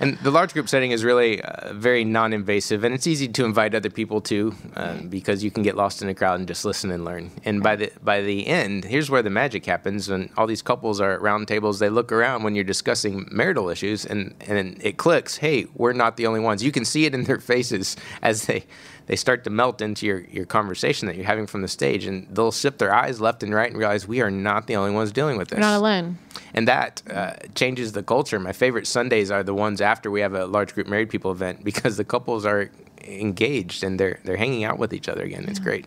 And 0.00 0.16
the 0.18 0.30
large 0.30 0.52
group 0.52 0.68
setting 0.68 0.92
is 0.92 1.04
really 1.04 1.42
uh, 1.42 1.72
very 1.72 2.04
non-invasive, 2.04 2.84
and 2.84 2.94
it's 2.94 3.06
easy 3.06 3.26
to 3.28 3.44
invite 3.44 3.74
other 3.74 3.90
people 3.90 4.20
too, 4.20 4.54
uh, 4.76 4.98
because 5.08 5.42
you 5.42 5.50
can 5.50 5.62
get 5.64 5.76
lost 5.76 6.00
in 6.00 6.08
a 6.08 6.14
crowd 6.14 6.38
and 6.38 6.46
just 6.46 6.64
listen 6.64 6.90
and 6.92 7.04
learn. 7.04 7.30
And 7.44 7.62
by 7.62 7.74
the 7.76 7.90
by 8.02 8.22
the 8.22 8.46
end, 8.46 8.84
here's 8.84 9.10
where 9.10 9.22
the 9.22 9.30
magic 9.30 9.66
happens. 9.66 10.08
When 10.08 10.30
all 10.36 10.46
these 10.46 10.62
couples 10.62 11.00
are 11.00 11.12
at 11.12 11.20
round 11.20 11.48
tables, 11.48 11.80
they 11.80 11.88
look 11.90 12.12
around 12.12 12.44
when 12.44 12.54
you're 12.54 12.64
discussing 12.64 13.28
marital 13.32 13.68
issues, 13.68 14.06
and 14.06 14.34
and 14.46 14.80
it 14.82 14.96
clicks. 14.96 15.36
Hey, 15.38 15.66
we're 15.74 15.92
not 15.92 16.16
the 16.16 16.26
only 16.26 16.40
ones. 16.40 16.62
You 16.62 16.72
can 16.72 16.84
see 16.84 17.04
it 17.04 17.14
in 17.14 17.24
their 17.24 17.40
faces 17.40 17.96
as 18.22 18.46
they. 18.46 18.64
They 19.06 19.16
start 19.16 19.42
to 19.44 19.50
melt 19.50 19.80
into 19.80 20.04
your, 20.04 20.17
your 20.30 20.44
conversation 20.46 21.06
that 21.08 21.16
you're 21.16 21.24
having 21.26 21.46
from 21.46 21.62
the 21.62 21.68
stage, 21.68 22.06
and 22.06 22.26
they'll 22.34 22.52
shift 22.52 22.78
their 22.78 22.94
eyes 22.94 23.20
left 23.20 23.42
and 23.42 23.54
right 23.54 23.68
and 23.70 23.78
realize 23.78 24.06
we 24.08 24.20
are 24.20 24.30
not 24.30 24.66
the 24.66 24.76
only 24.76 24.90
ones 24.92 25.12
dealing 25.12 25.36
with 25.36 25.48
this 25.48 25.56
We're 25.56 25.60
not 25.60 25.78
alone. 25.78 26.18
and 26.54 26.66
that 26.68 27.02
uh, 27.10 27.34
changes 27.54 27.92
the 27.92 28.02
culture. 28.02 28.38
My 28.38 28.52
favorite 28.52 28.86
Sundays 28.86 29.30
are 29.30 29.42
the 29.42 29.54
ones 29.54 29.80
after 29.80 30.10
we 30.10 30.20
have 30.20 30.34
a 30.34 30.46
large 30.46 30.74
group 30.74 30.86
married 30.86 31.10
people 31.10 31.30
event 31.30 31.64
because 31.70 31.96
the 31.96 32.04
couples 32.04 32.44
are 32.46 32.70
engaged 33.04 33.82
and 33.84 33.98
they're 33.98 34.18
they're 34.24 34.36
hanging 34.36 34.64
out 34.64 34.78
with 34.78 34.92
each 34.92 35.08
other 35.08 35.22
again. 35.22 35.44
It's 35.48 35.58
great. 35.60 35.86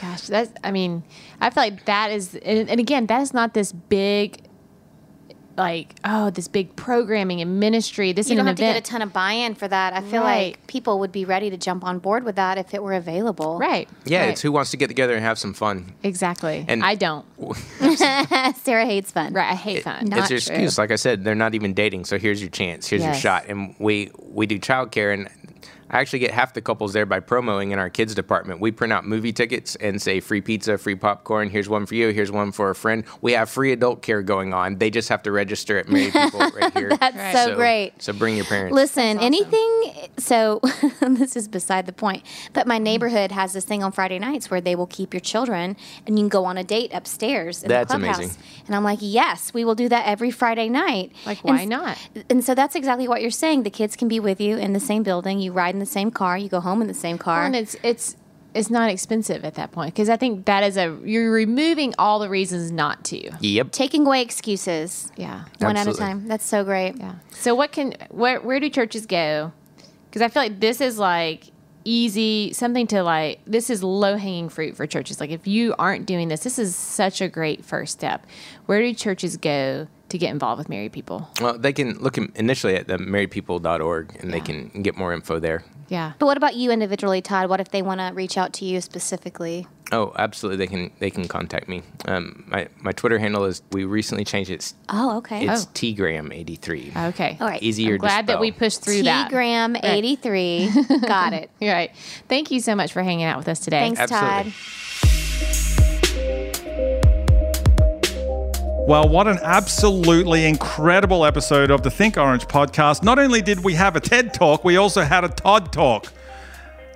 Gosh, 0.00 0.22
that's, 0.26 0.52
I 0.62 0.72
mean, 0.72 1.04
I 1.40 1.48
feel 1.48 1.62
like 1.62 1.86
that 1.86 2.10
is, 2.10 2.34
and, 2.34 2.68
and 2.68 2.78
again, 2.78 3.06
that 3.06 3.22
is 3.22 3.32
not 3.32 3.54
this 3.54 3.72
big, 3.72 4.42
like, 5.56 5.94
oh, 6.04 6.30
this 6.30 6.48
big 6.48 6.74
programming 6.76 7.40
and 7.40 7.58
ministry. 7.60 8.12
This 8.12 8.28
You 8.28 8.34
is 8.34 8.36
don't 8.36 8.40
an 8.42 8.46
have 8.48 8.56
to 8.56 8.62
get 8.62 8.76
a 8.76 8.80
ton 8.80 9.02
of 9.02 9.12
buy-in 9.12 9.54
for 9.54 9.66
that. 9.68 9.92
I 9.92 10.00
feel 10.02 10.22
Right. 10.22 10.48
like 10.48 10.66
people 10.66 10.98
would 11.00 11.12
be 11.12 11.24
ready 11.24 11.50
to 11.50 11.56
jump 11.56 11.84
on 11.84 11.98
board 11.98 12.24
with 12.24 12.36
that 12.36 12.58
if 12.58 12.74
it 12.74 12.82
were 12.82 12.92
available. 12.94 13.58
right. 13.58 13.88
Yeah, 14.04 14.20
right. 14.20 14.28
it's 14.30 14.40
who 14.42 14.52
wants 14.52 14.70
to 14.72 14.76
get 14.76 14.88
together 14.88 15.14
and 15.14 15.22
have 15.24 15.38
some 15.38 15.54
fun. 15.54 15.92
Exactly. 16.02 16.64
And- 16.68 16.82
I 16.84 16.94
don't. 16.94 17.24
Sarah 18.56 18.86
hates 18.86 19.10
fun. 19.12 19.32
Right. 19.32 19.50
I 19.50 19.54
hate 19.54 19.82
fun. 19.82 20.06
Not 20.06 20.18
it's 20.20 20.30
your 20.30 20.40
true. 20.40 20.54
excuse. 20.54 20.78
Like 20.78 20.90
I 20.90 20.96
said, 20.96 21.24
they're 21.24 21.34
not 21.34 21.54
even 21.54 21.74
dating. 21.74 22.04
So 22.04 22.18
here's 22.18 22.40
your 22.40 22.50
chance. 22.50 22.86
Here's 22.88 23.04
your 23.04 23.14
shot. 23.14 23.46
And 23.48 23.74
we 23.78 24.10
we 24.20 24.46
do 24.46 24.58
childcare 24.58 25.12
and. 25.14 25.28
I 25.90 26.00
actually 26.00 26.18
get 26.20 26.30
half 26.32 26.52
the 26.54 26.60
couples 26.60 26.92
there 26.92 27.06
by 27.06 27.20
promoing 27.20 27.70
in 27.72 27.78
our 27.78 27.88
kids 27.90 28.14
department. 28.14 28.60
We 28.60 28.72
print 28.72 28.92
out 28.92 29.06
movie 29.06 29.32
tickets 29.32 29.76
and 29.76 30.02
say 30.02 30.20
free 30.20 30.40
pizza, 30.40 30.76
free 30.78 30.96
popcorn. 30.96 31.48
Here's 31.48 31.68
one 31.68 31.86
for 31.86 31.94
you. 31.94 32.08
Here's 32.10 32.32
one 32.32 32.50
for 32.52 32.70
a 32.70 32.74
friend. 32.74 33.04
We 33.20 33.32
have 33.32 33.48
free 33.48 33.72
adult 33.72 34.02
care 34.02 34.22
going 34.22 34.52
on. 34.52 34.78
They 34.78 34.90
just 34.90 35.08
have 35.10 35.22
to 35.24 35.32
register 35.32 35.78
at 35.78 35.88
Married 35.88 36.12
People 36.12 36.40
right 36.40 36.72
here. 36.76 36.96
That's 36.96 37.38
so 37.38 37.54
great. 37.54 38.02
So 38.02 38.12
bring 38.12 38.34
your 38.36 38.44
parents. 38.46 38.74
Listen, 38.74 39.18
anything. 39.20 39.92
So 40.18 40.60
this 41.00 41.36
is 41.36 41.46
beside 41.46 41.86
the 41.86 41.92
point. 41.92 42.24
But 42.52 42.66
my 42.66 42.78
neighborhood 42.78 43.30
has 43.30 43.52
this 43.52 43.64
thing 43.64 43.84
on 43.84 43.92
Friday 43.92 44.18
nights 44.18 44.50
where 44.50 44.60
they 44.60 44.74
will 44.74 44.86
keep 44.88 45.14
your 45.14 45.20
children, 45.20 45.76
and 46.06 46.18
you 46.18 46.22
can 46.24 46.28
go 46.28 46.44
on 46.46 46.58
a 46.58 46.64
date 46.64 46.90
upstairs 46.92 47.62
in 47.62 47.68
That's 47.68 47.92
the 47.92 47.98
clubhouse. 47.98 48.18
amazing. 48.18 48.42
And 48.66 48.74
I'm 48.74 48.82
like, 48.84 48.98
yes, 49.02 49.54
we 49.54 49.64
will 49.64 49.74
do 49.76 49.88
that 49.88 50.06
every 50.06 50.30
Friday 50.32 50.68
night. 50.68 51.12
Like, 51.24 51.38
why 51.44 51.62
s- 51.62 51.68
not? 51.68 51.98
And 52.28 52.42
so 52.44 52.54
that's 52.54 52.74
exactly 52.74 53.06
what 53.06 53.22
you're 53.22 53.30
saying. 53.30 53.62
The 53.62 53.70
kids 53.70 53.94
can 53.94 54.08
be 54.08 54.18
with 54.18 54.40
you 54.40 54.56
in 54.56 54.72
the 54.72 54.80
same 54.80 55.02
building. 55.04 55.38
You 55.38 55.52
ride 55.52 55.75
in 55.76 55.80
the 55.80 55.86
same 55.86 56.10
car. 56.10 56.38
You 56.38 56.48
go 56.48 56.60
home 56.60 56.80
in 56.80 56.88
the 56.88 56.94
same 56.94 57.18
car. 57.18 57.44
and 57.44 57.54
it's 57.54 57.76
it's 57.82 58.16
it's 58.54 58.70
not 58.70 58.90
expensive 58.90 59.44
at 59.44 59.54
that 59.54 59.70
point 59.70 59.94
because 59.94 60.08
I 60.08 60.16
think 60.16 60.46
that 60.46 60.64
is 60.64 60.78
a 60.78 60.98
you're 61.04 61.30
removing 61.30 61.94
all 61.98 62.18
the 62.18 62.30
reasons 62.30 62.72
not 62.72 63.04
to. 63.06 63.30
Yep. 63.40 63.70
Taking 63.72 64.06
away 64.06 64.22
excuses. 64.22 65.12
Yeah. 65.16 65.44
One 65.58 65.76
at 65.76 65.86
a 65.86 65.92
time. 65.92 66.26
That's 66.26 66.44
so 66.44 66.64
great. 66.64 66.96
Yeah. 66.96 67.16
So 67.32 67.54
what 67.54 67.72
can 67.72 67.94
where 68.10 68.40
where 68.40 68.58
do 68.58 68.70
churches 68.70 69.04
go? 69.04 69.52
Because 70.08 70.22
I 70.22 70.28
feel 70.28 70.42
like 70.42 70.60
this 70.60 70.80
is 70.80 70.98
like 70.98 71.52
easy 71.84 72.52
something 72.52 72.86
to 72.88 73.02
like 73.02 73.40
this 73.46 73.68
is 73.70 73.82
low 73.82 74.16
hanging 74.16 74.48
fruit 74.48 74.74
for 74.74 74.86
churches. 74.86 75.20
Like 75.20 75.30
if 75.30 75.46
you 75.46 75.74
aren't 75.78 76.06
doing 76.06 76.28
this, 76.28 76.40
this 76.40 76.58
is 76.58 76.74
such 76.74 77.20
a 77.20 77.28
great 77.28 77.64
first 77.64 77.92
step. 77.92 78.26
Where 78.64 78.80
do 78.80 78.94
churches 78.94 79.36
go 79.36 79.86
to 80.08 80.18
get 80.18 80.30
involved 80.30 80.58
with 80.58 80.68
married 80.68 80.92
people? 80.92 81.28
Well, 81.40 81.58
they 81.58 81.72
can 81.72 81.98
look 81.98 82.16
initially 82.18 82.76
at 82.76 82.86
the 82.88 82.98
marriedpeople.org 82.98 84.16
and 84.20 84.32
they 84.32 84.40
can 84.40 84.68
get 84.82 84.96
more 84.96 85.12
info 85.12 85.38
there. 85.38 85.64
Yeah. 85.88 86.12
But 86.18 86.26
what 86.26 86.36
about 86.36 86.56
you 86.56 86.70
individually, 86.72 87.22
Todd? 87.22 87.48
What 87.48 87.60
if 87.60 87.70
they 87.70 87.80
want 87.82 88.00
to 88.00 88.10
reach 88.12 88.36
out 88.36 88.52
to 88.54 88.64
you 88.64 88.80
specifically? 88.80 89.66
Oh, 89.92 90.12
absolutely. 90.18 90.56
They 90.56 90.66
can 90.66 90.90
they 90.98 91.10
can 91.10 91.28
contact 91.28 91.68
me. 91.68 91.82
Um, 92.06 92.44
my 92.48 92.66
my 92.80 92.90
Twitter 92.90 93.20
handle 93.20 93.44
is 93.44 93.62
we 93.70 93.84
recently 93.84 94.24
changed 94.24 94.50
it. 94.50 94.54
It's, 94.54 94.74
Oh, 94.88 95.18
okay. 95.18 95.46
it's 95.46 95.66
tgram83. 95.66 97.08
Okay. 97.10 97.36
All 97.40 97.46
right. 97.46 97.62
Easier 97.62 97.94
I'm 97.94 97.98
glad 98.00 98.20
to 98.22 98.32
that 98.32 98.40
we 98.40 98.50
pushed 98.50 98.82
through 98.82 99.02
that. 99.04 99.28
T-gram 99.28 99.76
83. 99.76 100.70
Got 101.06 101.34
it. 101.34 101.50
You're 101.60 101.72
right. 101.74 101.92
Thank 102.28 102.50
you 102.50 102.58
so 102.60 102.74
much 102.74 102.92
for 102.92 103.02
hanging 103.04 103.24
out 103.26 103.38
with 103.38 103.48
us 103.48 103.60
today. 103.60 103.78
Thanks, 103.80 104.00
Absolutely. 104.00 104.50
Todd. 104.50 104.52
Well, 108.86 109.08
what 109.08 109.26
an 109.26 109.40
absolutely 109.42 110.46
incredible 110.46 111.26
episode 111.26 111.72
of 111.72 111.82
the 111.82 111.90
Think 111.90 112.16
Orange 112.16 112.46
podcast. 112.46 113.02
Not 113.02 113.18
only 113.18 113.42
did 113.42 113.64
we 113.64 113.74
have 113.74 113.96
a 113.96 114.00
TED 114.00 114.32
talk, 114.32 114.62
we 114.62 114.76
also 114.76 115.02
had 115.02 115.24
a 115.24 115.28
Todd 115.28 115.72
talk. 115.72 116.12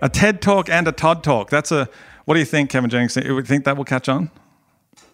A 0.01 0.09
TED 0.09 0.41
talk 0.41 0.70
and 0.70 0.86
a 0.86 0.93
Todd 0.93 1.24
talk. 1.24 1.51
That's 1.51 1.72
a, 1.72 1.88
what 2.26 2.34
do 2.34 2.38
you 2.38 2.47
think, 2.47 2.70
Kevin 2.70 2.91
Jennings? 2.91 3.16
You 3.16 3.43
think 3.43 3.64
that 3.64 3.76
will 3.76 3.84
catch 3.84 4.09
on? 4.09 4.30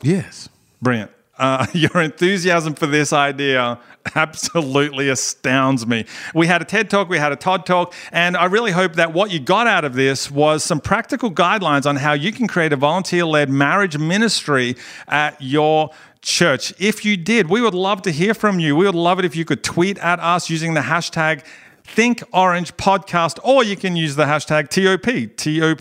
Yes. 0.03 0.51
Brilliant. 0.83 1.11
Uh, 1.39 1.67
your 1.73 1.99
enthusiasm 2.03 2.75
for 2.75 2.87
this 2.87 3.11
idea 3.11 3.79
absolutely 4.15 5.09
astounds 5.09 5.87
me. 5.87 6.05
We 6.35 6.47
had 6.47 6.63
a 6.63 6.65
TED 6.65 6.91
talk, 6.91 7.09
we 7.09 7.19
had 7.19 7.33
a 7.33 7.37
Todd 7.37 7.67
talk, 7.67 7.95
and 8.13 8.37
I 8.37 8.45
really 8.45 8.71
hope 8.71 8.95
that 8.95 9.13
what 9.13 9.31
you 9.31 9.41
got 9.41 9.67
out 9.67 9.85
of 9.85 9.95
this 9.95 10.31
was 10.31 10.63
some 10.63 10.81
practical 10.81 11.31
guidelines 11.31 11.87
on 11.87 11.97
how 11.97 12.13
you 12.13 12.33
can 12.33 12.47
create 12.47 12.73
a 12.73 12.77
volunteer 12.77 13.25
led 13.25 13.51
marriage 13.51 13.99
ministry 13.99 14.77
at 15.09 15.41
your 15.41 15.91
church. 16.23 16.73
If 16.79 17.05
you 17.05 17.17
did, 17.17 17.49
we 17.49 17.61
would 17.61 17.75
love 17.75 18.03
to 18.03 18.11
hear 18.11 18.35
from 18.35 18.59
you. 18.61 18.77
We 18.77 18.87
would 18.87 18.95
love 18.95 19.19
it 19.19 19.25
if 19.25 19.37
you 19.37 19.45
could 19.45 19.63
tweet 19.63 19.99
at 19.99 20.21
us 20.21 20.51
using 20.51 20.75
the 20.75 20.81
hashtag 20.81 21.45
Think 21.85 22.23
Orange 22.33 22.77
Podcast, 22.77 23.39
or 23.45 23.63
you 23.63 23.77
can 23.77 23.95
use 23.97 24.17
the 24.17 24.25
hashtag 24.25 24.69
TOP, 24.69 25.37
TOP. 25.37 25.81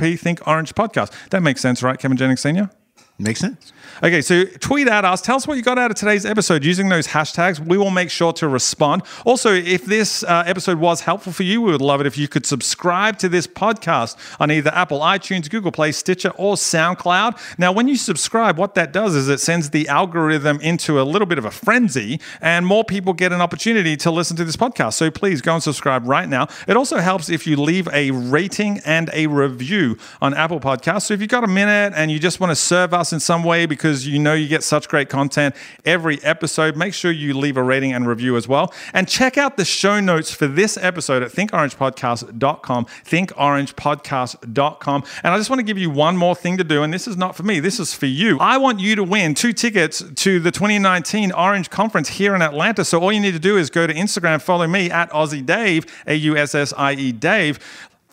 That 1.31 1.41
makes 1.41 1.61
sense, 1.61 1.81
right, 1.81 1.97
Kevin 1.97 2.15
Jennings 2.15 2.41
Sr.? 2.41 2.69
Makes 3.17 3.39
sense. 3.39 3.73
Okay, 4.05 4.21
so 4.21 4.45
tweet 4.59 4.87
at 4.87 5.03
us. 5.03 5.19
Tell 5.19 5.35
us 5.35 5.47
what 5.47 5.57
you 5.57 5.63
got 5.63 5.79
out 5.79 5.89
of 5.89 5.97
today's 5.97 6.27
episode 6.27 6.63
using 6.63 6.89
those 6.89 7.07
hashtags. 7.07 7.59
We 7.59 7.75
will 7.75 7.89
make 7.89 8.11
sure 8.11 8.31
to 8.33 8.47
respond. 8.47 9.01
Also, 9.25 9.51
if 9.51 9.83
this 9.85 10.23
uh, 10.23 10.43
episode 10.45 10.77
was 10.77 11.01
helpful 11.01 11.33
for 11.33 11.41
you, 11.41 11.59
we 11.59 11.71
would 11.71 11.81
love 11.81 12.01
it 12.01 12.05
if 12.05 12.15
you 12.15 12.27
could 12.27 12.45
subscribe 12.45 13.17
to 13.17 13.27
this 13.27 13.47
podcast 13.47 14.15
on 14.39 14.51
either 14.51 14.69
Apple, 14.75 14.99
iTunes, 14.99 15.49
Google 15.49 15.71
Play, 15.71 15.91
Stitcher, 15.91 16.29
or 16.37 16.53
SoundCloud. 16.53 17.57
Now, 17.57 17.71
when 17.71 17.87
you 17.87 17.95
subscribe, 17.95 18.59
what 18.59 18.75
that 18.75 18.93
does 18.93 19.15
is 19.15 19.27
it 19.27 19.39
sends 19.39 19.71
the 19.71 19.87
algorithm 19.87 20.61
into 20.61 21.01
a 21.01 21.03
little 21.03 21.25
bit 21.25 21.39
of 21.39 21.45
a 21.45 21.49
frenzy, 21.51 22.21
and 22.41 22.67
more 22.67 22.83
people 22.83 23.11
get 23.11 23.33
an 23.33 23.41
opportunity 23.41 23.97
to 23.97 24.11
listen 24.11 24.37
to 24.37 24.45
this 24.45 24.55
podcast. 24.55 24.93
So 24.93 25.09
please 25.09 25.41
go 25.41 25.55
and 25.55 25.63
subscribe 25.63 26.05
right 26.05 26.29
now. 26.29 26.47
It 26.67 26.77
also 26.77 26.97
helps 26.97 27.27
if 27.27 27.47
you 27.47 27.55
leave 27.55 27.87
a 27.91 28.11
rating 28.11 28.81
and 28.85 29.09
a 29.13 29.25
review 29.25 29.97
on 30.21 30.35
Apple 30.35 30.59
Podcasts. 30.59 31.07
So 31.07 31.15
if 31.15 31.21
you've 31.21 31.29
got 31.31 31.43
a 31.43 31.47
minute 31.47 31.93
and 31.95 32.11
you 32.11 32.19
just 32.19 32.39
want 32.39 32.51
to 32.51 32.55
serve 32.55 32.93
us 32.93 33.11
in 33.11 33.19
some 33.19 33.43
way 33.43 33.65
because 33.65 33.94
you 34.03 34.19
know 34.19 34.33
you 34.33 34.47
get 34.47 34.63
such 34.63 34.89
great 34.89 35.09
content 35.09 35.55
every 35.85 36.21
episode, 36.23 36.75
make 36.75 36.93
sure 36.93 37.11
you 37.11 37.37
leave 37.37 37.57
a 37.57 37.63
rating 37.63 37.93
and 37.93 38.07
review 38.07 38.35
as 38.35 38.47
well. 38.47 38.73
And 38.93 39.07
check 39.07 39.37
out 39.37 39.57
the 39.57 39.65
show 39.65 39.99
notes 39.99 40.31
for 40.31 40.47
this 40.47 40.77
episode 40.77 41.23
at 41.23 41.31
thinkorangepodcast.com, 41.31 42.85
thinkorangepodcast.com. 42.85 45.03
And 45.23 45.33
I 45.33 45.37
just 45.37 45.49
want 45.49 45.59
to 45.59 45.63
give 45.63 45.77
you 45.77 45.89
one 45.89 46.17
more 46.17 46.35
thing 46.35 46.57
to 46.57 46.63
do, 46.63 46.83
and 46.83 46.93
this 46.93 47.07
is 47.07 47.17
not 47.17 47.35
for 47.35 47.43
me, 47.43 47.59
this 47.59 47.79
is 47.79 47.93
for 47.93 48.07
you. 48.07 48.39
I 48.39 48.57
want 48.57 48.79
you 48.79 48.95
to 48.95 49.03
win 49.03 49.35
two 49.35 49.53
tickets 49.53 50.03
to 50.15 50.39
the 50.39 50.51
2019 50.51 51.31
Orange 51.31 51.69
Conference 51.69 52.09
here 52.09 52.35
in 52.35 52.41
Atlanta. 52.41 52.83
So 52.83 52.99
all 52.99 53.11
you 53.11 53.19
need 53.19 53.33
to 53.33 53.39
do 53.39 53.57
is 53.57 53.69
go 53.69 53.85
to 53.85 53.93
Instagram, 53.93 54.41
follow 54.41 54.67
me 54.67 54.89
at 54.89 55.11
Aussie 55.11 55.45
Dave, 55.45 55.85
A 56.07 56.15
U 56.15 56.35
S 56.35 56.55
S 56.55 56.73
I 56.75 56.93
E 56.93 57.11
Dave 57.11 57.59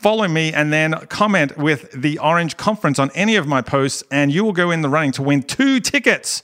follow 0.03 0.27
me 0.27 0.53
and 0.53 0.73
then 0.73 0.93
comment 1.07 1.57
with 1.57 1.93
the 1.93 2.19
Orange 2.19 2.57
Conference 2.57 2.99
on 2.99 3.11
any 3.15 3.37
of 3.37 3.47
my 3.47 3.63
posts, 3.63 4.03
and 4.11 4.33
you 4.33 4.43
will 4.45 4.53
go 4.53 4.73
in 4.73 4.83
the 4.83 4.89
running 4.89 5.13
to 5.13 5.23
win 5.23 5.45
two 5.45 5.79
tickets 5.79 6.43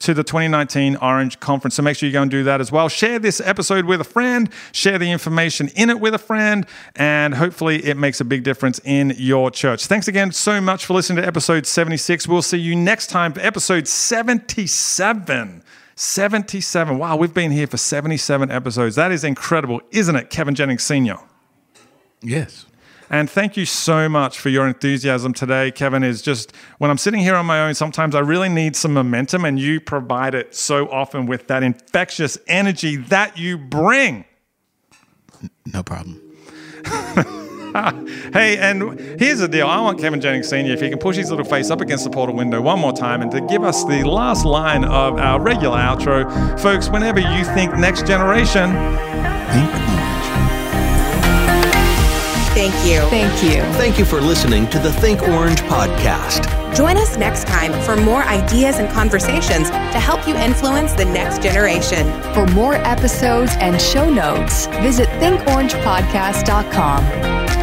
to 0.00 0.14
the 0.14 0.22
2019 0.22 0.96
Orange 0.96 1.40
Conference. 1.40 1.74
So 1.74 1.82
make 1.82 1.96
sure 1.96 2.06
you 2.06 2.12
go 2.12 2.22
and 2.22 2.30
do 2.30 2.44
that 2.44 2.60
as 2.60 2.70
well. 2.70 2.88
Share 2.88 3.18
this 3.18 3.40
episode 3.40 3.86
with 3.86 4.00
a 4.00 4.04
friend, 4.04 4.50
share 4.72 4.98
the 4.98 5.10
information 5.10 5.70
in 5.74 5.90
it 5.90 5.98
with 5.98 6.14
a 6.14 6.18
friend, 6.18 6.66
and 6.96 7.34
hopefully 7.34 7.84
it 7.84 7.96
makes 7.96 8.20
a 8.20 8.24
big 8.24 8.44
difference 8.44 8.78
in 8.84 9.14
your 9.16 9.50
church. 9.50 9.86
Thanks 9.86 10.06
again 10.06 10.30
so 10.30 10.60
much 10.60 10.84
for 10.84 10.94
listening 10.94 11.22
to 11.22 11.26
episode 11.26 11.66
76. 11.66 12.28
We'll 12.28 12.42
see 12.42 12.58
you 12.58 12.76
next 12.76 13.08
time 13.08 13.32
for 13.32 13.40
episode 13.40 13.88
77. 13.88 15.62
77. 15.96 16.98
Wow, 16.98 17.16
we've 17.16 17.34
been 17.34 17.50
here 17.50 17.66
for 17.66 17.78
77 17.78 18.52
episodes. 18.52 18.94
That 18.94 19.10
is 19.10 19.24
incredible, 19.24 19.80
isn't 19.90 20.14
it, 20.14 20.30
Kevin 20.30 20.54
Jennings 20.54 20.84
Sr.? 20.84 21.18
Yes. 22.22 22.66
And 23.10 23.30
thank 23.30 23.56
you 23.56 23.64
so 23.64 24.08
much 24.08 24.38
for 24.38 24.48
your 24.48 24.66
enthusiasm 24.66 25.32
today. 25.32 25.70
Kevin 25.70 26.02
is 26.02 26.20
just, 26.22 26.52
when 26.78 26.90
I'm 26.90 26.98
sitting 26.98 27.20
here 27.20 27.34
on 27.34 27.46
my 27.46 27.62
own, 27.62 27.74
sometimes 27.74 28.14
I 28.14 28.20
really 28.20 28.48
need 28.48 28.76
some 28.76 28.92
momentum, 28.92 29.44
and 29.44 29.58
you 29.58 29.80
provide 29.80 30.34
it 30.34 30.54
so 30.54 30.88
often 30.90 31.26
with 31.26 31.46
that 31.48 31.62
infectious 31.62 32.36
energy 32.46 32.96
that 32.96 33.38
you 33.38 33.56
bring. 33.56 34.24
No 35.72 35.82
problem. 35.82 36.20
hey, 38.32 38.56
and 38.58 38.98
here's 39.20 39.38
the 39.40 39.48
deal. 39.48 39.66
I 39.66 39.80
want 39.80 40.00
Kevin 40.00 40.20
Jennings 40.20 40.48
Sr., 40.48 40.72
if 40.72 40.80
he 40.80 40.88
can 40.90 40.98
push 40.98 41.16
his 41.16 41.30
little 41.30 41.44
face 41.44 41.70
up 41.70 41.80
against 41.80 42.04
the 42.04 42.10
portal 42.10 42.34
window 42.34 42.60
one 42.60 42.78
more 42.78 42.92
time 42.92 43.22
and 43.22 43.30
to 43.30 43.40
give 43.42 43.62
us 43.62 43.84
the 43.84 44.04
last 44.04 44.44
line 44.44 44.84
of 44.84 45.18
our 45.18 45.40
regular 45.40 45.76
outro. 45.78 46.60
Folks, 46.60 46.88
whenever 46.88 47.20
you 47.20 47.44
think 47.44 47.76
next 47.76 48.06
generation, 48.06 48.70
Think. 49.50 49.97
Thank 52.58 52.74
you. 52.84 52.98
Thank 53.08 53.42
you. 53.44 53.62
Thank 53.78 53.98
you 54.00 54.04
for 54.04 54.20
listening 54.20 54.66
to 54.70 54.80
the 54.80 54.92
Think 54.94 55.22
Orange 55.22 55.60
podcast. 55.60 56.74
Join 56.74 56.96
us 56.96 57.16
next 57.16 57.46
time 57.46 57.72
for 57.84 57.94
more 57.94 58.24
ideas 58.24 58.80
and 58.80 58.90
conversations 58.90 59.70
to 59.70 60.00
help 60.00 60.26
you 60.26 60.34
influence 60.34 60.92
the 60.92 61.04
next 61.04 61.40
generation. 61.40 62.04
For 62.34 62.48
more 62.48 62.74
episodes 62.74 63.52
and 63.60 63.80
show 63.80 64.10
notes, 64.10 64.66
visit 64.82 65.06
thinkorangepodcast.com. 65.20 67.57